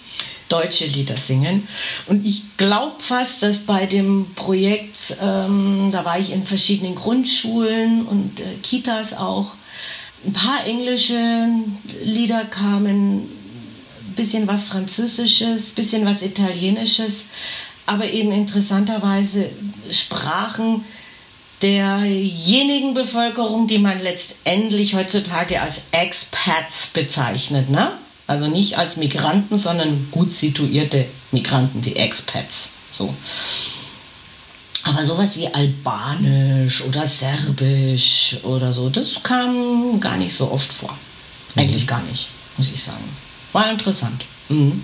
deutsche 0.48 0.86
Lieder 0.86 1.16
singen. 1.16 1.68
Und 2.06 2.26
ich 2.26 2.56
glaube 2.56 2.96
fast, 2.98 3.42
dass 3.42 3.60
bei 3.60 3.86
dem 3.86 4.34
Projekt, 4.34 5.16
ähm, 5.22 5.90
da 5.92 6.04
war 6.04 6.18
ich 6.18 6.32
in 6.32 6.44
verschiedenen 6.44 6.94
Grundschulen 6.94 8.06
und 8.06 8.40
äh, 8.40 8.44
Kitas 8.62 9.14
auch, 9.14 9.54
ein 10.26 10.32
paar 10.32 10.66
englische 10.66 11.46
Lieder 12.02 12.44
kamen, 12.44 13.20
ein 13.20 14.14
bisschen 14.16 14.48
was 14.48 14.68
Französisches, 14.68 15.70
ein 15.70 15.74
bisschen 15.76 16.04
was 16.04 16.22
Italienisches, 16.22 17.24
aber 17.86 18.10
eben 18.10 18.32
interessanterweise 18.32 19.50
Sprachen 19.90 20.84
derjenigen 21.62 22.94
Bevölkerung, 22.94 23.66
die 23.66 23.78
man 23.78 24.00
letztendlich 24.00 24.94
heutzutage 24.94 25.60
als 25.60 25.82
Expats 25.92 26.88
bezeichnet. 26.88 27.70
Ne? 27.70 27.92
Also 28.28 28.46
nicht 28.46 28.76
als 28.76 28.98
Migranten, 28.98 29.58
sondern 29.58 30.08
gut 30.10 30.32
situierte 30.32 31.06
Migranten, 31.32 31.80
die 31.80 31.96
Expats. 31.96 32.68
So. 32.90 33.14
Aber 34.84 35.02
sowas 35.02 35.36
wie 35.36 35.48
Albanisch 35.48 36.82
oder 36.82 37.06
Serbisch 37.06 38.36
oder 38.42 38.72
so, 38.72 38.90
das 38.90 39.22
kam 39.22 39.98
gar 39.98 40.18
nicht 40.18 40.34
so 40.34 40.52
oft 40.52 40.70
vor. 40.70 40.96
Eigentlich 41.56 41.84
mhm. 41.84 41.88
gar 41.88 42.02
nicht, 42.02 42.28
muss 42.58 42.70
ich 42.70 42.82
sagen. 42.82 43.04
War 43.52 43.70
interessant. 43.70 44.26
Mhm. 44.50 44.82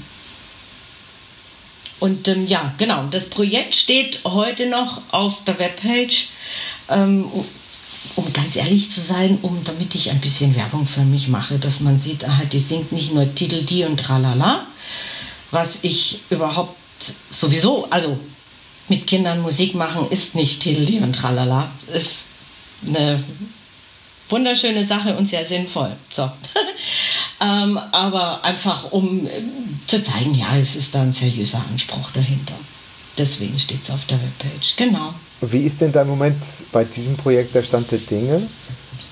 Und 2.00 2.26
ähm, 2.28 2.46
ja, 2.46 2.74
genau, 2.78 3.04
das 3.10 3.28
Projekt 3.28 3.74
steht 3.74 4.20
heute 4.24 4.68
noch 4.68 5.02
auf 5.10 5.44
der 5.44 5.58
Webpage. 5.58 6.28
Ähm, 6.88 7.26
um 8.16 8.32
ganz 8.32 8.56
ehrlich 8.56 8.90
zu 8.90 9.00
sein, 9.00 9.38
um 9.42 9.62
damit 9.64 9.94
ich 9.94 10.10
ein 10.10 10.20
bisschen 10.20 10.54
Werbung 10.54 10.86
für 10.86 11.02
mich 11.02 11.28
mache, 11.28 11.58
dass 11.58 11.80
man 11.80 11.98
sieht, 11.98 12.24
aha, 12.24 12.44
die 12.44 12.58
singt 12.58 12.92
nicht 12.92 13.12
nur 13.12 13.34
Titel 13.34 13.62
die 13.62 13.84
und 13.84 13.98
tralala, 13.98 14.66
was 15.50 15.78
ich 15.82 16.20
überhaupt 16.30 16.76
sowieso, 17.30 17.86
also 17.90 18.18
mit 18.88 19.06
Kindern 19.06 19.40
Musik 19.40 19.74
machen 19.74 20.08
ist 20.10 20.34
nicht 20.34 20.60
Titel 20.60 20.84
die 20.84 20.98
und 20.98 21.14
tralala, 21.14 21.70
ist 21.92 22.24
eine 22.86 23.22
wunderschöne 24.28 24.86
Sache 24.86 25.16
und 25.16 25.26
sehr 25.26 25.44
sinnvoll. 25.44 25.96
So. 26.12 26.30
ähm, 27.40 27.78
aber 27.78 28.44
einfach 28.44 28.92
um 28.92 29.28
zu 29.86 30.02
zeigen, 30.02 30.34
ja, 30.34 30.56
es 30.56 30.76
ist 30.76 30.94
da 30.94 31.02
ein 31.02 31.12
seriöser 31.12 31.64
Anspruch 31.70 32.10
dahinter. 32.10 32.54
Deswegen 33.16 33.58
steht 33.58 33.82
es 33.84 33.90
auf 33.90 34.04
der 34.06 34.18
Webpage. 34.20 34.76
Genau. 34.76 35.14
Wie 35.40 35.64
ist 35.64 35.80
denn 35.80 35.92
da 35.92 36.02
im 36.02 36.08
Moment 36.08 36.42
bei 36.72 36.84
diesem 36.84 37.16
Projekt 37.16 37.54
der 37.54 37.62
Stand 37.62 37.90
der 37.90 37.98
Dinge? 37.98 38.48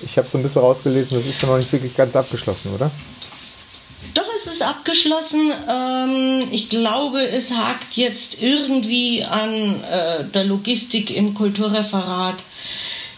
Ich 0.01 0.17
habe 0.17 0.27
so 0.27 0.37
ein 0.37 0.43
bisschen 0.43 0.61
rausgelesen, 0.61 1.17
das 1.17 1.25
ist 1.25 1.41
ja 1.41 1.47
noch 1.47 1.57
nicht 1.57 1.71
wirklich 1.71 1.95
ganz 1.95 2.15
abgeschlossen, 2.15 2.73
oder? 2.73 2.91
Doch, 4.13 4.25
es 4.35 4.51
ist 4.51 4.61
abgeschlossen. 4.61 5.51
Ähm, 5.69 6.47
ich 6.51 6.69
glaube, 6.69 7.25
es 7.25 7.51
hakt 7.51 7.95
jetzt 7.95 8.41
irgendwie 8.41 9.23
an 9.23 9.81
äh, 9.83 10.25
der 10.25 10.43
Logistik 10.43 11.15
im 11.15 11.33
Kulturreferat, 11.33 12.43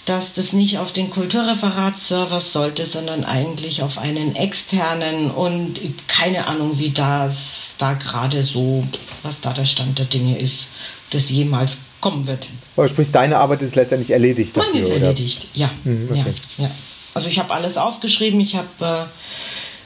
dass 0.06 0.34
das 0.34 0.54
nicht 0.54 0.78
auf 0.78 0.92
den 0.92 1.10
Kulturreferat-Server 1.10 2.40
sollte, 2.40 2.86
sondern 2.86 3.24
eigentlich 3.24 3.82
auf 3.82 3.98
einen 3.98 4.36
externen 4.36 5.32
und 5.32 5.80
keine 6.08 6.48
Ahnung, 6.48 6.78
wie 6.78 6.92
das 6.92 7.72
da 7.80 7.94
gerade 7.94 8.44
so, 8.44 8.86
was 9.24 9.42
da 9.42 9.52
der 9.52 9.66
Stand 9.66 9.98
der 9.98 10.06
Dinge 10.06 10.38
ist, 10.38 10.70
das 11.10 11.30
jemals 11.32 11.80
kommen 12.06 12.28
wird. 12.28 12.46
Aber 12.78 12.88
sprich, 12.88 13.12
deine 13.12 13.40
Arbeit 13.40 13.64
ist 13.64 13.76
letztendlich 13.76 14.12
erledigt 14.12 14.56
dafür, 14.56 14.74
Meine 14.74 14.86
ist 14.86 14.92
erledigt, 14.92 15.48
ja. 15.56 15.72
Mhm, 15.84 16.08
okay. 16.12 16.34
ja, 16.60 16.66
ja. 16.66 16.72
Also 17.16 17.28
ich 17.28 17.40
habe 17.40 17.52
alles 17.52 17.78
aufgeschrieben, 17.78 18.40
ich 18.40 18.56
habe 18.56 19.10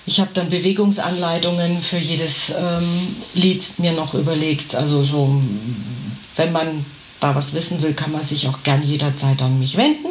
äh, 0.05 0.11
hab 0.11 0.33
dann 0.33 0.49
Bewegungsanleitungen 0.49 1.81
für 1.81 1.95
jedes 1.95 2.49
ähm, 2.49 3.15
Lied 3.35 3.79
mir 3.79 3.93
noch 3.93 4.15
überlegt. 4.15 4.75
Also 4.75 5.01
so, 5.05 5.41
wenn 6.35 6.51
man 6.51 6.85
da 7.21 7.35
was 7.35 7.53
wissen 7.53 7.81
will, 7.81 7.93
kann 7.93 8.11
man 8.11 8.23
sich 8.23 8.49
auch 8.49 8.63
gern 8.63 8.83
jederzeit 8.83 9.41
an 9.41 9.57
mich 9.57 9.77
wenden. 9.77 10.09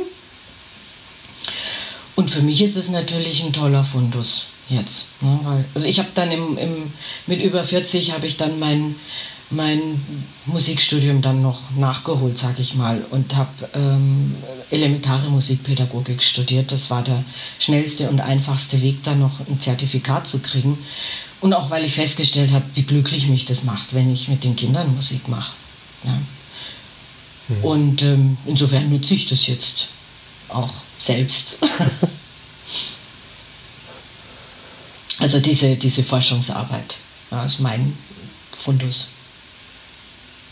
Und 2.14 2.30
für 2.30 2.40
mich 2.40 2.62
ist 2.62 2.76
es 2.76 2.88
natürlich 2.88 3.44
ein 3.44 3.52
toller 3.52 3.84
Fundus 3.84 4.46
jetzt. 4.70 5.10
Ne? 5.20 5.38
Weil, 5.42 5.64
also 5.74 5.86
ich 5.86 5.98
habe 5.98 6.08
dann 6.14 6.32
im, 6.32 6.56
im, 6.56 6.92
mit 7.26 7.42
über 7.42 7.64
40 7.64 8.12
habe 8.12 8.26
ich 8.26 8.38
dann 8.38 8.58
mein 8.58 8.94
mein 9.50 10.00
Musikstudium 10.46 11.22
dann 11.22 11.40
noch 11.40 11.70
nachgeholt, 11.70 12.36
sag 12.36 12.58
ich 12.58 12.74
mal, 12.74 13.04
und 13.10 13.34
habe 13.34 13.68
ähm, 13.74 14.34
elementare 14.70 15.30
Musikpädagogik 15.30 16.22
studiert. 16.22 16.70
Das 16.70 16.90
war 16.90 17.02
der 17.02 17.24
schnellste 17.58 18.10
und 18.10 18.20
einfachste 18.20 18.82
Weg, 18.82 19.02
da 19.02 19.14
noch 19.14 19.40
ein 19.48 19.58
Zertifikat 19.58 20.26
zu 20.26 20.40
kriegen. 20.40 20.78
Und 21.40 21.54
auch 21.54 21.70
weil 21.70 21.84
ich 21.84 21.94
festgestellt 21.94 22.52
habe, 22.52 22.64
wie 22.74 22.82
glücklich 22.82 23.28
mich 23.28 23.46
das 23.46 23.64
macht, 23.64 23.94
wenn 23.94 24.12
ich 24.12 24.28
mit 24.28 24.44
den 24.44 24.56
Kindern 24.56 24.94
Musik 24.94 25.28
mache. 25.28 25.52
Ja. 26.04 26.20
Mhm. 27.48 27.64
Und 27.64 28.02
ähm, 28.02 28.36
insofern 28.44 28.90
nutze 28.90 29.14
ich 29.14 29.26
das 29.26 29.46
jetzt 29.46 29.88
auch 30.48 30.72
selbst. 30.98 31.56
also 35.20 35.40
diese, 35.40 35.76
diese 35.76 36.02
Forschungsarbeit 36.02 36.96
ja, 37.30 37.44
ist 37.44 37.60
mein 37.60 37.96
Fundus 38.56 39.08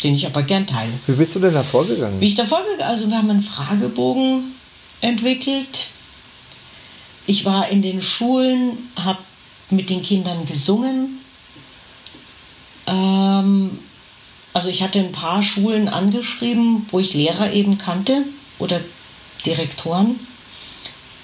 den 0.02 0.14
ich 0.14 0.26
aber 0.26 0.42
gern 0.42 0.66
teile. 0.66 0.92
Wie 1.06 1.14
bist 1.14 1.34
du 1.34 1.40
denn 1.40 1.54
da 1.54 1.62
vorgegangen? 1.62 2.20
Wie 2.20 2.26
ich 2.26 2.34
da 2.34 2.44
vorgegangen 2.44 2.82
Also 2.82 3.08
wir 3.08 3.16
haben 3.16 3.30
einen 3.30 3.42
Fragebogen 3.42 4.54
entwickelt. 5.00 5.88
Ich 7.26 7.44
war 7.44 7.68
in 7.68 7.82
den 7.82 8.02
Schulen, 8.02 8.78
habe 9.02 9.18
mit 9.70 9.90
den 9.90 10.02
Kindern 10.02 10.44
gesungen. 10.46 11.20
Ähm, 12.86 13.78
also 14.52 14.68
ich 14.68 14.82
hatte 14.82 15.00
ein 15.00 15.12
paar 15.12 15.42
Schulen 15.42 15.88
angeschrieben, 15.88 16.86
wo 16.90 17.00
ich 17.00 17.14
Lehrer 17.14 17.52
eben 17.52 17.78
kannte 17.78 18.22
oder 18.58 18.80
Direktoren, 19.44 20.18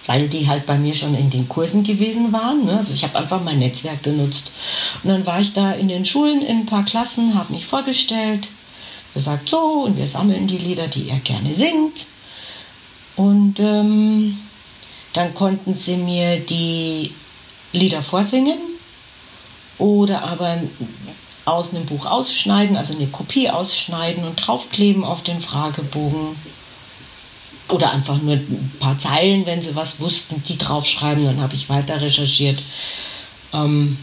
weil 0.06 0.28
die 0.28 0.48
halt 0.48 0.66
bei 0.66 0.76
mir 0.76 0.94
schon 0.94 1.14
in 1.14 1.30
den 1.30 1.48
Kursen 1.48 1.82
gewesen 1.82 2.32
waren. 2.32 2.66
Ne? 2.66 2.76
Also 2.76 2.92
ich 2.92 3.04
habe 3.04 3.18
einfach 3.18 3.42
mein 3.42 3.58
Netzwerk 3.58 4.02
genutzt. 4.02 4.52
Und 5.02 5.10
dann 5.10 5.26
war 5.26 5.40
ich 5.40 5.52
da 5.52 5.72
in 5.72 5.88
den 5.88 6.04
Schulen 6.04 6.42
in 6.42 6.58
ein 6.58 6.66
paar 6.66 6.84
Klassen, 6.84 7.34
habe 7.34 7.52
mich 7.52 7.66
vorgestellt, 7.66 8.48
gesagt, 9.14 9.48
so, 9.48 9.84
und 9.84 9.96
wir 9.96 10.06
sammeln 10.06 10.46
die 10.46 10.58
Lieder, 10.58 10.88
die 10.88 11.08
er 11.08 11.18
gerne 11.18 11.54
singt. 11.54 12.06
Und 13.16 13.60
ähm, 13.60 14.38
dann 15.12 15.34
konnten 15.34 15.74
sie 15.74 15.96
mir 15.96 16.40
die 16.40 17.12
Lieder 17.72 18.02
vorsingen 18.02 18.58
oder 19.78 20.22
aber 20.22 20.58
aus 21.44 21.74
einem 21.74 21.86
Buch 21.86 22.06
ausschneiden, 22.06 22.76
also 22.76 22.94
eine 22.94 23.08
Kopie 23.08 23.50
ausschneiden 23.50 24.24
und 24.24 24.36
draufkleben 24.36 25.04
auf 25.04 25.22
den 25.22 25.40
Fragebogen. 25.40 26.36
Oder 27.68 27.92
einfach 27.92 28.20
nur 28.20 28.34
ein 28.34 28.72
paar 28.80 28.98
Zeilen, 28.98 29.46
wenn 29.46 29.62
sie 29.62 29.74
was 29.74 30.00
wussten, 30.00 30.42
die 30.46 30.58
draufschreiben. 30.58 31.24
Dann 31.24 31.40
habe 31.40 31.54
ich 31.54 31.68
weiter 31.68 32.00
recherchiert, 32.00 32.58
ähm, 33.52 33.96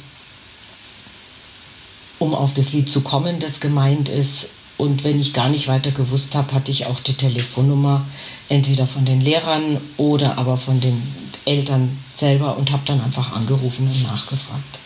um 2.18 2.34
auf 2.34 2.54
das 2.54 2.74
Lied 2.74 2.90
zu 2.90 3.02
kommen, 3.02 3.40
das 3.40 3.60
gemeint 3.60 4.10
ist. 4.10 4.50
Und 4.80 5.04
wenn 5.04 5.20
ich 5.20 5.34
gar 5.34 5.50
nicht 5.50 5.68
weiter 5.68 5.92
gewusst 5.92 6.36
habe, 6.36 6.54
hatte 6.54 6.72
ich 6.72 6.86
auch 6.86 7.02
die 7.02 7.16
Telefonnummer 7.16 8.06
entweder 8.48 8.88
von 8.88 9.04
den 9.04 9.20
Lehrern 9.20 9.82
oder 9.98 10.38
aber 10.38 10.56
von 10.56 10.80
den 10.80 11.04
Eltern 11.44 11.98
selber 12.16 12.56
und 12.56 12.72
habe 12.72 12.84
dann 12.86 13.02
einfach 13.02 13.34
angerufen 13.34 13.90
und 13.90 14.04
nachgefragt, 14.04 14.80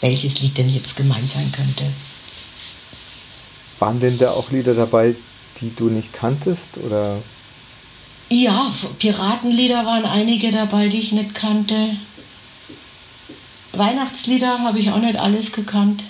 welches 0.00 0.40
Lied 0.40 0.58
denn 0.58 0.68
jetzt 0.68 0.96
gemeint 0.96 1.30
sein 1.30 1.52
könnte. 1.52 1.84
Waren 3.78 4.00
denn 4.00 4.18
da 4.18 4.32
auch 4.32 4.50
Lieder 4.50 4.74
dabei, 4.74 5.14
die 5.60 5.72
du 5.76 5.84
nicht 5.84 6.12
kanntest 6.12 6.78
oder? 6.78 7.18
Ja, 8.30 8.72
Piratenlieder 8.98 9.86
waren 9.86 10.06
einige 10.06 10.50
dabei, 10.50 10.88
die 10.88 10.98
ich 10.98 11.12
nicht 11.12 11.36
kannte. 11.36 11.94
Weihnachtslieder 13.74 14.58
habe 14.58 14.80
ich 14.80 14.90
auch 14.90 14.98
nicht 14.98 15.16
alles 15.16 15.52
gekannt. 15.52 16.02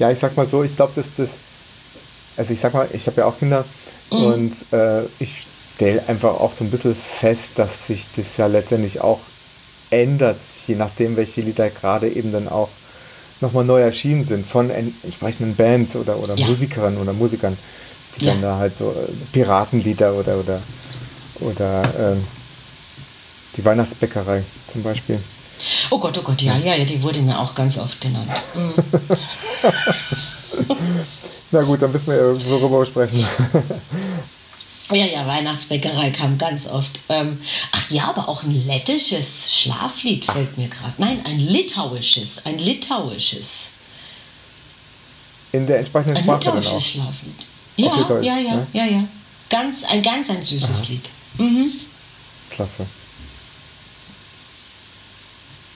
Ja, 0.00 0.10
ich 0.10 0.18
sag 0.18 0.36
mal 0.36 0.46
so, 0.46 0.64
ich 0.64 0.74
glaube, 0.74 0.94
dass 0.96 1.14
das 1.14 1.38
also 2.38 2.52
ich 2.52 2.60
sag 2.60 2.72
mal, 2.72 2.88
ich 2.92 3.06
habe 3.06 3.20
ja 3.20 3.26
auch 3.26 3.38
Kinder 3.38 3.64
mhm. 4.10 4.22
und 4.24 4.72
äh, 4.72 5.02
ich 5.18 5.46
stelle 5.74 6.08
einfach 6.08 6.40
auch 6.40 6.52
so 6.52 6.64
ein 6.64 6.70
bisschen 6.70 6.94
fest, 6.94 7.58
dass 7.58 7.88
sich 7.88 8.06
das 8.14 8.36
ja 8.36 8.46
letztendlich 8.46 9.00
auch 9.00 9.20
ändert, 9.90 10.40
je 10.66 10.76
nachdem, 10.76 11.16
welche 11.16 11.40
Lieder 11.40 11.68
gerade 11.70 12.08
eben 12.08 12.32
dann 12.32 12.48
auch 12.48 12.68
nochmal 13.40 13.64
neu 13.64 13.80
erschienen 13.80 14.24
sind 14.24 14.46
von 14.46 14.70
entsprechenden 14.70 15.56
Bands 15.56 15.96
oder, 15.96 16.18
oder 16.18 16.36
ja. 16.36 16.46
Musikern 16.46 16.96
oder 16.96 17.12
Musikern, 17.12 17.58
die 18.16 18.24
ja. 18.24 18.32
dann 18.32 18.42
da 18.42 18.56
halt 18.56 18.76
so 18.76 18.90
äh, 18.90 19.12
Piratenlieder 19.32 20.14
oder 20.14 20.38
oder 20.38 20.62
oder 21.40 21.82
ähm, 21.98 22.24
die 23.56 23.64
Weihnachtsbäckerei 23.64 24.44
zum 24.66 24.82
Beispiel. 24.82 25.20
Oh 25.90 25.98
Gott, 25.98 26.16
oh 26.18 26.22
Gott, 26.22 26.42
ja, 26.42 26.56
ja, 26.56 26.74
ja, 26.74 26.84
die 26.84 27.02
wurde 27.02 27.20
mir 27.20 27.38
auch 27.38 27.54
ganz 27.54 27.78
oft 27.78 28.00
genannt. 28.00 28.30
Mhm. 28.54 28.74
Na 31.50 31.62
gut, 31.62 31.80
dann 31.80 31.92
wissen 31.92 32.12
wir, 32.12 32.50
worüber 32.50 32.80
wir 32.80 32.86
sprechen. 32.86 33.24
Ja, 34.90 35.04
ja, 35.04 35.26
Weihnachtsbäckerei 35.26 36.10
kam 36.12 36.38
ganz 36.38 36.66
oft. 36.66 37.00
Ähm, 37.10 37.42
ach 37.72 37.90
ja, 37.90 38.08
aber 38.08 38.26
auch 38.26 38.42
ein 38.42 38.66
lettisches 38.66 39.54
Schlaflied 39.54 40.24
fällt 40.24 40.56
mir 40.56 40.68
gerade. 40.68 40.94
Nein, 40.96 41.20
ein 41.26 41.40
litauisches, 41.40 42.46
ein 42.46 42.58
litauisches. 42.58 43.68
In 45.52 45.66
der 45.66 45.80
entsprechenden 45.80 46.16
ein 46.16 46.22
Sprache 46.24 46.38
litauisches 46.38 46.70
dann 46.94 47.02
auch. 47.02 47.12
Schlaflied. 47.12 47.46
Ja, 47.76 48.20
ja, 48.22 48.38
ja, 48.38 48.54
ne? 48.54 48.66
ja, 48.72 48.86
ja. 48.86 49.04
Ganz, 49.50 49.84
ein 49.84 50.02
ganz 50.02 50.30
ein 50.30 50.42
süßes 50.42 50.80
Aha. 50.80 50.88
Lied. 50.88 51.10
Mhm. 51.36 51.70
Klasse 52.48 52.86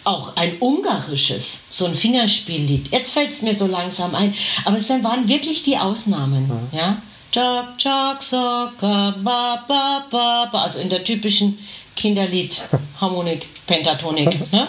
auch 0.05 0.37
ein 0.37 0.57
ungarisches, 0.61 1.65
so 1.71 1.87
ein 1.87 1.95
Fingerspiellied. 1.95 2.91
Jetzt 2.93 3.13
fällt 3.13 3.33
es 3.33 3.43
mir 3.43 3.55
so 3.55 3.67
langsam 3.67 4.15
ein, 4.15 4.35
aber 4.65 4.79
es 4.79 4.89
waren 4.89 5.29
wirklich 5.29 5.63
die 5.63 5.79
Ausnahmen. 5.79 6.49
Mhm. 6.49 6.77
Ja? 6.77 7.03
Chok, 7.33 7.79
chok, 7.79 8.23
soka, 8.23 9.15
ba, 9.23 9.65
ba, 9.67 10.05
ba, 10.11 10.49
ba. 10.53 10.63
Also 10.63 10.79
in 10.79 10.91
der 10.91 11.03
typischen 11.03 11.59
Kinderlied, 11.97 12.63
Harmonik, 13.01 13.49
Pentatonik. 13.67 14.53
ne? 14.53 14.67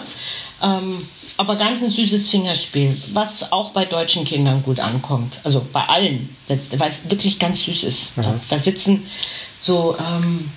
ähm, 0.62 0.98
aber 1.36 1.56
ganz 1.56 1.82
ein 1.82 1.90
süßes 1.90 2.30
Fingerspiel, 2.30 2.96
was 3.14 3.52
auch 3.52 3.72
bei 3.72 3.86
deutschen 3.86 4.24
Kindern 4.24 4.62
gut 4.64 4.80
ankommt. 4.80 5.42
Also 5.44 5.66
bei 5.74 5.84
allen, 5.84 6.36
weil 6.48 6.90
es 6.90 7.10
wirklich 7.10 7.40
ganz 7.40 7.64
süß 7.64 7.84
ist. 7.84 8.12
Da, 8.16 8.36
da, 8.50 8.58
sitzen 8.60 9.06
so 9.60 9.98
ähm, 10.00 10.52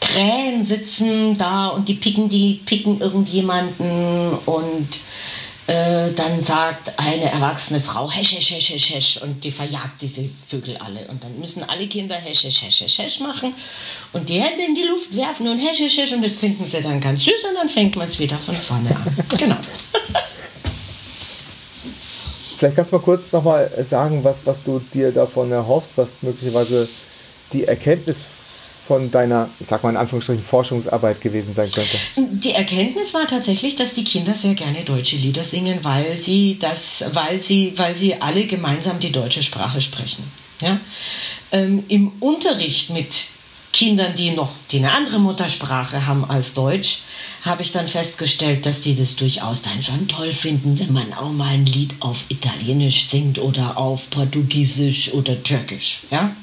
Krähen 0.00 0.64
sitzen 0.64 1.36
da 1.36 1.68
und 1.68 1.88
die 1.88 1.94
picken, 1.94 2.28
die 2.28 2.60
picken 2.64 3.00
irgendjemanden 3.00 4.32
und 4.46 4.88
äh, 5.70 6.12
dann 6.14 6.42
sagt 6.42 6.98
eine 6.98 7.30
erwachsene 7.30 7.80
Frau 7.80 8.10
hesch, 8.10 8.34
hesch, 8.34 8.50
hesch, 8.50 8.70
hesch, 8.70 8.90
hesch 8.92 9.22
und 9.22 9.44
die 9.44 9.52
verjagt 9.52 10.02
diese 10.02 10.28
Vögel 10.48 10.76
alle. 10.78 11.06
Und 11.06 11.22
dann 11.22 11.38
müssen 11.38 11.62
alle 11.62 11.86
Kinder 11.86 12.16
hesch, 12.16 12.42
hesch, 12.42 12.62
hesch, 12.62 12.80
hesch, 12.80 12.98
hesch 12.98 13.20
machen 13.20 13.54
und 14.12 14.28
die 14.28 14.40
Hände 14.40 14.64
in 14.64 14.74
die 14.74 14.82
Luft 14.82 15.14
werfen 15.14 15.46
und 15.46 15.58
hesch, 15.58 15.78
hesch, 15.78 15.98
hesch 15.98 16.12
und 16.12 16.24
das 16.24 16.34
finden 16.36 16.64
sie 16.64 16.80
dann 16.80 17.00
ganz 17.00 17.22
süß 17.22 17.44
und 17.50 17.54
dann 17.54 17.68
fängt 17.68 17.94
man 17.94 18.08
es 18.08 18.18
wieder 18.18 18.36
von 18.36 18.56
vorne 18.56 18.90
an. 18.90 19.16
genau. 19.38 19.56
Vielleicht 22.58 22.74
kannst 22.74 22.92
du 22.92 22.96
mal 22.96 23.02
kurz 23.02 23.30
nochmal 23.30 23.70
sagen, 23.88 24.24
was, 24.24 24.40
was 24.44 24.64
du 24.64 24.80
dir 24.92 25.12
davon 25.12 25.52
erhoffst, 25.52 25.96
was 25.96 26.10
möglicherweise 26.20 26.88
die 27.52 27.64
Erkenntnis 27.64 28.26
von 28.82 29.10
deiner, 29.10 29.50
ich 29.60 29.68
sag 29.68 29.82
mal 29.82 29.90
in 29.90 29.96
Anführungsstrichen, 29.96 30.42
Forschungsarbeit 30.42 31.20
gewesen 31.20 31.54
sein 31.54 31.70
könnte? 31.70 31.96
Die 32.16 32.52
Erkenntnis 32.52 33.14
war 33.14 33.26
tatsächlich, 33.26 33.76
dass 33.76 33.92
die 33.92 34.04
Kinder 34.04 34.34
sehr 34.34 34.54
gerne 34.54 34.82
deutsche 34.84 35.16
Lieder 35.16 35.44
singen, 35.44 35.78
weil 35.82 36.16
sie 36.16 36.58
das, 36.58 37.04
weil 37.12 37.40
sie, 37.40 37.72
weil 37.76 37.96
sie 37.96 38.20
alle 38.20 38.46
gemeinsam 38.46 38.98
die 38.98 39.12
deutsche 39.12 39.42
Sprache 39.42 39.80
sprechen. 39.80 40.24
Ja? 40.60 40.80
Ähm, 41.52 41.84
Im 41.88 42.12
Unterricht 42.20 42.90
mit 42.90 43.26
Kindern, 43.72 44.16
die 44.16 44.32
noch 44.32 44.52
die 44.70 44.78
eine 44.78 44.92
andere 44.92 45.20
Muttersprache 45.20 46.06
haben 46.06 46.24
als 46.24 46.54
Deutsch, 46.54 47.02
habe 47.42 47.62
ich 47.62 47.72
dann 47.72 47.86
festgestellt, 47.86 48.66
dass 48.66 48.80
die 48.80 48.96
das 48.96 49.16
durchaus 49.16 49.62
dann 49.62 49.82
schon 49.82 50.08
toll 50.08 50.32
finden, 50.32 50.78
wenn 50.78 50.92
man 50.92 51.12
auch 51.12 51.30
mal 51.30 51.54
ein 51.54 51.66
Lied 51.66 51.94
auf 52.00 52.24
Italienisch 52.28 53.06
singt 53.06 53.38
oder 53.38 53.78
auf 53.78 54.10
Portugiesisch 54.10 55.12
oder 55.12 55.42
Türkisch. 55.42 56.02
Ja? 56.10 56.34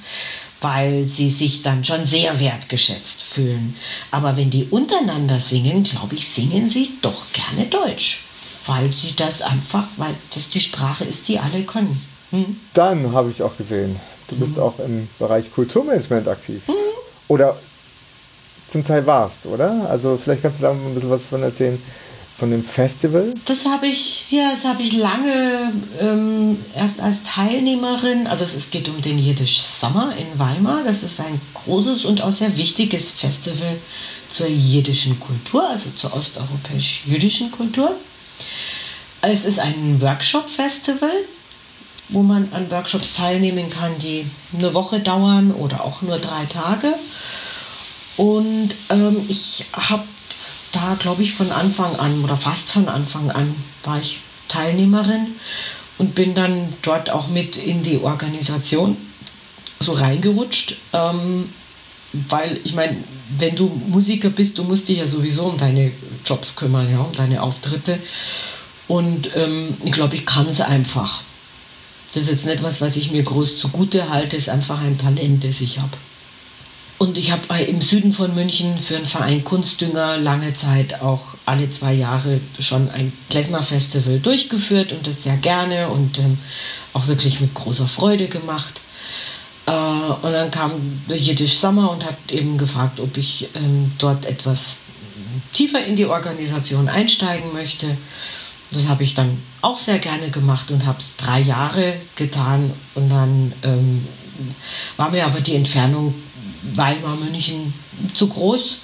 Weil 0.62 1.06
sie 1.06 1.30
sich 1.30 1.62
dann 1.62 1.84
schon 1.84 2.06
sehr 2.06 2.40
wertgeschätzt 2.40 3.22
fühlen. 3.22 3.76
Aber 4.12 4.38
wenn 4.38 4.50
die 4.50 4.66
untereinander 4.66 5.40
singen, 5.40 5.84
glaube 5.84 6.16
ich, 6.16 6.28
singen 6.28 6.70
sie 6.70 6.92
doch 7.02 7.26
gerne 7.34 7.68
Deutsch, 7.68 8.26
weil 8.66 8.92
sie 8.92 9.16
das 9.16 9.42
einfach, 9.42 9.88
weil 9.98 10.16
das 10.34 10.50
die 10.50 10.60
Sprache 10.60 11.04
ist, 11.04 11.28
die 11.28 11.40
alle 11.40 11.64
können. 11.64 12.02
Hm? 12.32 12.60
Dann 12.74 13.12
habe 13.14 13.30
ich 13.30 13.42
auch 13.42 13.56
gesehen, 13.56 14.00
du 14.28 14.36
bist 14.36 14.56
hm. 14.56 14.64
auch 14.64 14.80
im 14.80 15.08
Bereich 15.20 15.52
Kulturmanagement 15.54 16.28
aktiv. 16.28 16.62
Hm. 16.68 16.76
Oder 17.28 17.58
zum 18.68 18.84
Teil 18.84 19.06
warst, 19.06 19.46
oder? 19.46 19.90
Also 19.90 20.18
vielleicht 20.22 20.42
kannst 20.42 20.60
du 20.60 20.64
da 20.64 20.72
ein 20.72 20.94
bisschen 20.94 21.10
was 21.10 21.24
von 21.24 21.42
erzählen 21.44 21.82
von 22.38 22.52
dem 22.52 22.64
Festival? 22.64 23.34
Das 23.46 23.66
habe 23.66 23.88
ich, 23.88 24.28
ja, 24.30 24.52
das 24.54 24.64
habe 24.64 24.84
ich 24.84 24.94
lange 24.94 25.74
ähm, 26.00 26.64
erst 26.76 27.02
als 27.02 27.24
Teilnehmerin, 27.24 28.28
also 28.28 28.46
es 28.46 28.70
geht 28.70 28.88
um 28.90 29.02
den 29.02 29.18
Jiddisch 29.18 29.60
Summer 29.60 30.14
in 30.18 30.38
Weimar. 30.38 30.84
Das 30.84 31.02
ist 31.02 31.20
ein 31.20 31.42
großes 31.56 32.06
und 32.06 32.22
auch 32.22 32.32
sehr 32.32 32.56
wichtiges 32.56 33.12
Festival 33.14 33.78
zur 34.30 34.48
jiddischen 34.48 35.20
Kultur, 35.20 35.68
also 35.68 35.90
zur 35.92 36.14
osteuropäisch-jüdischen 36.14 37.50
Kultur. 37.50 37.96
Es 39.22 39.46
ist 39.46 39.60
ein 39.60 40.00
Workshop-Festival 40.00 41.10
wo 42.10 42.24
man 42.24 42.48
an 42.54 42.72
Workshops 42.72 43.12
teilnehmen 43.12 43.70
kann, 43.70 43.98
die 44.00 44.26
eine 44.58 44.74
Woche 44.74 45.02
dauern 45.02 45.52
oder 45.52 45.84
auch 45.84 46.02
nur 46.02 46.18
drei 46.20 46.46
Tage. 46.46 46.94
Und 48.16 48.72
ähm, 48.90 49.26
ich 49.28 49.66
habe 49.74 50.04
da, 50.78 50.96
glaube 51.00 51.24
ich, 51.24 51.34
von 51.34 51.52
Anfang 51.52 51.96
an 51.96 52.24
oder 52.24 52.38
fast 52.38 52.70
von 52.70 52.88
Anfang 52.88 53.32
an 53.32 53.56
war 53.84 54.00
ich 54.00 54.20
Teilnehmerin 54.48 55.36
und 55.98 56.14
bin 56.14 56.36
dann 56.36 56.74
dort 56.84 57.10
auch 57.10 57.30
mit 57.30 57.58
in 57.58 57.82
die 57.82 57.98
Organisation 57.98 58.96
so 59.80 59.94
reingerutscht. 59.94 60.78
Ähm, 60.94 61.50
weil 62.30 62.60
ich 62.64 62.74
meine, 62.74 62.96
wenn 63.38 63.56
du 63.56 63.68
Musiker 63.88 64.30
bist, 64.30 64.58
du 64.58 64.64
musst 64.64 64.88
dich 64.88 65.00
ja 65.00 65.08
sowieso 65.08 65.46
um 65.46 65.58
deine 65.58 65.92
Jobs 66.24 66.56
kümmern, 66.56 66.90
ja, 66.90 67.00
um 67.00 67.14
deine 67.14 67.42
Auftritte. 67.42 68.00
Und 68.88 69.36
ähm, 69.36 69.76
ich 69.84 69.92
glaube, 69.92 70.16
ich 70.16 70.26
kann 70.26 70.48
es 70.48 70.62
einfach. 70.62 71.22
Das 72.14 72.24
ist 72.24 72.30
jetzt 72.30 72.46
nicht 72.46 72.64
was, 72.64 72.82
was 72.82 72.96
ich 72.96 73.12
mir 73.12 73.24
groß 73.24 73.58
zugute 73.58 74.10
halte, 74.10 74.38
ist 74.38 74.50
einfach 74.50 74.80
ein 74.82 74.98
Talent, 74.98 75.44
das 75.44 75.60
ich 75.60 75.80
habe. 75.80 75.98
Und 76.98 77.18
ich 77.18 77.32
habe 77.32 77.44
äh, 77.54 77.66
im 77.66 77.82
Süden 77.82 78.12
von 78.12 78.34
München 78.34 78.80
für 78.80 78.96
einen 78.96 79.06
Verein 79.06 79.44
Kunstdünger 79.44 80.18
lange 80.18 80.54
Zeit 80.54 81.02
auch 81.02 81.22
alle 81.46 81.70
zwei 81.70 81.94
Jahre 81.94 82.40
schon 82.60 82.90
ein 82.90 83.14
Klezmer-Festival 83.30 84.20
durchgeführt 84.20 84.92
und 84.92 85.06
das 85.06 85.24
sehr 85.24 85.38
gerne 85.38 85.90
und 85.90 86.18
ähm, 86.18 86.40
auch 86.94 87.06
wirklich 87.08 87.40
mit 87.40 87.54
großer 87.54 87.88
Freude 87.88 88.28
gemacht. 88.28 88.82
Äh, 89.68 89.72
und 89.72 90.32
dann 90.32 90.50
kam 90.50 90.72
der 91.08 91.18
Jiddisch 91.18 91.60
Sommer 91.60 91.92
und 91.92 92.04
hat 92.04 92.18
eben 92.32 92.58
gefragt, 92.58 93.00
ob 93.00 93.16
ich 93.18 93.50
ähm, 93.54 93.92
dort 94.00 94.26
etwas 94.26 94.78
tiefer 95.54 95.86
in 95.86 95.96
die 95.96 96.06
Organisation 96.06 96.90
einsteigen 96.90 97.54
möchte. 97.54 97.96
Das 98.72 98.88
habe 98.88 99.04
ich 99.04 99.14
dann 99.14 99.38
auch 99.62 99.78
sehr 99.78 100.00
gerne 100.00 100.30
gemacht 100.30 100.72
und 100.72 100.86
habe 100.86 100.98
es 101.00 101.16
drei 101.16 101.40
Jahre 101.40 101.94
getan. 102.16 102.74
Und 102.96 103.10
dann 103.10 103.54
ähm, 103.64 104.06
war 104.98 105.12
mir 105.12 105.26
aber 105.26 105.42
die 105.42 105.56
Entfernung 105.56 106.14
Weimar-München 106.76 107.74
zu 108.14 108.28
groß, 108.28 108.80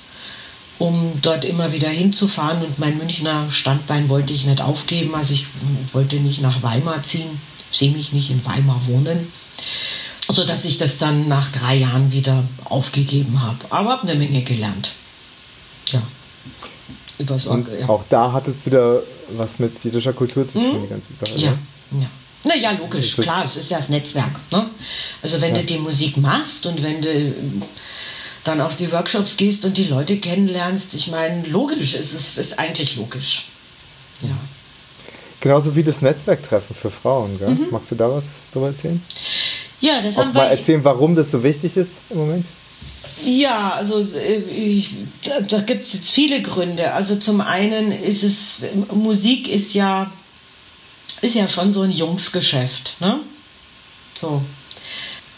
um 0.79 1.13
dort 1.21 1.45
immer 1.45 1.71
wieder 1.73 1.89
hinzufahren. 1.89 2.63
Und 2.63 2.79
mein 2.79 2.97
Münchner 2.97 3.49
Standbein 3.51 4.09
wollte 4.09 4.34
ich 4.34 4.45
nicht 4.45 4.61
aufgeben. 4.61 5.15
Also 5.15 5.34
ich 5.34 5.47
wollte 5.93 6.17
nicht 6.17 6.41
nach 6.41 6.61
Weimar 6.63 7.01
ziehen, 7.01 7.39
sehe 7.71 7.91
mich 7.91 8.13
nicht 8.13 8.29
in 8.29 8.45
Weimar 8.45 8.86
wohnen. 8.88 9.31
Sodass 10.29 10.65
ich 10.65 10.77
das 10.77 10.97
dann 10.97 11.27
nach 11.27 11.51
drei 11.51 11.75
Jahren 11.75 12.11
wieder 12.11 12.43
aufgegeben 12.65 13.41
habe. 13.41 13.57
Aber 13.69 13.91
habe 13.91 14.07
eine 14.07 14.15
Menge 14.15 14.41
gelernt. 14.41 14.93
Ja. 15.88 16.01
Übers 17.19 17.45
Und 17.45 17.67
ja. 17.67 17.88
Auch 17.89 18.03
da 18.09 18.31
hat 18.31 18.47
es 18.47 18.65
wieder 18.65 19.01
was 19.38 19.59
mit 19.59 19.84
jüdischer 19.84 20.13
Kultur 20.13 20.47
zu 20.47 20.59
tun, 20.59 20.79
mhm. 20.79 20.84
die 20.84 20.89
ganze 20.89 21.13
Sache. 21.13 21.38
Ja, 21.38 21.51
ne? 21.91 22.01
ja. 22.01 22.07
Naja, 22.43 22.71
logisch, 22.71 23.15
klar, 23.15 23.45
es 23.45 23.55
ist 23.55 23.71
ja 23.71 23.77
das 23.77 23.89
Netzwerk. 23.89 24.39
Ne? 24.51 24.69
Also 25.21 25.39
wenn 25.39 25.55
ja. 25.55 25.61
du 25.61 25.65
die 25.65 25.77
Musik 25.77 26.17
machst 26.17 26.65
und 26.65 26.83
wenn 26.83 27.01
du 27.01 27.33
dann 28.43 28.59
auf 28.59 28.75
die 28.75 28.91
Workshops 28.91 29.37
gehst 29.37 29.63
und 29.63 29.77
die 29.77 29.85
Leute 29.85 30.17
kennenlernst, 30.17 30.93
ich 30.93 31.09
meine, 31.09 31.43
logisch 31.47 31.93
ist 31.95 32.13
es 32.13 32.37
ist 32.37 32.59
eigentlich 32.59 32.97
logisch. 32.97 33.45
Ja. 34.21 34.35
Genauso 35.39 35.75
wie 35.75 35.83
das 35.83 36.01
Netzwerktreffen 36.01 36.75
für 36.75 36.89
Frauen, 36.89 37.37
gell? 37.37 37.49
Mhm. 37.49 37.67
Magst 37.71 37.91
du 37.91 37.95
da 37.95 38.09
was 38.09 38.49
darüber 38.51 38.69
erzählen? 38.69 39.01
Ja, 39.81 40.01
das 40.01 40.15
Auch 40.15 40.19
haben 40.19 40.33
mal 40.33 40.49
wir. 40.49 40.57
erzählen, 40.57 40.83
warum 40.83 41.15
das 41.15 41.31
so 41.31 41.43
wichtig 41.43 41.75
ist 41.75 42.01
im 42.09 42.17
Moment? 42.17 42.45
Ja, 43.23 43.73
also 43.73 43.99
äh, 43.99 44.37
ich, 44.37 44.91
da, 45.25 45.41
da 45.41 45.59
gibt 45.61 45.83
es 45.83 45.93
jetzt 45.93 46.11
viele 46.11 46.41
Gründe. 46.41 46.93
Also 46.93 47.17
zum 47.17 47.41
einen 47.41 47.91
ist 47.91 48.23
es, 48.23 48.57
Musik 48.93 49.49
ist 49.49 49.73
ja 49.73 50.11
ist 51.24 51.36
ja 51.36 51.47
schon 51.47 51.74
so 51.74 51.82
ein 51.82 51.91
Jungsgeschäft. 51.91 52.97
Ne? 52.99 53.19
So. 54.19 54.41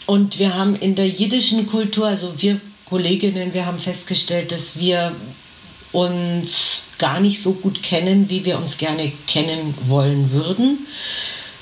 Und 0.06 0.38
wir 0.38 0.54
haben 0.54 0.76
in 0.76 0.94
der 0.94 1.08
jiddischen 1.08 1.66
Kultur, 1.66 2.06
also 2.08 2.34
wir 2.38 2.60
Kolleginnen, 2.86 3.52
wir 3.52 3.66
haben 3.66 3.78
festgestellt, 3.78 4.52
dass 4.52 4.78
wir 4.78 5.12
uns 5.92 6.82
gar 6.98 7.20
nicht 7.20 7.42
so 7.42 7.54
gut 7.54 7.82
kennen, 7.82 8.30
wie 8.30 8.44
wir 8.44 8.58
uns 8.58 8.78
gerne 8.78 9.12
kennen 9.26 9.74
wollen 9.86 10.30
würden, 10.30 10.86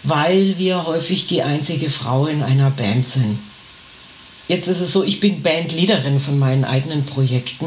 weil 0.03 0.59
wir 0.59 0.87
häufig 0.87 1.27
die 1.27 1.43
einzige 1.43 1.89
Frau 1.89 2.27
in 2.27 2.43
einer 2.43 2.71
Band 2.71 3.09
sind. 3.09 3.39
Jetzt 4.49 4.69
ist 4.69 4.81
es 4.81 4.93
so, 4.93 5.03
ich 5.03 5.21
bin 5.21 5.43
Bandleaderin 5.43 6.21
von 6.21 6.39
meinen 6.39 6.67
eigenen 6.67 7.07
Projekten. 7.07 7.67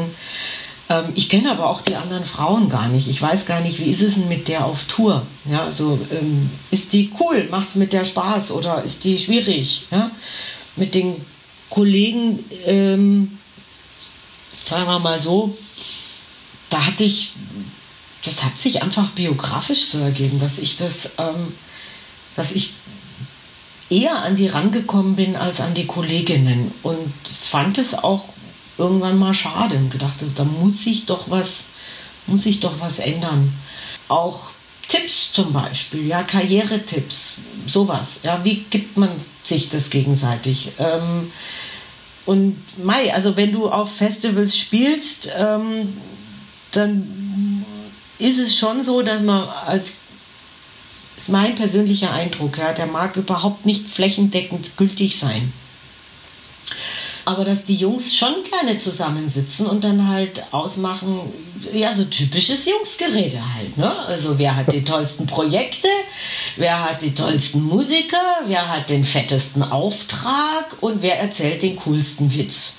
Ähm, 0.88 1.12
ich 1.14 1.28
kenne 1.28 1.50
aber 1.50 1.68
auch 1.68 1.82
die 1.82 1.96
anderen 1.96 2.24
Frauen 2.24 2.68
gar 2.68 2.88
nicht. 2.88 3.08
Ich 3.08 3.20
weiß 3.20 3.46
gar 3.46 3.60
nicht, 3.60 3.78
wie 3.78 3.90
ist 3.90 4.02
es 4.02 4.14
denn 4.14 4.28
mit 4.28 4.48
der 4.48 4.64
auf 4.64 4.84
Tour? 4.84 5.26
Ja, 5.44 5.64
also 5.64 5.98
ähm, 6.10 6.50
ist 6.70 6.92
die 6.92 7.10
cool, 7.20 7.48
macht 7.50 7.68
es 7.68 7.74
mit 7.74 7.92
der 7.92 8.04
Spaß 8.04 8.50
oder 8.52 8.82
ist 8.82 9.04
die 9.04 9.18
schwierig? 9.18 9.86
Ja? 9.90 10.10
Mit 10.76 10.94
den 10.94 11.16
Kollegen, 11.70 12.44
ähm, 12.64 13.38
sagen 14.64 14.86
wir 14.86 14.98
mal 14.98 15.20
so, 15.20 15.56
da 16.70 16.86
hatte 16.86 17.04
ich, 17.04 17.32
das 18.24 18.44
hat 18.44 18.56
sich 18.58 18.82
einfach 18.82 19.10
biografisch 19.10 19.86
so 19.86 19.98
ergeben, 19.98 20.40
dass 20.40 20.58
ich 20.58 20.76
das, 20.76 21.10
ähm, 21.18 21.54
dass 22.36 22.52
ich 22.52 22.72
eher 23.90 24.22
an 24.22 24.36
die 24.36 24.48
rangekommen 24.48 25.16
bin 25.16 25.36
als 25.36 25.60
an 25.60 25.74
die 25.74 25.86
Kolleginnen 25.86 26.72
und 26.82 27.12
fand 27.24 27.78
es 27.78 27.94
auch 27.94 28.24
irgendwann 28.78 29.18
mal 29.18 29.34
schade 29.34 29.76
und 29.76 29.90
gedacht, 29.90 30.14
da 30.34 30.44
muss 30.44 30.84
sich 30.84 31.06
doch 31.06 31.30
was, 31.30 31.66
muss 32.26 32.42
sich 32.42 32.60
doch 32.60 32.80
was 32.80 32.98
ändern. 32.98 33.52
Auch 34.08 34.50
Tipps 34.86 35.32
zum 35.32 35.52
Beispiel, 35.52 36.06
ja, 36.06 36.22
Karrieretipps, 36.22 37.38
sowas. 37.66 38.20
Ja, 38.22 38.42
wie 38.44 38.64
gibt 38.70 38.96
man 38.96 39.10
sich 39.44 39.68
das 39.68 39.90
gegenseitig? 39.90 40.72
Ähm, 40.78 41.30
und 42.24 42.56
Mai, 42.82 43.12
also 43.12 43.36
wenn 43.36 43.52
du 43.52 43.68
auf 43.68 43.94
Festivals 43.94 44.56
spielst, 44.56 45.28
ähm, 45.36 45.94
dann 46.72 47.64
ist 48.18 48.38
es 48.38 48.56
schon 48.56 48.82
so, 48.82 49.02
dass 49.02 49.22
man 49.22 49.48
als 49.48 49.96
ist 51.16 51.30
mein 51.30 51.56
persönlicher 51.56 52.12
Eindruck, 52.12 52.58
ja, 52.58 52.72
der 52.72 52.86
mag 52.86 53.16
überhaupt 53.16 53.66
nicht 53.66 53.90
flächendeckend 53.90 54.76
gültig 54.76 55.18
sein 55.18 55.52
aber 57.28 57.44
dass 57.44 57.64
die 57.64 57.74
Jungs 57.74 58.16
schon 58.16 58.36
gerne 58.48 58.78
zusammensitzen 58.78 59.66
und 59.66 59.84
dann 59.84 60.08
halt 60.08 60.42
ausmachen, 60.50 61.20
ja, 61.74 61.92
so 61.92 62.06
typisches 62.06 62.64
Jungsgerede 62.64 63.38
halt, 63.54 63.76
ne? 63.76 63.94
Also 64.06 64.38
wer 64.38 64.56
hat 64.56 64.72
die 64.72 64.82
tollsten 64.82 65.26
Projekte, 65.26 65.88
wer 66.56 66.82
hat 66.82 67.02
die 67.02 67.12
tollsten 67.12 67.62
Musiker, 67.62 68.16
wer 68.46 68.70
hat 68.70 68.88
den 68.88 69.04
fettesten 69.04 69.62
Auftrag 69.62 70.74
und 70.80 71.02
wer 71.02 71.20
erzählt 71.20 71.60
den 71.60 71.76
coolsten 71.76 72.34
Witz. 72.34 72.76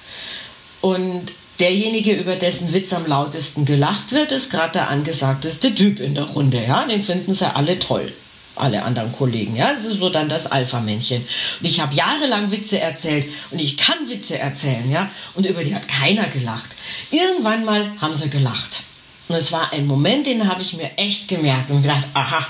Und 0.82 1.32
derjenige, 1.60 2.14
über 2.14 2.36
dessen 2.36 2.74
Witz 2.74 2.92
am 2.92 3.06
lautesten 3.06 3.66
gelacht 3.66 4.14
wird, 4.14 4.32
ist 4.32 4.50
gerade 4.50 4.72
der 4.72 4.90
angesagteste 4.90 5.76
Typ 5.76 6.00
in 6.00 6.16
der 6.16 6.24
Runde, 6.24 6.66
ja? 6.66 6.88
Den 6.88 7.04
finden 7.04 7.36
sie 7.36 7.56
alle 7.56 7.78
toll 7.78 8.12
alle 8.60 8.84
anderen 8.84 9.12
Kollegen. 9.12 9.56
Ja, 9.56 9.74
das 9.74 9.86
ist 9.86 10.00
so 10.00 10.10
dann 10.10 10.30
das 10.30 10.48
Alpha-Männchen. 10.48 11.22
Und 11.60 11.66
ich 11.66 11.80
habe 11.80 11.94
jahrelang 11.94 12.52
Witze 12.52 12.80
erzählt 12.80 13.26
und 13.52 13.60
ich 13.60 13.78
kann 13.78 14.10
Witze 14.10 14.38
erzählen, 14.38 14.90
ja, 14.92 15.10
und 15.36 15.46
über 15.46 15.64
die 15.64 15.76
hat 15.76 15.88
keiner 15.88 16.28
gelacht. 16.28 16.76
Irgendwann 17.12 17.66
mal 17.66 17.92
haben 18.00 18.16
sie 18.16 18.30
gelacht. 18.30 18.84
Und 19.28 19.36
es 19.36 19.52
war 19.52 19.72
ein 19.74 19.86
Moment, 19.86 20.26
den 20.26 20.48
habe 20.48 20.62
ich 20.62 20.74
mir 20.74 20.90
echt 20.98 21.28
gemerkt 21.28 21.70
und 21.72 21.84
gedacht, 21.84 22.08
aha, 22.14 22.48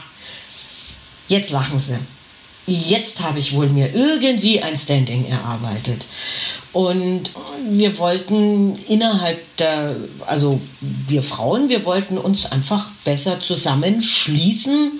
jetzt 1.27 1.51
lachen 1.51 1.77
sie. 1.77 1.99
Jetzt 2.65 3.21
habe 3.21 3.39
ich 3.39 3.53
wohl 3.53 3.67
mir 3.67 3.93
irgendwie 3.95 4.61
ein 4.61 4.77
Standing 4.77 5.25
erarbeitet. 5.27 6.05
Und 6.71 7.31
wir 7.67 7.97
wollten 7.97 8.75
innerhalb 8.87 9.57
der, 9.57 9.95
also 10.25 10.61
wir 10.81 11.23
Frauen, 11.23 11.67
wir 11.69 11.83
wollten 11.85 12.17
uns 12.17 12.45
einfach 12.45 12.91
besser 13.03 13.41
zusammenschließen 13.41 14.91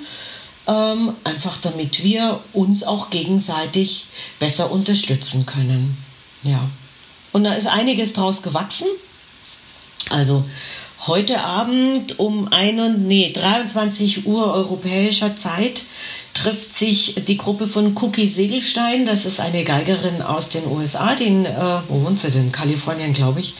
ähm, 0.70 1.14
einfach 1.24 1.58
damit 1.58 2.04
wir 2.04 2.40
uns 2.54 2.84
auch 2.84 3.10
gegenseitig 3.10 4.06
besser 4.38 4.72
unterstützen 4.72 5.46
können. 5.46 5.98
Ja. 6.44 6.70
Und 7.32 7.44
da 7.44 7.54
ist 7.54 7.68
einiges 7.68 8.14
draus 8.14 8.42
gewachsen. 8.42 8.88
Also 10.10 10.46
heute 11.08 11.42
Abend 11.42 12.20
um 12.20 12.48
ein, 12.52 13.08
nee, 13.08 13.32
23 13.34 14.26
Uhr 14.28 14.54
europäischer 14.54 15.36
Zeit 15.36 15.84
trifft 16.34 16.74
sich 16.74 17.16
die 17.28 17.38
Gruppe 17.38 17.68
von 17.68 17.96
Cookie 17.98 18.28
Segelstein. 18.28 19.06
Das 19.06 19.26
ist 19.26 19.40
eine 19.40 19.64
Geigerin 19.64 20.22
aus 20.22 20.50
den 20.50 20.68
USA, 20.68 21.16
den, 21.16 21.46
äh, 21.46 21.80
wo 21.88 22.04
wohnt 22.04 22.20
sie 22.20 22.32
denn? 22.32 22.52
Kalifornien, 22.52 23.14
glaube 23.14 23.40
ich. 23.40 23.56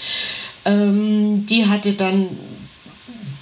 Ähm, 0.66 1.46
die 1.46 1.68
hatte 1.68 1.94
dann 1.94 2.28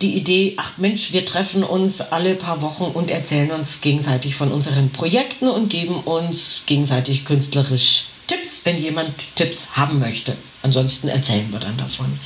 die 0.02 0.16
Idee, 0.16 0.54
ach 0.58 0.78
Mensch, 0.78 1.12
wir 1.12 1.26
treffen 1.26 1.64
uns 1.64 2.02
alle 2.02 2.36
paar 2.36 2.62
Wochen 2.62 2.84
und 2.84 3.10
erzählen 3.10 3.52
uns 3.52 3.82
gegenseitig 3.82 4.36
von 4.36 4.52
unseren 4.52 4.92
Projekten 4.92 5.48
und 5.48 5.70
geben 5.70 5.96
uns 6.02 6.62
gegenseitig 6.66 7.26
künstlerisch 7.26 8.08
Tipps, 8.28 8.62
wenn 8.66 8.78
jemand 8.78 9.36
Tipps 9.36 9.70
haben 9.76 10.00
möchte. 10.00 10.36
Ansonsten 10.62 11.08
erzählen 11.08 11.52
wir 11.52 11.60
dann 11.60 11.78
davon. 11.78 12.20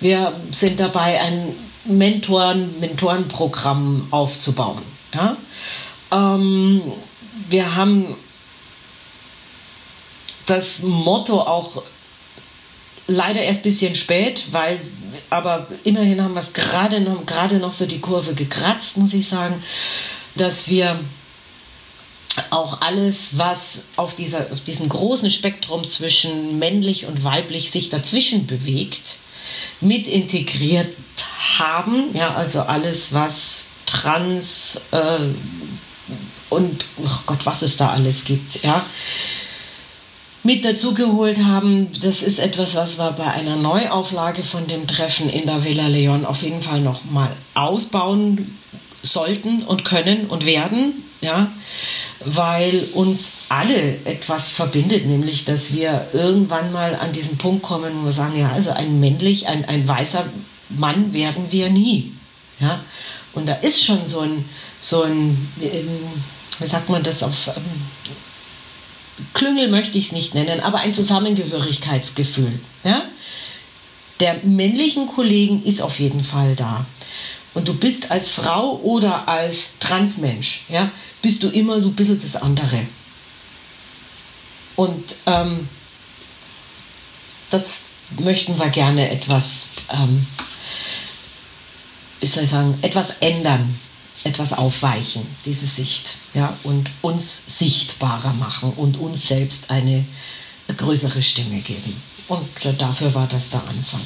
Wir 0.00 0.38
sind 0.50 0.78
dabei, 0.78 1.20
ein 1.20 1.54
Mentoren, 1.84 2.78
Mentorenprogramm 2.80 4.08
aufzubauen. 4.10 4.82
Ja? 5.14 5.36
Ähm, 6.12 6.82
wir 7.48 7.74
haben 7.74 8.14
das 10.46 10.80
Motto 10.80 11.40
auch 11.40 11.82
leider 13.06 13.40
erst 13.40 13.60
ein 13.60 13.62
bisschen 13.64 13.94
spät, 13.94 14.44
weil, 14.50 14.80
aber 15.30 15.66
immerhin 15.84 16.22
haben 16.22 16.34
wir 16.34 16.40
es 16.40 16.52
gerade 16.52 17.00
noch, 17.00 17.26
gerade 17.26 17.58
noch 17.58 17.72
so 17.72 17.86
die 17.86 18.00
Kurve 18.00 18.34
gekratzt, 18.34 18.96
muss 18.96 19.14
ich 19.14 19.28
sagen, 19.28 19.62
dass 20.36 20.68
wir 20.68 20.98
auch 22.50 22.80
alles, 22.80 23.38
was 23.38 23.84
auf, 23.96 24.14
dieser, 24.14 24.52
auf 24.52 24.60
diesem 24.60 24.88
großen 24.88 25.30
Spektrum 25.30 25.86
zwischen 25.86 26.58
männlich 26.58 27.06
und 27.06 27.24
weiblich 27.24 27.70
sich 27.70 27.88
dazwischen 27.88 28.46
bewegt, 28.46 29.18
mit 29.80 30.06
integriert 30.08 30.94
haben. 31.58 32.14
Ja, 32.14 32.34
also 32.34 32.62
alles, 32.62 33.12
was 33.12 33.64
trans 33.86 34.80
äh, 34.92 35.18
und 36.50 36.86
oh 36.98 37.18
Gott, 37.26 37.44
was 37.44 37.62
es 37.62 37.76
da 37.76 37.90
alles 37.90 38.24
gibt. 38.24 38.62
Ja, 38.62 38.84
mit 40.42 40.64
dazugeholt 40.64 41.44
haben. 41.44 41.88
Das 42.02 42.22
ist 42.22 42.38
etwas, 42.38 42.76
was 42.76 42.98
wir 42.98 43.12
bei 43.12 43.26
einer 43.26 43.56
Neuauflage 43.56 44.42
von 44.42 44.66
dem 44.66 44.86
Treffen 44.86 45.28
in 45.28 45.46
der 45.46 45.64
Villa 45.64 45.88
Leon 45.88 46.24
auf 46.24 46.42
jeden 46.42 46.62
Fall 46.62 46.80
noch 46.80 47.04
mal 47.04 47.30
ausbauen 47.54 48.56
sollten 49.02 49.62
und 49.62 49.84
können 49.84 50.26
und 50.26 50.46
werden, 50.46 51.04
ja, 51.20 51.50
weil 52.24 52.86
uns 52.94 53.32
alle 53.48 54.04
etwas 54.04 54.50
verbindet, 54.50 55.06
nämlich 55.06 55.44
dass 55.44 55.72
wir 55.72 56.08
irgendwann 56.12 56.72
mal 56.72 56.96
an 56.96 57.12
diesen 57.12 57.38
Punkt 57.38 57.62
kommen, 57.62 57.92
wo 58.00 58.06
wir 58.06 58.12
sagen, 58.12 58.38
ja, 58.38 58.50
also 58.52 58.70
ein 58.72 58.98
männlich, 58.98 59.46
ein, 59.46 59.64
ein 59.64 59.86
weißer 59.86 60.24
Mann 60.68 61.12
werden 61.12 61.50
wir 61.50 61.70
nie, 61.70 62.12
ja, 62.58 62.80
und 63.34 63.46
da 63.46 63.54
ist 63.54 63.84
schon 63.84 64.04
so 64.04 64.20
ein, 64.20 64.44
so 64.80 65.02
ein, 65.02 65.48
wie 66.58 66.66
sagt 66.66 66.88
man 66.88 67.02
das 67.02 67.22
auf 67.22 67.48
ähm, 67.56 67.62
Klüngel 69.34 69.68
möchte 69.68 69.98
ich 69.98 70.06
es 70.06 70.12
nicht 70.12 70.34
nennen, 70.34 70.60
aber 70.60 70.78
ein 70.78 70.94
Zusammengehörigkeitsgefühl. 70.94 72.58
Ja? 72.84 73.02
Der 74.20 74.40
männlichen 74.42 75.06
Kollegen 75.06 75.64
ist 75.64 75.80
auf 75.82 75.98
jeden 75.98 76.24
Fall 76.24 76.56
da. 76.56 76.86
Und 77.54 77.68
du 77.68 77.74
bist 77.74 78.10
als 78.10 78.30
Frau 78.30 78.76
oder 78.82 79.26
als 79.26 79.70
Transmensch, 79.80 80.64
ja, 80.68 80.90
bist 81.22 81.42
du 81.42 81.48
immer 81.48 81.80
so 81.80 81.88
ein 81.88 81.96
bisschen 81.96 82.20
das 82.20 82.36
andere. 82.36 82.86
Und 84.76 85.16
ähm, 85.26 85.68
das 87.50 87.82
möchten 88.20 88.58
wir 88.58 88.68
gerne 88.68 89.10
etwas, 89.10 89.66
ähm, 89.92 90.26
wie 92.20 92.26
soll 92.26 92.44
ich 92.44 92.50
sagen, 92.50 92.78
etwas 92.82 93.14
ändern 93.20 93.74
etwas 94.24 94.52
aufweichen, 94.52 95.26
diese 95.44 95.66
Sicht, 95.66 96.16
ja, 96.34 96.52
und 96.64 96.90
uns 97.02 97.44
sichtbarer 97.46 98.32
machen 98.34 98.72
und 98.76 98.96
uns 98.98 99.28
selbst 99.28 99.70
eine 99.70 100.04
größere 100.76 101.22
Stimme 101.22 101.60
geben. 101.60 102.00
Und 102.28 102.46
dafür 102.78 103.14
war 103.14 103.26
das 103.26 103.50
der 103.50 103.60
Anfang. 103.60 104.00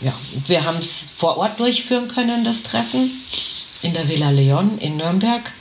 Ja, 0.00 0.12
wir 0.46 0.64
haben 0.64 0.78
es 0.78 1.06
vor 1.16 1.38
Ort 1.38 1.58
durchführen 1.58 2.08
können, 2.08 2.44
das 2.44 2.62
Treffen, 2.62 3.10
in 3.82 3.94
der 3.94 4.08
Villa 4.08 4.30
Leon 4.30 4.78
in 4.78 4.96
Nürnberg. 4.96 5.52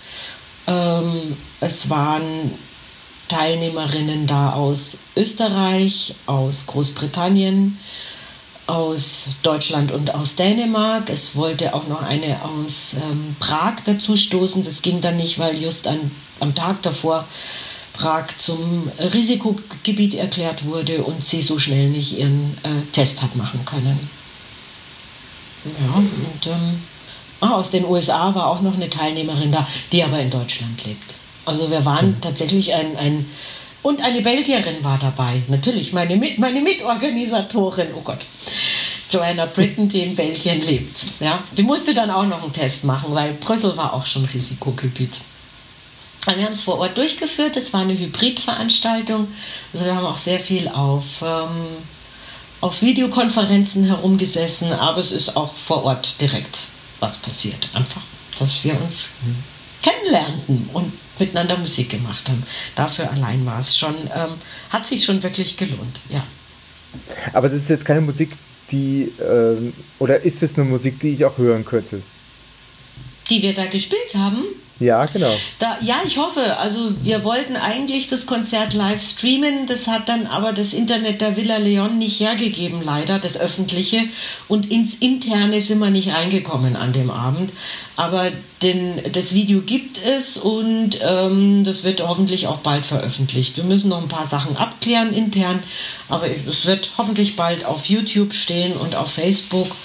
Ähm, 0.68 1.38
es 1.60 1.90
waren 1.90 2.52
Teilnehmerinnen 3.28 4.28
da 4.28 4.54
aus 4.54 5.00
Österreich, 5.16 6.16
aus 6.28 6.68
Großbritannien, 6.68 7.80
aus 8.68 9.30
Deutschland 9.44 9.92
und 9.92 10.14
aus 10.14 10.36
Dänemark. 10.36 11.10
Es 11.10 11.36
wollte 11.36 11.74
auch 11.74 11.88
noch 11.88 12.02
eine 12.02 12.42
aus 12.44 12.96
ähm, 12.96 13.36
Prag 13.40 13.76
dazu 13.86 14.16
stoßen. 14.16 14.64
Das 14.64 14.82
ging 14.82 15.02
dann 15.02 15.18
nicht, 15.18 15.40
weil 15.40 15.58
just 15.58 15.88
an, 15.88 16.12
am 16.40 16.54
Tag 16.54 16.82
davor 16.84 17.26
Prag 17.94 18.28
zum 18.38 18.92
Risikogebiet 19.00 20.14
erklärt 20.14 20.66
wurde 20.66 21.04
und 21.04 21.26
sie 21.26 21.42
so 21.42 21.58
schnell 21.58 21.90
nicht 21.90 22.18
ihren 22.18 22.58
äh, 22.64 22.92
Test 22.92 23.24
hat 23.24 23.36
machen 23.36 23.66
können. 23.66 24.10
Ja, 25.66 25.96
und 25.96 26.48
ähm, 26.48 26.82
ah, 27.42 27.56
aus 27.56 27.72
den 27.72 27.86
USA 27.86 28.34
war 28.36 28.48
auch 28.48 28.62
noch 28.62 28.76
eine 28.76 28.90
Teilnehmerin 28.90 29.52
da, 29.52 29.68
die 29.92 30.04
aber 30.04 30.20
in 30.20 30.30
Deutschland 30.30 30.86
lebt. 30.86 31.16
Also 31.46 31.72
wir 31.72 31.86
waren 31.86 32.10
mhm. 32.10 32.22
tatsächlich 32.22 32.74
ein, 32.74 32.96
ein 32.98 33.26
und 33.88 34.04
eine 34.04 34.22
Belgierin 34.22 34.84
war 34.84 34.98
dabei. 34.98 35.42
Natürlich, 35.48 35.94
meine, 35.94 36.18
Mit 36.18 36.40
meine 36.40 36.60
Mitorganisatorin. 36.60 37.88
Oh 37.96 38.02
Gott. 38.02 38.26
Joanna 39.10 39.46
Britton, 39.46 39.88
die 39.88 40.02
in 40.02 40.14
Belgien 40.14 40.62
lebt. 40.62 41.06
Ja, 41.22 41.42
die 41.56 41.64
musste 41.64 41.94
dann 41.94 42.12
auch 42.12 42.26
noch 42.26 42.44
einen 42.44 42.52
Test 42.52 42.84
machen, 42.84 43.16
weil 43.16 43.36
Brüssel 43.36 43.78
war 43.78 43.94
auch 43.94 44.06
schon 44.06 44.26
Risikogebiet. 44.26 45.22
wir 46.26 46.44
haben 46.44 46.52
es 46.52 46.64
vor 46.64 46.80
Ort 46.80 46.98
durchgeführt. 46.98 47.56
Es 47.56 47.72
war 47.72 47.82
eine 47.82 47.98
Hybridveranstaltung. 47.98 49.30
Also 49.72 49.86
wir 49.86 49.96
haben 49.96 50.06
auch 50.06 50.18
sehr 50.18 50.42
viel 50.42 50.68
auf, 50.68 51.22
ähm, 51.22 51.68
auf 52.60 52.82
Videokonferenzen 52.82 53.86
herumgesessen, 53.86 54.74
aber 54.74 55.00
es 55.00 55.14
ist 55.14 55.38
auch 55.38 55.54
vor 55.54 55.86
Ort 55.86 56.20
direkt 56.20 56.68
was 57.00 57.16
passiert. 57.16 57.70
Einfach, 57.74 58.02
dass 58.38 58.66
wir 58.66 58.82
uns 58.82 59.14
kennenlernten 59.82 60.70
und 60.74 60.92
miteinander 61.20 61.58
Musik 61.58 61.90
gemacht 61.90 62.30
haben. 62.30 62.44
Dafür 62.76 63.12
allein 63.12 63.46
war 63.46 63.60
es 63.60 63.78
schon, 63.78 63.96
ähm, 63.96 64.34
hat 64.70 64.88
sich 64.88 65.04
schon 65.04 65.22
wirklich 65.24 65.58
gelohnt, 65.58 66.00
ja. 66.10 66.26
Aber 67.34 67.48
es 67.48 67.54
ist 67.54 67.70
jetzt 67.70 67.86
keine 67.86 68.02
Musik, 68.02 68.32
die, 68.72 69.12
ähm, 69.22 69.74
oder 70.00 70.22
ist 70.22 70.44
es 70.44 70.56
eine 70.56 70.66
Musik, 70.66 71.00
die 71.00 71.10
ich 71.10 71.26
auch 71.26 71.38
hören 71.38 71.66
könnte? 71.66 72.02
Die 73.30 73.42
wir 73.42 73.54
da 73.54 73.66
gespielt 73.66 74.16
haben? 74.16 74.44
Ja, 74.80 75.06
genau. 75.06 75.34
Da, 75.58 75.78
ja, 75.82 75.96
ich 76.06 76.18
hoffe. 76.18 76.58
Also 76.58 76.92
wir 77.02 77.24
wollten 77.24 77.56
eigentlich 77.56 78.08
das 78.08 78.28
Konzert 78.28 78.74
live 78.74 79.02
streamen. 79.02 79.66
Das 79.66 79.88
hat 79.88 80.08
dann 80.08 80.28
aber 80.28 80.54
das 80.54 80.74
Internet 80.74 81.22
der 81.22 81.36
Villa 81.36 81.58
Leon 81.58 81.98
nicht 81.98 82.20
hergegeben, 82.20 82.82
leider, 82.84 83.18
das 83.18 83.38
öffentliche. 83.38 84.04
Und 84.48 84.70
ins 84.72 84.96
Interne 84.96 85.62
sind 85.62 85.80
wir 85.80 85.90
nicht 85.90 86.14
reingekommen 86.14 86.76
an 86.76 86.94
dem 86.94 87.10
Abend. 87.10 87.52
Aber 87.96 88.32
den, 88.62 89.02
das 89.12 89.34
Video 89.34 89.62
gibt 89.62 90.00
es 90.04 90.38
und 90.38 91.00
ähm, 91.02 91.64
das 91.64 91.84
wird 91.84 92.08
hoffentlich 92.08 92.46
auch 92.46 92.58
bald 92.58 92.86
veröffentlicht. 92.86 93.58
Wir 93.58 93.64
müssen 93.64 93.90
noch 93.90 94.02
ein 94.02 94.08
paar 94.08 94.28
Sachen 94.28 94.56
abklären 94.58 95.12
intern, 95.12 95.64
aber 96.08 96.28
es 96.30 96.68
wird 96.68 96.92
hoffentlich 97.00 97.36
bald 97.36 97.66
auf 97.66 97.88
YouTube 97.88 98.34
stehen 98.34 98.74
und 98.74 98.96
auf 98.96 99.12
Facebook 99.12 99.76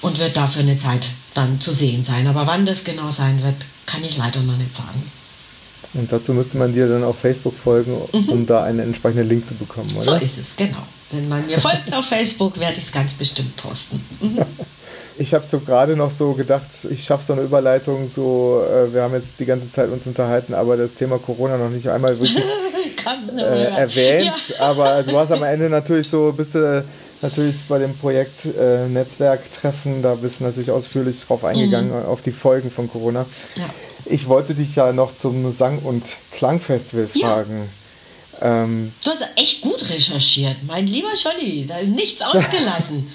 und 0.00 0.18
wird 0.18 0.36
dafür 0.36 0.62
eine 0.62 0.78
Zeit 0.78 1.10
dann 1.34 1.60
zu 1.60 1.72
sehen 1.72 2.02
sein. 2.02 2.26
Aber 2.26 2.48
wann 2.48 2.66
das 2.66 2.82
genau 2.82 3.10
sein 3.10 3.42
wird, 3.44 3.66
kann 3.90 4.04
ich 4.04 4.16
leider 4.16 4.40
noch 4.40 4.56
nicht 4.56 4.74
sagen. 4.74 5.10
Und 5.92 6.12
dazu 6.12 6.32
müsste 6.32 6.56
man 6.56 6.72
dir 6.72 6.88
dann 6.88 7.02
auf 7.02 7.18
Facebook 7.18 7.56
folgen, 7.56 7.96
mhm. 8.12 8.28
um 8.28 8.46
da 8.46 8.62
einen 8.62 8.78
entsprechenden 8.78 9.28
Link 9.28 9.44
zu 9.44 9.54
bekommen, 9.54 9.90
oder? 9.94 10.02
So 10.02 10.14
ist 10.14 10.38
es, 10.38 10.54
genau. 10.54 10.82
Wenn 11.10 11.28
man 11.28 11.44
mir 11.46 11.58
folgt 11.58 11.92
auf 11.92 12.06
Facebook, 12.06 12.60
werde 12.60 12.78
ich 12.78 12.84
es 12.84 12.92
ganz 12.92 13.14
bestimmt 13.14 13.56
posten. 13.56 14.04
Mhm. 14.20 14.38
Ich 15.18 15.34
habe 15.34 15.44
so 15.46 15.60
gerade 15.60 15.96
noch 15.96 16.10
so 16.10 16.32
gedacht, 16.32 16.64
ich 16.88 17.04
schaffe 17.04 17.22
so 17.22 17.34
eine 17.34 17.42
Überleitung, 17.42 18.06
so, 18.06 18.64
äh, 18.66 18.90
wir 18.94 19.02
haben 19.02 19.12
jetzt 19.12 19.38
die 19.38 19.44
ganze 19.44 19.70
Zeit 19.70 19.90
uns 19.90 20.06
unterhalten, 20.06 20.54
aber 20.54 20.78
das 20.78 20.94
Thema 20.94 21.18
Corona 21.18 21.58
noch 21.58 21.68
nicht 21.68 21.90
einmal 21.90 22.18
wirklich 22.20 22.42
äh, 23.36 23.64
erwähnt. 23.64 24.48
Ja. 24.48 24.70
Aber 24.70 25.02
du 25.02 25.14
hast 25.18 25.30
am 25.30 25.42
Ende 25.42 25.68
natürlich 25.68 26.08
so, 26.08 26.32
bist 26.32 26.54
du 26.54 26.84
natürlich 27.22 27.62
bei 27.68 27.78
dem 27.78 27.96
Projekt 27.96 28.46
äh, 28.46 28.86
Netzwerktreffen, 28.88 30.02
da 30.02 30.14
bist 30.14 30.40
du 30.40 30.44
natürlich 30.44 30.70
ausführlich 30.70 31.20
drauf 31.24 31.44
eingegangen, 31.44 31.90
mhm. 31.90 32.06
auf 32.06 32.22
die 32.22 32.32
Folgen 32.32 32.70
von 32.70 32.90
Corona. 32.90 33.26
Ja. 33.56 33.64
Ich 34.06 34.28
wollte 34.28 34.54
dich 34.54 34.76
ja 34.76 34.92
noch 34.92 35.14
zum 35.14 35.50
Sang- 35.50 35.80
und 35.80 36.18
Klangfestival 36.32 37.08
fragen. 37.08 37.68
Ja. 38.40 38.62
Ähm, 38.62 38.92
du 39.04 39.10
hast 39.10 39.22
echt 39.36 39.60
gut 39.60 39.88
recherchiert, 39.90 40.56
mein 40.66 40.86
lieber 40.86 41.14
Scholli, 41.16 41.66
da 41.66 41.78
ist 41.78 41.90
nichts 41.90 42.22
ausgelassen. 42.22 43.10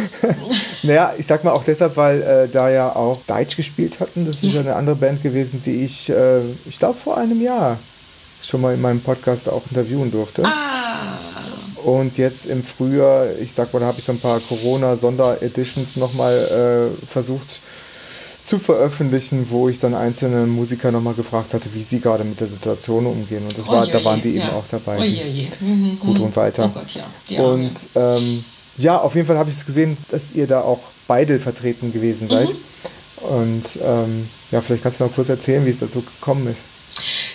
naja, 0.82 1.14
ich 1.18 1.26
sag 1.26 1.44
mal 1.44 1.52
auch 1.52 1.64
deshalb, 1.64 1.96
weil 1.96 2.22
äh, 2.22 2.48
da 2.48 2.70
ja 2.70 2.96
auch 2.96 3.20
Deutsch 3.26 3.56
gespielt 3.56 4.00
hatten. 4.00 4.24
Das 4.24 4.42
ist 4.42 4.54
ja, 4.54 4.60
eine 4.60 4.74
andere 4.74 4.96
Band 4.96 5.22
gewesen, 5.22 5.60
die 5.62 5.84
ich, 5.84 6.08
äh, 6.08 6.40
ich 6.66 6.78
glaube, 6.78 6.98
vor 6.98 7.18
einem 7.18 7.42
Jahr 7.42 7.78
schon 8.42 8.62
mal 8.62 8.72
in 8.72 8.80
meinem 8.80 9.00
Podcast 9.00 9.48
auch 9.50 9.62
interviewen 9.70 10.10
durfte. 10.10 10.42
Ah. 10.44 11.18
Und 11.84 12.16
jetzt 12.18 12.46
im 12.46 12.62
Frühjahr, 12.62 13.26
ich 13.40 13.52
sag 13.52 13.72
mal, 13.72 13.80
da 13.80 13.86
habe 13.86 13.98
ich 13.98 14.04
so 14.04 14.12
ein 14.12 14.20
paar 14.20 14.40
Corona-Sondereditions 14.40 15.96
nochmal 15.96 16.92
äh, 16.94 17.06
versucht 17.06 17.60
zu 18.44 18.58
veröffentlichen, 18.58 19.46
wo 19.50 19.68
ich 19.68 19.78
dann 19.78 19.94
einzelne 19.94 20.46
Musiker 20.46 20.90
nochmal 20.90 21.14
gefragt 21.14 21.54
hatte, 21.54 21.72
wie 21.74 21.82
sie 21.82 22.00
gerade 22.00 22.24
mit 22.24 22.40
der 22.40 22.48
Situation 22.48 23.06
umgehen. 23.06 23.44
Und 23.44 23.56
das 23.56 23.68
war, 23.68 23.86
da 23.86 24.04
waren 24.04 24.20
die 24.20 24.30
ja. 24.30 24.44
eben 24.44 24.54
auch 24.54 24.64
dabei. 24.70 24.98
Oje, 24.98 25.48
mhm, 25.60 25.98
gut 26.00 26.18
und 26.18 26.34
weiter. 26.34 26.70
Oh 26.72 26.78
Gott, 26.78 26.98
ja. 27.28 27.42
und 27.42 27.72
ähm, 27.94 28.44
ja, 28.78 29.00
auf 29.00 29.14
jeden 29.14 29.26
Fall 29.26 29.38
habe 29.38 29.50
ich 29.50 29.56
es 29.56 29.66
gesehen, 29.66 29.96
dass 30.08 30.32
ihr 30.32 30.46
da 30.46 30.62
auch 30.62 30.80
beide 31.06 31.38
vertreten 31.38 31.92
gewesen 31.92 32.28
seid. 32.28 32.48
Mhm. 32.48 33.26
Und 33.28 33.78
ähm, 33.82 34.28
ja, 34.50 34.60
vielleicht 34.60 34.82
kannst 34.82 34.98
du 34.98 35.04
noch 35.04 35.14
kurz 35.14 35.28
erzählen, 35.28 35.64
wie 35.64 35.70
es 35.70 35.78
dazu 35.78 36.02
gekommen 36.02 36.48
ist. 36.48 36.64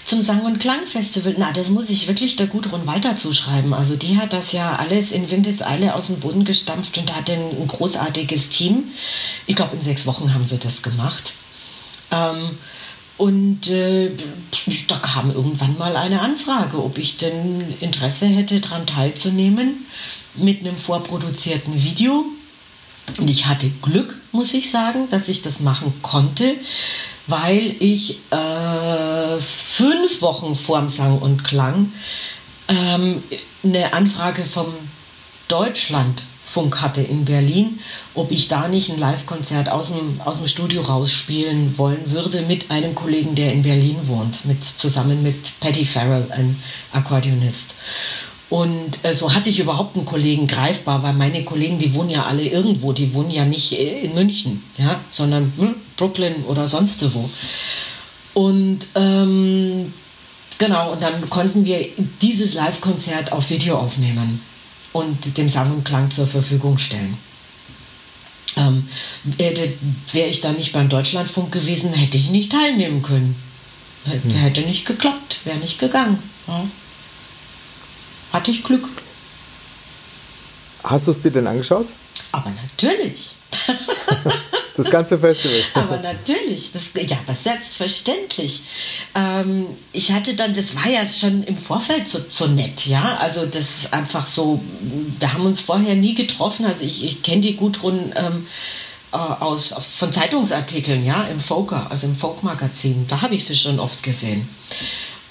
Zum 0.05 0.21
Sang- 0.21 0.45
und 0.45 0.59
Klangfestival, 0.59 1.35
na, 1.37 1.51
das 1.51 1.69
muss 1.69 1.89
ich 1.89 2.07
wirklich 2.07 2.35
der 2.35 2.47
Gudrun 2.47 2.87
weiter 2.87 3.15
zuschreiben. 3.15 3.73
Also 3.73 3.95
die 3.95 4.17
hat 4.17 4.31
das 4.31 4.51
ja 4.51 4.75
alles 4.75 5.11
in 5.11 5.29
Windeseile 5.29 5.95
aus 5.95 6.07
dem 6.07 6.19
Boden 6.19 6.45
gestampft 6.45 6.97
und 6.97 7.15
hat 7.15 7.29
ein, 7.29 7.67
großartiges 7.67 8.49
Team. 8.49 8.85
Ich 9.45 9.55
glaube, 9.55 9.75
in 9.75 9.81
sechs 9.81 10.05
Wochen 10.05 10.33
haben 10.33 10.45
sie 10.45 10.57
das 10.57 10.81
gemacht. 10.81 11.33
Ähm, 12.11 12.57
Und 13.17 13.67
äh, 13.67 14.11
da 14.87 14.97
kam 14.97 15.31
irgendwann 15.31 15.75
mal 15.79 15.95
eine 15.95 16.21
Anfrage, 16.21 16.77
ob 16.83 16.99
ich 16.99 17.17
denn 17.17 17.73
Interesse 17.79 18.27
hätte, 18.27 18.59
daran 18.59 18.85
teilzunehmen 18.85 19.87
mit 20.35 20.59
einem 20.59 20.77
vorproduzierten 20.77 21.83
Video. 21.83 22.25
Und 23.17 23.27
ich 23.29 23.47
hatte 23.47 23.71
Glück, 23.81 24.15
muss 24.31 24.53
ich 24.53 24.69
sagen, 24.69 25.09
dass 25.09 25.29
ich 25.29 25.41
das 25.41 25.61
machen 25.61 25.93
konnte, 26.03 26.55
weil 27.27 27.75
ich 27.79 28.19
äh, 28.31 29.39
fünf 29.39 30.21
Wochen 30.21 30.55
vorm 30.55 30.89
Sang 30.89 31.19
und 31.19 31.43
Klang 31.43 31.91
ähm, 32.67 33.21
eine 33.63 33.93
Anfrage 33.93 34.45
vom 34.45 34.67
Deutschlandfunk 35.47 36.81
hatte 36.81 37.01
in 37.01 37.25
Berlin, 37.25 37.79
ob 38.13 38.31
ich 38.31 38.47
da 38.47 38.67
nicht 38.67 38.89
ein 38.91 38.99
Live-Konzert 38.99 39.69
aus 39.69 39.91
dem, 39.91 40.21
aus 40.23 40.37
dem 40.37 40.47
Studio 40.47 40.81
rausspielen 40.81 41.77
wollen 41.77 42.11
würde 42.11 42.41
mit 42.41 42.71
einem 42.71 42.95
Kollegen, 42.95 43.35
der 43.35 43.53
in 43.53 43.61
Berlin 43.61 43.97
wohnt, 44.03 44.45
mit, 44.45 44.63
zusammen 44.63 45.23
mit 45.23 45.59
Patty 45.59 45.85
Farrell, 45.85 46.31
ein 46.31 46.61
Akkordeonist. 46.93 47.75
Und 48.49 49.03
äh, 49.03 49.13
so 49.13 49.33
hatte 49.33 49.49
ich 49.49 49.59
überhaupt 49.59 49.97
einen 49.97 50.05
Kollegen 50.05 50.47
greifbar, 50.47 51.03
weil 51.03 51.13
meine 51.13 51.43
Kollegen, 51.43 51.79
die 51.79 51.93
wohnen 51.93 52.09
ja 52.09 52.25
alle 52.25 52.43
irgendwo, 52.43 52.93
die 52.93 53.13
wohnen 53.13 53.29
ja 53.29 53.43
nicht 53.43 53.73
äh, 53.73 54.01
in 54.01 54.15
München, 54.15 54.63
ja, 54.77 55.01
sondern 55.11 55.51
hm, 55.57 55.75
Brooklyn 55.97 56.45
oder 56.45 56.67
sonst 56.67 57.03
wo. 57.13 57.29
Und 58.33 58.87
ähm, 58.95 59.93
genau, 60.57 60.93
und 60.93 61.03
dann 61.03 61.29
konnten 61.29 61.65
wir 61.65 61.89
dieses 62.21 62.53
Live-Konzert 62.53 63.33
auf 63.33 63.49
Video 63.49 63.77
aufnehmen 63.77 64.41
und 64.93 65.37
dem 65.37 65.49
Sang 65.49 65.73
und 65.73 65.83
Klang 65.83 66.09
zur 66.09 66.27
Verfügung 66.27 66.77
stellen. 66.77 67.17
Ähm, 68.55 68.87
Wäre 69.23 70.29
ich 70.29 70.39
da 70.39 70.53
nicht 70.53 70.71
beim 70.71 70.87
Deutschlandfunk 70.87 71.51
gewesen, 71.51 71.91
hätte 71.93 72.17
ich 72.17 72.29
nicht 72.29 72.51
teilnehmen 72.53 73.01
können. 73.01 73.35
Hätte, 74.05 74.23
hm. 74.23 74.31
hätte 74.31 74.61
nicht 74.61 74.85
geklappt, 74.85 75.39
wäre 75.43 75.57
nicht 75.57 75.79
gegangen. 75.79 76.17
Ja. 76.47 76.65
Hatte 78.37 78.51
ich 78.51 78.63
Glück. 78.63 78.87
Hast 80.83 81.07
du 81.07 81.11
es 81.11 81.23
dir 81.23 81.31
denn 81.31 81.47
angeschaut? 81.47 81.87
Aber 82.31 82.51
natürlich. 82.51 83.35
Das 84.75 84.91
ganze 84.91 85.17
Festival. 85.17 85.63
aber 85.73 85.97
natürlich, 85.97 86.71
das, 86.71 86.83
ja, 87.09 87.17
aber 87.25 87.33
selbstverständlich. 87.33 88.61
Ähm, 89.15 89.65
ich 89.91 90.11
hatte 90.11 90.35
dann, 90.35 90.53
das 90.53 90.75
war 90.75 90.87
ja 90.87 91.03
schon 91.03 91.43
im 91.45 91.57
Vorfeld 91.57 92.07
so, 92.07 92.19
so 92.29 92.45
nett, 92.45 92.85
ja. 92.85 93.17
Also 93.17 93.47
das 93.47 93.63
ist 93.63 93.93
einfach 93.93 94.27
so, 94.27 94.61
wir 95.17 95.33
haben 95.33 95.47
uns 95.47 95.63
vorher 95.63 95.95
nie 95.95 96.13
getroffen. 96.13 96.63
Also 96.67 96.83
ich, 96.85 97.03
ich 97.03 97.23
kenne 97.23 97.41
die 97.41 97.55
Gudrun 97.55 98.13
ähm, 98.15 98.45
äh, 99.13 99.17
aus, 99.17 99.73
von 99.97 100.13
Zeitungsartikeln, 100.13 101.03
ja, 101.03 101.23
im 101.23 101.39
Folker, 101.39 101.89
also 101.89 102.05
im 102.05 102.13
Folk-Magazin. 102.15 103.07
Da 103.07 103.23
habe 103.23 103.33
ich 103.33 103.45
sie 103.45 103.55
schon 103.55 103.79
oft 103.79 104.03
gesehen. 104.03 104.47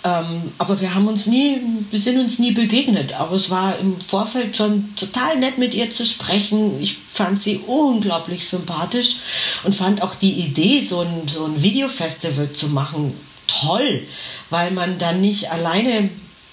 Ähm, 0.07 0.53
aber 0.59 0.81
wir 0.81 0.95
haben 0.95 1.09
uns 1.09 1.27
nie, 1.27 1.61
wir 1.91 1.99
sind 1.99 2.19
uns 2.19 2.39
nie 2.39 2.53
begegnet. 2.53 3.15
Aber 3.15 3.35
es 3.35 3.51
war 3.51 3.77
im 3.79 4.01
Vorfeld 4.01 4.57
schon 4.57 4.95
total 4.95 5.37
nett 5.39 5.59
mit 5.59 5.75
ihr 5.75 5.91
zu 5.91 6.07
sprechen. 6.07 6.81
Ich 6.81 6.97
fand 6.97 7.43
sie 7.43 7.61
unglaublich 7.67 8.47
sympathisch 8.47 9.17
und 9.65 9.75
fand 9.75 10.03
auch 10.03 10.15
die 10.15 10.33
Idee, 10.33 10.81
so 10.83 11.01
ein, 11.01 11.27
so 11.27 11.45
ein 11.45 11.61
Videofestival 11.61 12.53
zu 12.53 12.69
machen, 12.69 13.15
toll, 13.49 14.07
weil 14.49 14.71
man 14.71 14.99
dann 14.99 15.21
nicht 15.21 15.51
alleine 15.51 16.09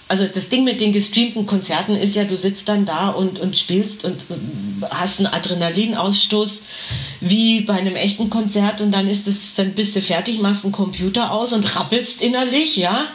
also 0.09 0.25
das 0.27 0.49
Ding 0.49 0.63
mit 0.63 0.79
den 0.79 0.91
gestreamten 0.91 1.47
Konzerten 1.47 1.95
ist 1.95 2.15
ja, 2.15 2.25
du 2.25 2.37
sitzt 2.37 2.69
dann 2.69 2.85
da 2.85 3.09
und, 3.09 3.39
und 3.39 3.57
spielst 3.57 4.03
und, 4.03 4.25
und 4.29 4.85
hast 4.91 5.19
einen 5.19 5.27
Adrenalinausstoß 5.27 6.61
wie 7.21 7.61
bei 7.61 7.75
einem 7.75 7.95
echten 7.95 8.29
Konzert 8.29 8.81
und 8.81 8.91
dann 8.91 9.09
ist 9.09 9.27
es, 9.27 9.55
dann 9.55 9.73
bist 9.73 9.95
du 9.95 10.01
fertig, 10.01 10.39
machst 10.39 10.65
einen 10.65 10.73
Computer 10.73 11.31
aus 11.31 11.51
und 11.53 11.63
rappelst 11.75 12.21
innerlich, 12.21 12.75
ja 12.75 13.07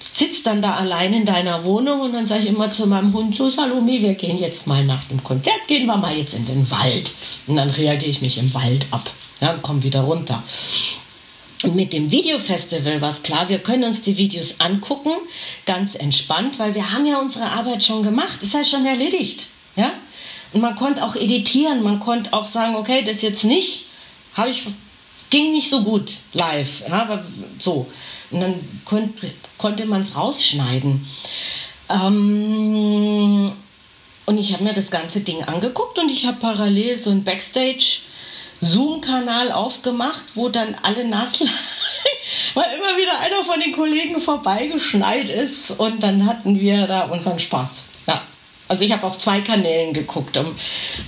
sitzt 0.00 0.46
dann 0.46 0.62
da 0.62 0.74
allein 0.74 1.12
in 1.12 1.24
deiner 1.24 1.64
Wohnung 1.64 2.00
und 2.00 2.12
dann 2.12 2.26
sage 2.26 2.42
ich 2.42 2.48
immer 2.48 2.70
zu 2.70 2.86
meinem 2.86 3.12
Hund, 3.12 3.34
so 3.36 3.50
Salome, 3.50 4.00
wir 4.00 4.14
gehen 4.14 4.38
jetzt 4.38 4.66
mal 4.66 4.84
nach 4.84 5.04
dem 5.04 5.22
Konzert, 5.22 5.66
gehen 5.66 5.86
wir 5.86 5.96
mal 5.96 6.16
jetzt 6.16 6.34
in 6.34 6.44
den 6.44 6.70
Wald. 6.70 7.10
Und 7.46 7.56
dann 7.56 7.70
reagiere 7.70 8.10
ich 8.10 8.22
mich 8.22 8.38
im 8.38 8.52
Wald 8.54 8.86
ab 8.90 9.10
ja, 9.40 9.52
und 9.52 9.62
komme 9.62 9.82
wieder 9.82 10.00
runter. 10.00 10.42
Und 11.64 11.74
mit 11.74 11.92
dem 11.92 12.10
Videofestival 12.12 13.00
war 13.00 13.10
es 13.10 13.22
klar, 13.22 13.48
wir 13.48 13.58
können 13.58 13.84
uns 13.84 14.00
die 14.02 14.16
Videos 14.16 14.60
angucken, 14.60 15.10
ganz 15.66 15.96
entspannt, 15.96 16.58
weil 16.60 16.74
wir 16.74 16.92
haben 16.92 17.04
ja 17.04 17.18
unsere 17.18 17.46
Arbeit 17.50 17.82
schon 17.82 18.04
gemacht, 18.04 18.42
ist 18.42 18.54
ja 18.54 18.62
schon 18.62 18.86
erledigt. 18.86 19.48
Ja? 19.74 19.92
Und 20.52 20.60
man 20.60 20.76
konnte 20.76 21.04
auch 21.04 21.16
editieren, 21.16 21.82
man 21.82 21.98
konnte 21.98 22.32
auch 22.32 22.46
sagen, 22.46 22.76
okay, 22.76 23.02
das 23.04 23.22
jetzt 23.22 23.44
nicht, 23.44 23.86
ich, 24.48 24.66
ging 25.30 25.52
nicht 25.52 25.68
so 25.68 25.82
gut 25.82 26.12
live, 26.32 26.82
ja, 26.88 27.02
aber 27.02 27.24
so. 27.58 27.86
Und 28.30 28.40
dann 28.40 28.54
konnte, 28.84 29.30
konnte 29.58 29.86
man 29.86 30.02
es 30.02 30.16
rausschneiden. 30.16 31.06
Ähm, 31.90 33.52
und 34.26 34.38
ich 34.38 34.52
habe 34.52 34.64
mir 34.64 34.74
das 34.74 34.90
ganze 34.90 35.20
Ding 35.20 35.42
angeguckt 35.44 35.98
und 35.98 36.10
ich 36.10 36.26
habe 36.26 36.38
parallel 36.38 36.98
so 36.98 37.10
einen 37.10 37.24
Backstage 37.24 38.00
Zoom-Kanal 38.60 39.52
aufgemacht, 39.52 40.24
wo 40.34 40.48
dann 40.48 40.74
alle 40.82 41.06
nass 41.06 41.40
weil 42.54 42.66
immer 42.76 42.96
wieder 42.96 43.18
einer 43.20 43.44
von 43.44 43.60
den 43.60 43.72
Kollegen 43.72 44.20
vorbeigeschneit 44.20 45.30
ist 45.30 45.70
und 45.72 46.02
dann 46.02 46.26
hatten 46.26 46.58
wir 46.58 46.86
da 46.86 47.02
unseren 47.02 47.38
Spaß. 47.38 47.84
Ja. 48.06 48.22
Also 48.68 48.84
ich 48.84 48.92
habe 48.92 49.06
auf 49.06 49.18
zwei 49.18 49.40
Kanälen 49.40 49.94
geguckt. 49.94 50.36
Am, 50.36 50.54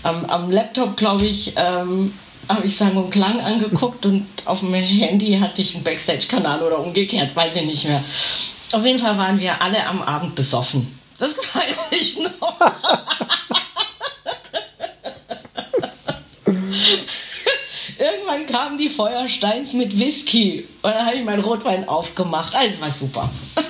am, 0.03 0.25
am 0.27 0.51
Laptop, 0.51 0.97
glaube 0.97 1.27
ich, 1.27 1.55
ähm, 1.57 2.15
habe 2.55 2.67
ich 2.67 2.77
Sang 2.77 2.97
und 2.97 3.11
Klang 3.11 3.41
angeguckt 3.41 4.05
und 4.07 4.27
auf 4.45 4.61
dem 4.61 4.73
Handy 4.75 5.39
hatte 5.39 5.63
ich 5.63 5.75
einen 5.75 5.83
Backstage-Kanal 5.85 6.63
oder 6.63 6.81
umgekehrt, 6.81 7.35
weiß 7.35 7.57
ich 7.57 7.65
nicht 7.65 7.87
mehr. 7.87 8.05
Auf 8.73 8.85
jeden 8.85 8.99
Fall 8.99 9.17
waren 9.19 9.41
wir 9.41 9.63
alle 9.63 9.87
am 9.87 10.03
Abend 10.03 10.35
besoffen. 10.35 10.99
Das 11.19 11.35
weiß 11.55 11.87
ich 11.93 12.19
noch. 12.19 12.61
Irgendwann 17.99 18.47
kamen 18.47 18.79
die 18.79 18.89
Feuersteins 18.89 19.75
mit 19.75 19.99
Whisky 19.99 20.67
und 20.83 20.91
dann 20.91 21.05
habe 21.05 21.17
ich 21.17 21.25
meinen 21.25 21.43
Rotwein 21.43 21.87
aufgemacht. 21.89 22.55
Alles 22.55 22.81
war 22.81 22.91
super. 22.91 23.29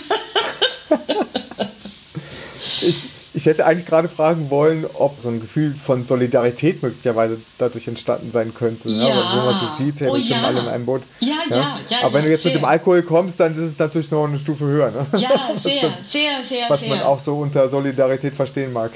ich, 2.81 2.95
ich 3.33 3.47
hätte 3.47 3.65
eigentlich 3.65 3.87
gerade 3.87 4.09
fragen 4.09 4.51
wollen, 4.51 4.87
ob 4.95 5.21
so 5.21 5.29
ein 5.29 5.41
Gefühl 5.41 5.75
von 5.75 6.05
Solidarität 6.05 6.83
möglicherweise 6.83 7.41
dadurch 7.59 7.87
entstanden 7.87 8.31
sein 8.31 8.53
könnte. 8.55 8.89
Ja. 8.89 9.05
Ne? 9.05 9.09
ja. 9.09 9.33
Wo 9.37 9.45
man 9.47 9.57
so 9.57 9.67
sieht, 9.67 10.01
hey, 10.01 10.09
oh, 10.09 10.15
wir 10.15 10.21
ja. 10.21 10.43
alle 10.43 10.61
in 10.61 10.67
einem 10.67 10.85
Boot. 10.85 11.03
Ja, 11.21 11.35
ja, 11.49 11.57
ja. 11.57 11.81
ja 11.89 11.99
Aber 12.03 12.15
wenn 12.15 12.25
du 12.25 12.31
jetzt 12.31 12.43
sehr. 12.43 12.53
mit 12.53 12.61
dem 12.61 12.65
Alkohol 12.65 13.03
kommst, 13.03 13.39
dann 13.39 13.53
ist 13.53 13.61
es 13.61 13.79
natürlich 13.79 14.11
noch 14.11 14.27
eine 14.27 14.39
Stufe 14.39 14.65
höher. 14.65 14.91
Ne? 14.91 15.07
Ja, 15.19 15.29
sehr, 15.57 15.91
das, 15.91 16.11
sehr, 16.11 16.43
sehr, 16.43 16.65
was 16.69 16.81
sehr. 16.81 16.89
man 16.89 17.03
auch 17.03 17.21
so 17.21 17.37
unter 17.37 17.69
Solidarität 17.69 18.35
verstehen 18.35 18.73
mag. 18.73 18.91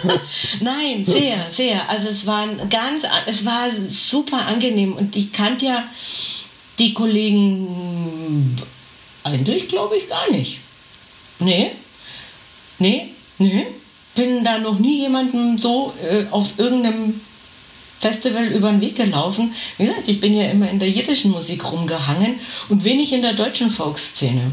Nein, 0.60 1.04
sehr, 1.06 1.50
sehr. 1.50 1.88
Also 1.90 2.08
es 2.08 2.26
war 2.26 2.46
ganz, 2.70 3.04
es 3.26 3.44
war 3.44 3.68
super 3.90 4.46
angenehm 4.46 4.94
und 4.94 5.14
ich 5.16 5.32
kannte 5.32 5.66
ja 5.66 5.84
die 6.78 6.94
Kollegen 6.94 8.56
eigentlich, 9.22 9.68
glaube 9.68 9.96
ich, 9.96 10.08
gar 10.08 10.30
nicht. 10.30 10.60
Nee, 11.38 11.72
nee, 12.78 13.10
Nee, 13.38 13.66
bin 14.14 14.44
da 14.44 14.58
noch 14.58 14.78
nie 14.78 15.00
jemandem 15.00 15.58
so 15.58 15.92
äh, 16.02 16.24
auf 16.30 16.58
irgendeinem 16.58 17.20
Festival 18.00 18.46
über 18.46 18.70
den 18.70 18.80
Weg 18.80 18.96
gelaufen. 18.96 19.54
Wie 19.78 19.86
gesagt, 19.86 20.08
ich 20.08 20.20
bin 20.20 20.34
ja 20.34 20.50
immer 20.50 20.70
in 20.70 20.78
der 20.78 20.90
jiddischen 20.90 21.30
Musik 21.30 21.70
rumgehangen 21.70 22.36
und 22.68 22.84
wenig 22.84 23.12
in 23.12 23.22
der 23.22 23.34
deutschen 23.34 23.70
Folkszene. 23.70 24.52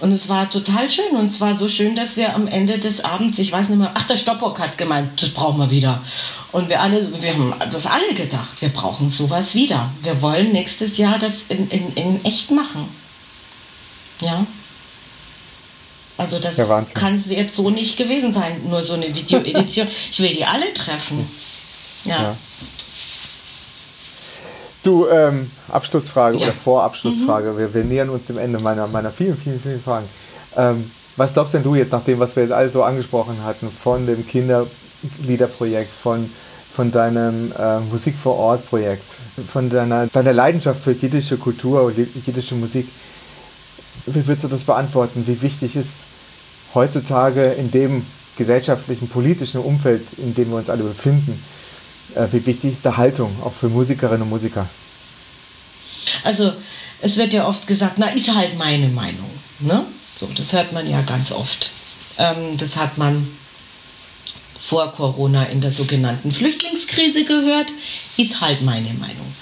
Und 0.00 0.12
es 0.12 0.28
war 0.28 0.50
total 0.50 0.90
schön 0.90 1.16
und 1.16 1.26
es 1.26 1.40
war 1.40 1.54
so 1.54 1.68
schön, 1.68 1.96
dass 1.96 2.16
wir 2.16 2.34
am 2.34 2.46
Ende 2.46 2.78
des 2.78 3.02
Abends, 3.02 3.38
ich 3.38 3.52
weiß 3.52 3.68
nicht 3.68 3.78
mehr, 3.78 3.92
ach, 3.94 4.06
der 4.06 4.16
Stoppock 4.16 4.58
hat 4.58 4.76
gemeint, 4.76 5.22
das 5.22 5.30
brauchen 5.30 5.58
wir 5.58 5.70
wieder. 5.70 6.02
Und 6.52 6.68
wir 6.68 6.80
alle, 6.80 7.22
wir 7.22 7.32
haben 7.32 7.54
das 7.70 7.86
alle 7.86 8.12
gedacht, 8.14 8.60
wir 8.60 8.68
brauchen 8.68 9.08
sowas 9.10 9.54
wieder. 9.54 9.90
Wir 10.02 10.20
wollen 10.20 10.52
nächstes 10.52 10.98
Jahr 10.98 11.18
das 11.18 11.32
in, 11.48 11.68
in, 11.70 11.92
in 11.94 12.24
echt 12.24 12.50
machen. 12.50 12.88
Ja. 14.20 14.46
Also 16.16 16.38
das 16.38 16.56
ja, 16.56 16.84
kann 16.94 17.16
es 17.16 17.28
jetzt 17.28 17.56
so 17.56 17.70
nicht 17.70 17.96
gewesen 17.96 18.32
sein, 18.32 18.60
nur 18.68 18.82
so 18.82 18.94
eine 18.94 19.14
Videoedition. 19.14 19.88
ich 20.10 20.20
will 20.20 20.32
die 20.32 20.44
alle 20.44 20.72
treffen. 20.72 21.28
Ja. 22.04 22.22
ja. 22.22 22.36
Du, 24.84 25.08
ähm, 25.08 25.50
Abschlussfrage 25.68 26.36
ja. 26.36 26.46
oder 26.46 26.54
Vorabschlussfrage. 26.54 27.52
Mhm. 27.52 27.58
Wir, 27.58 27.74
wir, 27.74 27.84
nähern 27.84 28.10
uns 28.10 28.26
dem 28.26 28.38
Ende 28.38 28.60
meiner, 28.60 28.86
meiner 28.86 29.10
vielen, 29.10 29.36
vielen, 29.36 29.58
vielen 29.58 29.82
Fragen. 29.82 30.08
Ähm, 30.56 30.90
was 31.16 31.32
glaubst 31.32 31.54
denn 31.54 31.62
du 31.62 31.74
jetzt, 31.74 31.90
nach 31.90 32.04
dem, 32.04 32.20
was 32.20 32.36
wir 32.36 32.42
jetzt 32.42 32.52
alles 32.52 32.72
so 32.72 32.82
angesprochen 32.82 33.42
hatten, 33.44 33.70
von 33.70 34.06
dem 34.06 34.26
Kinderliederprojekt, 34.26 35.90
von, 35.90 36.30
von 36.70 36.92
deinem 36.92 37.52
äh, 37.58 37.80
Musik 37.80 38.16
vor 38.16 38.36
Ort 38.36 38.68
Projekt, 38.68 39.04
von 39.46 39.70
deiner, 39.70 40.06
deiner 40.08 40.32
Leidenschaft 40.32 40.82
für 40.82 40.92
jiddische 40.92 41.38
Kultur, 41.38 41.90
jiddische 41.90 42.54
Musik? 42.54 42.88
Wie 44.06 44.26
würdest 44.26 44.44
du 44.44 44.48
das 44.48 44.64
beantworten? 44.64 45.26
Wie 45.26 45.40
wichtig 45.42 45.76
ist 45.76 46.10
heutzutage 46.74 47.52
in 47.52 47.70
dem 47.70 48.06
gesellschaftlichen, 48.36 49.08
politischen 49.08 49.60
Umfeld, 49.60 50.14
in 50.18 50.34
dem 50.34 50.50
wir 50.50 50.56
uns 50.56 50.68
alle 50.68 50.82
befinden, 50.82 51.42
äh, 52.14 52.26
wie 52.32 52.44
wichtig 52.46 52.72
ist 52.72 52.84
die 52.84 52.96
Haltung 52.96 53.36
auch 53.42 53.52
für 53.52 53.68
Musikerinnen 53.68 54.22
und 54.22 54.30
Musiker? 54.30 54.68
Also 56.22 56.52
es 57.00 57.16
wird 57.16 57.32
ja 57.32 57.46
oft 57.46 57.66
gesagt, 57.66 57.94
na, 57.98 58.08
ist 58.08 58.34
halt 58.34 58.56
meine 58.56 58.88
Meinung. 58.88 59.30
Ne? 59.60 59.84
So, 60.14 60.28
das 60.34 60.52
hört 60.52 60.72
man 60.72 60.88
ja 60.88 61.00
ganz 61.02 61.32
oft. 61.32 61.70
Ähm, 62.18 62.56
das 62.56 62.76
hat 62.76 62.98
man 62.98 63.28
vor 64.58 64.92
Corona 64.92 65.44
in 65.44 65.60
der 65.60 65.70
sogenannten 65.70 66.32
Flüchtlingskrise 66.32 67.24
gehört, 67.24 67.66
ist 68.16 68.40
halt 68.40 68.62
meine 68.62 68.94
Meinung. 68.94 69.34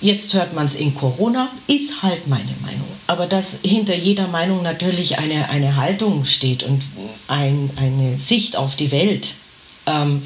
Jetzt 0.00 0.34
hört 0.34 0.54
man 0.54 0.66
es 0.66 0.74
in 0.74 0.94
Corona, 0.94 1.50
ist 1.66 2.02
halt 2.02 2.28
meine 2.28 2.54
Meinung. 2.62 2.86
Aber 3.06 3.26
dass 3.26 3.58
hinter 3.64 3.94
jeder 3.94 4.28
Meinung 4.28 4.62
natürlich 4.62 5.18
eine, 5.18 5.48
eine 5.50 5.76
Haltung 5.76 6.24
steht 6.24 6.62
und 6.62 6.82
ein, 7.26 7.70
eine 7.76 8.18
Sicht 8.18 8.56
auf 8.56 8.76
die 8.76 8.90
Welt, 8.90 9.34
ähm, 9.86 10.22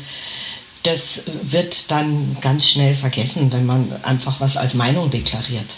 das 0.83 1.23
wird 1.43 1.91
dann 1.91 2.37
ganz 2.41 2.67
schnell 2.67 2.95
vergessen, 2.95 3.53
wenn 3.53 3.65
man 3.65 3.93
einfach 4.03 4.41
was 4.41 4.57
als 4.57 4.75
Meinung 4.75 5.11
deklariert. 5.11 5.77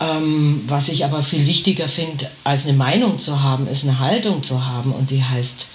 Ähm, 0.00 0.62
was 0.68 0.88
ich 0.88 1.04
aber 1.04 1.22
viel 1.22 1.46
wichtiger 1.46 1.88
finde, 1.88 2.30
als 2.44 2.64
eine 2.64 2.76
Meinung 2.76 3.18
zu 3.18 3.42
haben, 3.42 3.66
ist 3.66 3.82
eine 3.82 3.98
Haltung 3.98 4.42
zu 4.42 4.64
haben. 4.64 4.92
Und 4.92 5.10
die 5.10 5.24
heißt, 5.24 5.66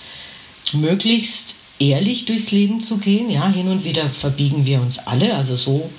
möglichst 0.71 1.57
ehrlich 1.79 2.25
durchs 2.25 2.51
Leben 2.51 2.79
zu 2.79 2.97
gehen. 2.97 3.29
Ja, 3.29 3.47
hin 3.49 3.67
und 3.67 3.83
wieder 3.83 4.09
verbiegen 4.09 4.65
wir 4.65 4.79
uns 4.79 4.99
alle. 4.99 5.35
Also 5.35 5.55
so 5.55 5.89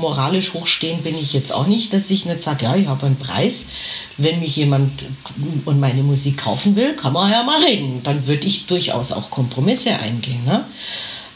moralisch 0.00 0.54
hochstehen 0.54 1.02
bin 1.02 1.18
ich 1.18 1.32
jetzt 1.32 1.52
auch 1.52 1.66
nicht, 1.66 1.92
dass 1.92 2.10
ich 2.10 2.26
nicht 2.26 2.42
sage, 2.42 2.64
ja, 2.64 2.76
ich 2.76 2.88
habe 2.88 3.06
einen 3.06 3.16
Preis. 3.16 3.66
Wenn 4.16 4.40
mich 4.40 4.56
jemand 4.56 5.04
und 5.64 5.80
meine 5.80 6.02
Musik 6.02 6.38
kaufen 6.38 6.76
will, 6.76 6.94
kann 6.96 7.12
man 7.12 7.30
ja 7.30 7.42
mal 7.42 7.62
reden. 7.62 8.00
Dann 8.02 8.26
würde 8.26 8.46
ich 8.46 8.66
durchaus 8.66 9.12
auch 9.12 9.30
Kompromisse 9.30 9.90
eingehen. 9.90 10.44
Ne? 10.44 10.64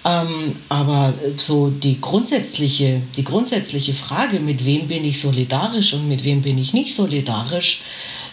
Ähm, 0.04 0.56
aber 0.68 1.14
so 1.36 1.70
die 1.70 2.00
grundsätzliche, 2.00 3.00
die 3.16 3.24
grundsätzliche 3.24 3.94
Frage, 3.94 4.40
mit 4.40 4.64
wem 4.66 4.88
bin 4.88 5.04
ich 5.04 5.20
solidarisch 5.20 5.94
und 5.94 6.08
mit 6.08 6.24
wem 6.24 6.42
bin 6.42 6.58
ich 6.58 6.74
nicht 6.74 6.94
solidarisch, 6.94 7.82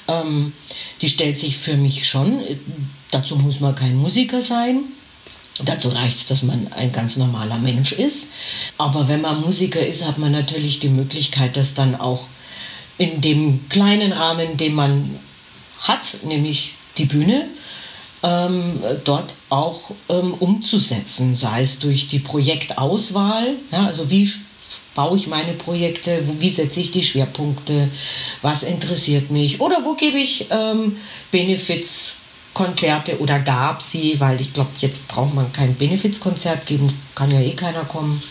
ähm, 0.08 0.52
die 1.02 1.08
stellt 1.08 1.40
sich 1.40 1.58
für 1.58 1.78
mich 1.78 2.08
schon. 2.08 2.42
Dazu 3.10 3.36
muss 3.38 3.60
man 3.62 3.76
kein 3.76 3.96
Musiker 3.96 4.42
sein. 4.42 4.84
Dazu 5.64 5.90
reicht 5.90 6.18
es, 6.18 6.28
dass 6.28 6.44
man 6.44 6.72
ein 6.74 6.92
ganz 6.92 7.18
normaler 7.18 7.58
Mensch 7.58 7.92
ist. 7.92 8.30
Aber 8.78 9.08
wenn 9.08 9.22
man 9.22 9.42
Musiker 9.42 9.86
ist, 9.86 10.08
hat 10.08 10.18
man 10.18 10.32
natürlich 10.32 10.80
die 10.80 10.90
Möglichkeit, 10.90 11.58
das 11.58 11.74
dann 11.74 11.96
auch 11.96 12.26
in 12.98 13.22
dem 13.22 13.68
kleinen 13.70 14.12
Rahmen, 14.12 14.58
den 14.58 14.74
man 14.74 15.20
hat, 15.80 16.18
nämlich 16.24 16.74
die 16.98 17.06
Bühne, 17.06 17.48
ähm, 18.24 18.80
dort 19.04 19.34
auch 19.50 19.92
ähm, 20.10 20.34
umzusetzen, 20.36 21.36
sei 21.36 21.62
es 21.62 21.80
durch 21.80 22.08
die 22.08 22.20
Projektauswahl, 22.20 23.56
ja, 23.72 23.86
also 23.86 24.10
wie 24.10 24.32
baue 24.94 25.18
ich 25.18 25.28
meine 25.28 25.54
Projekte, 25.54 26.24
wie 26.40 26.50
setze 26.50 26.82
ich 26.82 26.92
die 26.92 27.04
Schwerpunkte, 27.04 27.90
was 28.42 28.64
interessiert 28.64 29.32
mich 29.32 29.62
oder 29.62 29.84
wo 29.86 29.96
gebe 29.96 30.20
ich 30.20 30.48
ähm, 30.50 30.98
Benefits. 31.32 32.18
Konzerte 32.54 33.20
oder 33.20 33.40
gab 33.40 33.82
sie, 33.82 34.20
weil 34.20 34.42
ich 34.42 34.54
glaube, 34.54 34.72
jetzt 34.80 35.08
braucht 35.08 35.34
man 35.34 35.54
kein 35.54 35.76
Benefizkonzert 35.76 36.66
geben, 36.66 36.92
kann 37.16 37.32
ja 37.32 37.40
eh 37.40 37.54
keiner 37.54 37.84
kommen. 37.86 38.22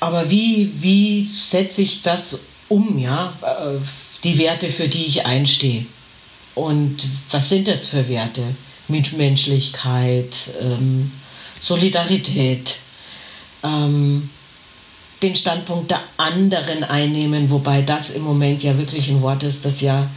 Aber 0.00 0.28
wie, 0.28 0.70
wie 0.80 1.30
setze 1.32 1.82
ich 1.82 2.02
das 2.02 2.40
um, 2.68 2.98
ja? 2.98 3.32
Äh, 3.42 3.78
die 4.24 4.38
Werte, 4.38 4.70
für 4.70 4.88
die 4.88 5.04
ich 5.04 5.24
einstehe. 5.26 5.86
Und 6.54 7.04
was 7.30 7.48
sind 7.48 7.68
das 7.68 7.86
für 7.86 8.08
Werte? 8.08 8.42
Mitmenschlichkeit, 8.88 10.34
ähm, 10.60 11.12
Solidarität, 11.60 12.78
ähm, 13.62 14.30
den 15.22 15.36
Standpunkt 15.36 15.90
der 15.90 16.00
anderen 16.16 16.84
einnehmen, 16.84 17.50
wobei 17.50 17.82
das 17.82 18.10
im 18.10 18.22
Moment 18.22 18.62
ja 18.62 18.76
wirklich 18.76 19.08
ein 19.08 19.22
Wort 19.22 19.42
ist, 19.42 19.64
das 19.64 19.80
ja 19.80 20.08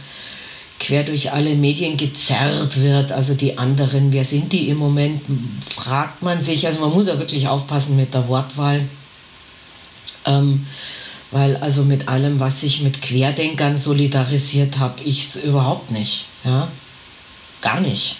quer 0.78 1.04
durch 1.04 1.32
alle 1.32 1.54
Medien 1.54 1.96
gezerrt 1.96 2.80
wird. 2.80 3.12
Also 3.12 3.34
die 3.34 3.58
anderen, 3.58 4.12
wer 4.12 4.24
sind 4.24 4.52
die 4.52 4.68
im 4.68 4.76
Moment, 4.76 5.22
fragt 5.68 6.22
man 6.22 6.42
sich. 6.42 6.66
Also 6.66 6.80
man 6.80 6.92
muss 6.92 7.06
ja 7.06 7.18
wirklich 7.18 7.48
aufpassen 7.48 7.96
mit 7.96 8.14
der 8.14 8.28
Wortwahl. 8.28 8.82
Ähm, 10.24 10.66
weil 11.30 11.56
also 11.58 11.84
mit 11.84 12.08
allem, 12.08 12.40
was 12.40 12.62
ich 12.62 12.80
mit 12.80 13.02
Querdenkern 13.02 13.76
solidarisiert 13.76 14.78
habe, 14.78 15.02
ich 15.02 15.24
es 15.24 15.36
überhaupt 15.36 15.90
nicht. 15.90 16.24
Ja? 16.44 16.68
Gar 17.60 17.80
nicht. 17.80 18.16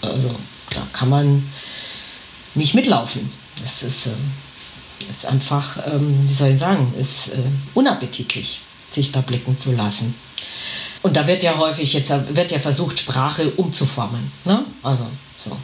Also 0.00 0.34
da 0.70 0.86
kann 0.92 1.08
man 1.08 1.50
nicht 2.54 2.74
mitlaufen. 2.74 3.30
Das 3.60 3.82
ist, 3.82 4.06
äh, 4.06 4.10
ist 5.08 5.26
einfach, 5.26 5.78
ähm, 5.86 6.28
wie 6.28 6.34
soll 6.34 6.50
ich 6.50 6.58
sagen, 6.58 6.92
ist 6.98 7.28
äh, 7.28 7.38
unappetitlich, 7.74 8.60
sich 8.90 9.12
da 9.12 9.20
blicken 9.20 9.58
zu 9.58 9.72
lassen. 9.72 10.14
Und 11.06 11.16
da 11.16 11.24
wird 11.28 11.44
ja 11.44 11.56
häufig 11.56 11.92
jetzt 11.92 12.10
wird 12.10 12.50
ja 12.50 12.58
versucht, 12.58 12.98
Sprache 12.98 13.48
umzuformen. 13.50 14.32
Ne? 14.44 14.64
Also 14.82 15.06
so. 15.38 15.56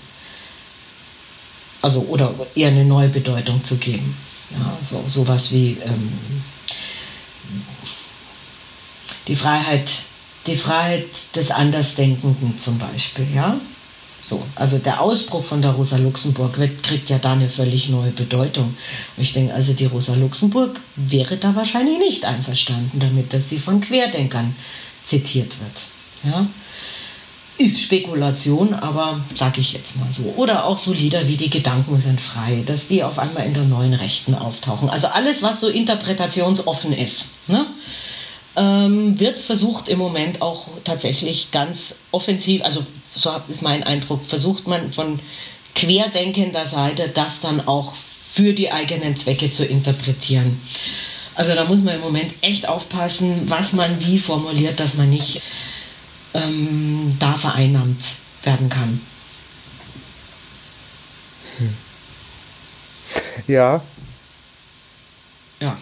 Also 1.83 2.03
oder 2.03 2.33
eher 2.55 2.69
eine 2.69 2.85
neue 2.85 3.09
Bedeutung 3.09 3.65
zu 3.65 3.77
geben. 3.79 4.17
Ja, 4.53 4.79
so 4.85 5.03
sowas 5.09 5.51
wie 5.51 5.79
ähm, 5.85 6.13
die 9.27 9.35
Freiheit, 9.35 9.91
die 10.47 10.57
Freiheit 10.57 11.07
des 11.35 11.51
Andersdenkenden 11.51 12.57
zum 12.57 12.79
Beispiel, 12.79 13.27
ja. 13.35 13.57
So, 14.23 14.47
also 14.55 14.79
der 14.79 15.01
Ausbruch 15.01 15.43
von 15.43 15.61
der 15.61 15.73
Rosa 15.73 15.97
Luxemburg 15.97 16.57
wird, 16.61 16.85
kriegt 16.85 17.11
ja 17.11 17.19
da 17.19 17.33
eine 17.33 17.49
völlig 17.49 17.89
neue 17.89 18.13
Bedeutung. 18.13 18.77
Und 19.17 19.23
ich 19.25 19.33
denke, 19.33 19.55
also 19.55 19.73
die 19.73 19.87
Rosa 19.87 20.15
Luxemburg 20.15 20.79
wäre 20.95 21.37
da 21.37 21.57
wahrscheinlich 21.57 21.99
nicht 21.99 22.25
einverstanden 22.25 23.01
damit, 23.01 23.33
dass 23.33 23.49
sie 23.49 23.59
von 23.59 23.81
Querdenkern 23.81 24.55
zitiert 25.05 25.53
wird. 25.61 26.33
Ja? 26.35 26.47
Ist 27.59 27.81
Spekulation, 27.81 28.75
aber 28.75 29.21
sage 29.35 29.61
ich 29.61 29.73
jetzt 29.73 29.97
mal 29.97 30.11
so. 30.11 30.35
Oder 30.37 30.65
auch 30.65 30.79
so 30.79 30.93
Lieder 30.93 31.29
wie 31.29 31.37
Die 31.37 31.51
Gedanken 31.51 32.01
sind 32.01 32.21
frei, 32.21 32.63
dass 32.65 32.89
die 32.89 33.05
auf 33.05 33.19
einmal 33.19 33.47
in 33.47 33.55
der 33.55 33.65
neuen 33.65 33.95
Rechten 33.95 34.35
auftauchen. 34.35 34.89
Also 34.89 35.09
alles, 35.09 35.43
was 35.43 35.61
so 35.61 35.69
interpretationsoffen 35.69 36.93
ist. 36.93 37.27
Ne? 37.47 37.67
ähm, 38.57 39.19
wird 39.19 39.41
versucht 39.41 39.89
im 39.89 39.99
Moment 39.99 40.43
auch 40.43 40.69
tatsächlich 40.85 41.51
ganz 41.51 41.97
offensiv, 42.11 42.65
also 42.65 42.85
so 43.15 43.31
ist 43.49 43.63
mein 43.63 43.83
Eindruck, 43.83 44.25
versucht 44.27 44.67
man 44.67 44.93
von 44.93 45.21
querdenkender 45.75 46.67
Seite 46.67 47.09
das 47.09 47.41
dann 47.41 47.67
auch 47.67 47.95
für 47.95 48.53
die 48.53 48.71
eigenen 48.71 49.17
Zwecke 49.17 49.51
zu 49.51 49.65
interpretieren. 49.65 50.61
Also 51.35 51.55
da 51.55 51.65
muss 51.65 51.83
man 51.83 51.95
im 51.95 52.01
Moment 52.01 52.35
echt 52.43 52.69
aufpassen, 52.69 53.43
was 53.47 53.73
man 53.73 54.01
wie 54.05 54.19
formuliert, 54.19 54.79
dass 54.81 54.95
man 54.95 55.09
nicht 55.09 55.43
ähm, 56.35 57.17
da 57.19 57.35
vereinnahmt 57.35 58.17
werden 58.43 58.69
kann. 58.69 59.01
Hm. 61.59 61.75
Ja. 63.47 63.83
Ja. 65.61 65.77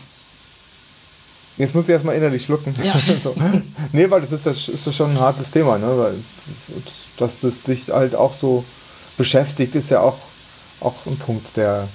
Jetzt 1.57 1.75
muss 1.75 1.85
ich 1.85 1.91
erstmal 1.91 2.15
innerlich 2.15 2.45
schlucken. 2.45 2.75
Ja. 2.83 2.95
so. 3.23 3.35
Nee, 3.93 4.11
weil 4.11 4.21
das 4.21 4.33
ist, 4.33 4.47
das 4.47 4.69
ist 4.69 4.95
schon 4.95 5.11
ein 5.11 5.21
hartes 5.21 5.51
Thema, 5.51 5.79
ne? 5.79 5.99
Weil, 5.99 6.15
dass 7.17 7.41
das 7.41 7.63
dich 7.63 7.91
halt 7.91 8.15
auch 8.15 8.33
so 8.33 8.65
beschäftigt, 9.19 9.75
ist 9.75 9.91
ja 9.91 10.01
auch, 10.01 10.17
auch 10.81 11.07
ein 11.07 11.19
Punkt, 11.19 11.57
der. 11.57 11.89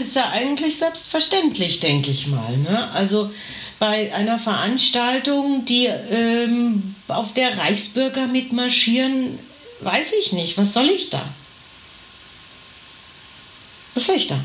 Ist 0.00 0.16
ja 0.16 0.30
eigentlich 0.30 0.76
selbstverständlich, 0.76 1.80
denke 1.80 2.10
ich 2.10 2.26
mal. 2.26 2.56
Ne? 2.56 2.90
Also 2.92 3.30
bei 3.78 4.12
einer 4.14 4.38
Veranstaltung, 4.38 5.64
die 5.64 5.86
ähm, 5.86 6.94
auf 7.08 7.34
der 7.34 7.56
Reichsbürger 7.58 8.26
mitmarschieren, 8.26 9.38
weiß 9.80 10.12
ich 10.20 10.32
nicht, 10.32 10.56
was 10.56 10.72
soll 10.72 10.86
ich 10.86 11.10
da? 11.10 11.24
Was 13.94 14.06
soll 14.06 14.16
ich 14.16 14.28
da? 14.28 14.42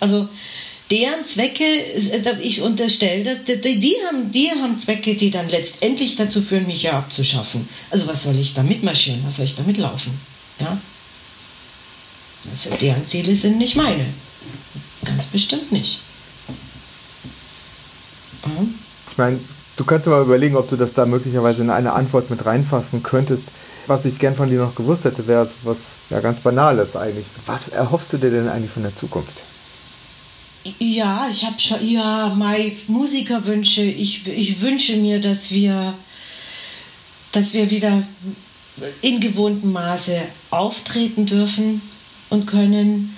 Also 0.00 0.28
deren 0.90 1.24
Zwecke, 1.24 1.64
äh, 1.64 2.40
ich 2.40 2.60
unterstelle, 2.60 3.24
dass 3.24 3.44
die 3.44 3.96
haben, 4.06 4.32
die 4.32 4.50
haben 4.50 4.78
Zwecke, 4.78 5.14
die 5.14 5.30
dann 5.30 5.48
letztendlich 5.48 6.16
dazu 6.16 6.40
führen, 6.40 6.66
mich 6.66 6.82
ja 6.82 6.98
abzuschaffen. 6.98 7.68
Also 7.90 8.06
was 8.06 8.22
soll 8.22 8.38
ich 8.38 8.54
da 8.54 8.62
mitmarschieren? 8.62 9.22
Was 9.26 9.36
soll 9.36 9.46
ich 9.46 9.54
da 9.54 9.62
mitlaufen? 9.62 10.18
Ja? 10.60 10.78
Also 12.50 12.70
deren 12.76 13.06
Ziele 13.06 13.34
sind 13.34 13.58
nicht 13.58 13.76
meine. 13.76 14.06
Ganz 15.04 15.26
bestimmt 15.26 15.72
nicht. 15.72 16.00
Mhm. 18.46 18.74
Ich 19.08 19.18
meine, 19.18 19.40
du 19.76 19.84
kannst 19.84 20.06
dir 20.06 20.10
mal 20.10 20.22
überlegen, 20.22 20.56
ob 20.56 20.68
du 20.68 20.76
das 20.76 20.94
da 20.94 21.06
möglicherweise 21.06 21.62
in 21.62 21.70
eine 21.70 21.92
Antwort 21.92 22.30
mit 22.30 22.44
reinfassen 22.44 23.02
könntest. 23.02 23.44
Was 23.86 24.04
ich 24.04 24.18
gern 24.18 24.34
von 24.34 24.50
dir 24.50 24.60
noch 24.60 24.74
gewusst 24.74 25.04
hätte, 25.04 25.26
wäre 25.26 25.48
was 25.62 26.04
ja 26.10 26.20
ganz 26.20 26.40
Banales 26.40 26.94
eigentlich. 26.94 27.26
Was 27.46 27.68
erhoffst 27.68 28.12
du 28.12 28.18
dir 28.18 28.30
denn 28.30 28.48
eigentlich 28.48 28.70
von 28.70 28.82
der 28.82 28.94
Zukunft? 28.94 29.42
Ja, 30.78 31.28
ich 31.30 31.44
habe 31.44 31.58
schon, 31.58 31.88
ja, 31.88 32.34
meine 32.36 32.72
Musikerwünsche. 32.88 33.82
Ich, 33.82 34.26
ich 34.26 34.60
wünsche 34.60 34.96
mir, 34.96 35.20
dass 35.20 35.50
wir, 35.50 35.94
dass 37.32 37.54
wir 37.54 37.70
wieder 37.70 38.02
in 39.00 39.20
gewohntem 39.20 39.72
Maße 39.72 40.20
auftreten 40.50 41.24
dürfen 41.24 41.80
und 42.30 42.46
können, 42.46 43.16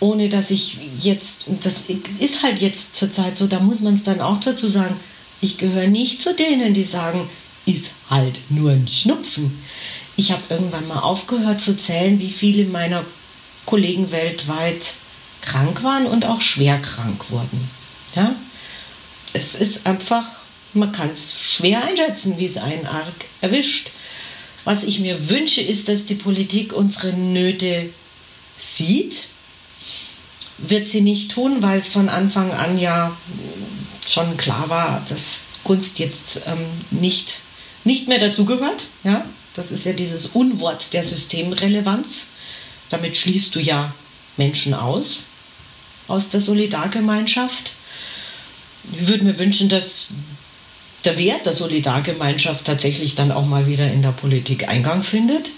ohne 0.00 0.28
dass 0.28 0.50
ich 0.50 0.78
jetzt, 0.98 1.46
das 1.62 1.84
ist 2.18 2.42
halt 2.42 2.60
jetzt 2.60 2.96
zurzeit 2.96 3.36
so, 3.36 3.46
da 3.46 3.60
muss 3.60 3.80
man 3.80 3.94
es 3.94 4.02
dann 4.02 4.20
auch 4.20 4.40
dazu 4.40 4.68
sagen, 4.68 4.96
Ich 5.44 5.58
gehöre 5.58 5.88
nicht 5.88 6.22
zu 6.22 6.34
denen, 6.34 6.72
die 6.72 6.84
sagen, 6.84 7.28
ist 7.66 7.90
halt 8.08 8.38
nur 8.48 8.70
ein 8.70 8.86
Schnupfen. 8.86 9.60
Ich 10.16 10.30
habe 10.30 10.42
irgendwann 10.48 10.86
mal 10.86 11.00
aufgehört 11.00 11.60
zu 11.60 11.76
zählen, 11.76 12.20
wie 12.20 12.30
viele 12.30 12.64
meiner 12.64 13.04
Kollegen 13.66 14.12
weltweit 14.12 14.94
krank 15.40 15.82
waren 15.82 16.06
und 16.06 16.24
auch 16.24 16.40
schwer 16.40 16.78
krank 16.78 17.28
wurden. 17.30 17.68
Ja? 18.14 18.36
Es 19.32 19.56
ist 19.56 19.84
einfach, 19.84 20.26
man 20.74 20.92
kann 20.92 21.10
es 21.10 21.36
schwer 21.38 21.84
einschätzen, 21.84 22.38
wie 22.38 22.46
es 22.46 22.56
einen 22.56 22.86
arg 22.86 23.24
erwischt. 23.40 23.90
Was 24.64 24.84
ich 24.84 25.00
mir 25.00 25.28
wünsche, 25.28 25.60
ist, 25.60 25.88
dass 25.88 26.04
die 26.04 26.14
Politik 26.14 26.72
unsere 26.72 27.12
Nöte 27.12 27.90
sieht. 28.56 29.28
Wird 30.58 30.88
sie 30.88 31.00
nicht 31.00 31.32
tun, 31.32 31.62
weil 31.62 31.80
es 31.80 31.88
von 31.88 32.08
Anfang 32.08 32.52
an 32.52 32.78
ja 32.78 33.16
schon 34.06 34.36
klar 34.36 34.68
war, 34.68 35.04
dass 35.08 35.40
Kunst 35.64 35.98
jetzt 35.98 36.42
ähm, 36.46 36.66
nicht, 36.90 37.40
nicht 37.84 38.08
mehr 38.08 38.18
dazugehört. 38.18 38.84
Ja? 39.04 39.24
Das 39.54 39.70
ist 39.70 39.84
ja 39.84 39.92
dieses 39.92 40.26
Unwort 40.26 40.92
der 40.92 41.02
Systemrelevanz. 41.02 42.26
Damit 42.90 43.16
schließt 43.16 43.54
du 43.54 43.60
ja 43.60 43.92
Menschen 44.36 44.74
aus, 44.74 45.24
aus 46.08 46.30
der 46.30 46.40
Solidargemeinschaft. 46.40 47.72
Ich 48.92 49.08
würde 49.08 49.24
mir 49.24 49.38
wünschen, 49.38 49.68
dass 49.68 50.08
der 51.04 51.18
Wert 51.18 51.46
der 51.46 51.52
Solidargemeinschaft 51.52 52.64
tatsächlich 52.64 53.14
dann 53.14 53.32
auch 53.32 53.46
mal 53.46 53.66
wieder 53.66 53.90
in 53.90 54.02
der 54.02 54.12
Politik 54.12 54.68
Eingang 54.68 55.02
findet. 55.02 55.50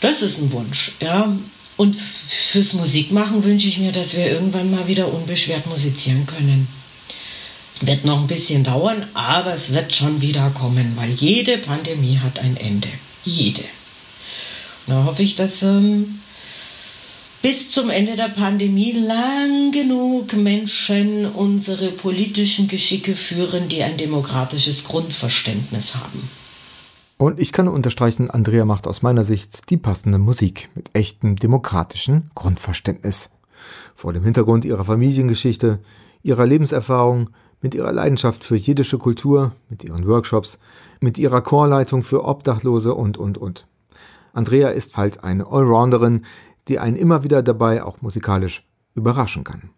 Das 0.00 0.22
ist 0.22 0.38
ein 0.38 0.52
Wunsch. 0.52 0.92
Ja. 1.00 1.32
Und 1.78 1.94
fürs 1.94 2.72
Musikmachen 2.72 3.44
wünsche 3.44 3.68
ich 3.68 3.78
mir, 3.78 3.92
dass 3.92 4.16
wir 4.16 4.26
irgendwann 4.26 4.70
mal 4.70 4.88
wieder 4.88 5.14
unbeschwert 5.14 5.66
musizieren 5.66 6.26
können. 6.26 6.66
Wird 7.80 8.04
noch 8.04 8.20
ein 8.20 8.26
bisschen 8.26 8.64
dauern, 8.64 9.06
aber 9.14 9.54
es 9.54 9.72
wird 9.72 9.94
schon 9.94 10.20
wieder 10.20 10.50
kommen, 10.50 10.94
weil 10.96 11.10
jede 11.10 11.56
Pandemie 11.56 12.18
hat 12.18 12.40
ein 12.40 12.56
Ende. 12.56 12.88
Jede. 13.24 13.62
Da 14.88 15.04
hoffe 15.04 15.22
ich, 15.22 15.36
dass 15.36 15.62
ähm, 15.62 16.20
bis 17.42 17.70
zum 17.70 17.90
Ende 17.90 18.16
der 18.16 18.30
Pandemie 18.30 18.92
lang 18.92 19.70
genug 19.70 20.32
Menschen 20.32 21.26
unsere 21.26 21.92
politischen 21.92 22.66
Geschicke 22.66 23.14
führen, 23.14 23.68
die 23.68 23.84
ein 23.84 23.96
demokratisches 23.96 24.82
Grundverständnis 24.82 25.94
haben. 25.94 26.28
Und 27.18 27.40
ich 27.40 27.52
kann 27.52 27.66
unterstreichen, 27.66 28.30
Andrea 28.30 28.64
macht 28.64 28.86
aus 28.86 29.02
meiner 29.02 29.24
Sicht 29.24 29.70
die 29.70 29.76
passende 29.76 30.18
Musik 30.18 30.68
mit 30.76 30.90
echtem 30.92 31.34
demokratischen 31.34 32.30
Grundverständnis. 32.36 33.32
Vor 33.92 34.12
dem 34.12 34.22
Hintergrund 34.22 34.64
ihrer 34.64 34.84
Familiengeschichte, 34.84 35.80
ihrer 36.22 36.46
Lebenserfahrung, 36.46 37.30
mit 37.60 37.74
ihrer 37.74 37.90
Leidenschaft 37.90 38.44
für 38.44 38.54
jiddische 38.54 38.98
Kultur, 38.98 39.50
mit 39.68 39.82
ihren 39.82 40.06
Workshops, 40.06 40.60
mit 41.00 41.18
ihrer 41.18 41.40
Chorleitung 41.40 42.02
für 42.02 42.24
Obdachlose 42.24 42.94
und, 42.94 43.18
und, 43.18 43.36
und. 43.36 43.66
Andrea 44.32 44.68
ist 44.68 44.96
halt 44.96 45.24
eine 45.24 45.50
Allrounderin, 45.50 46.24
die 46.68 46.78
einen 46.78 46.96
immer 46.96 47.24
wieder 47.24 47.42
dabei 47.42 47.82
auch 47.82 48.00
musikalisch 48.00 48.64
überraschen 48.94 49.42
kann. 49.42 49.70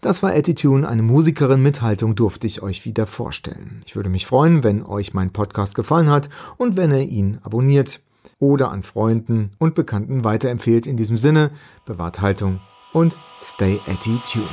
Das 0.00 0.22
war 0.22 0.32
Attitune, 0.32 0.88
eine 0.88 1.02
Musikerin 1.02 1.62
mit 1.62 1.82
Haltung 1.82 2.14
durfte 2.14 2.46
ich 2.46 2.62
euch 2.62 2.84
wieder 2.84 3.06
vorstellen. 3.06 3.80
Ich 3.86 3.94
würde 3.94 4.08
mich 4.08 4.26
freuen, 4.26 4.64
wenn 4.64 4.84
euch 4.84 5.14
mein 5.14 5.32
Podcast 5.32 5.74
gefallen 5.74 6.10
hat 6.10 6.28
und 6.56 6.76
wenn 6.76 6.90
ihr 6.90 7.08
ihn 7.08 7.38
abonniert 7.42 8.00
oder 8.38 8.70
an 8.70 8.82
Freunden 8.82 9.52
und 9.58 9.74
Bekannten 9.74 10.24
weiterempfehlt. 10.24 10.86
In 10.86 10.96
diesem 10.96 11.16
Sinne, 11.16 11.50
bewahrt 11.84 12.20
Haltung 12.20 12.60
und 12.92 13.16
stay 13.42 13.78
attitude. 13.86 14.46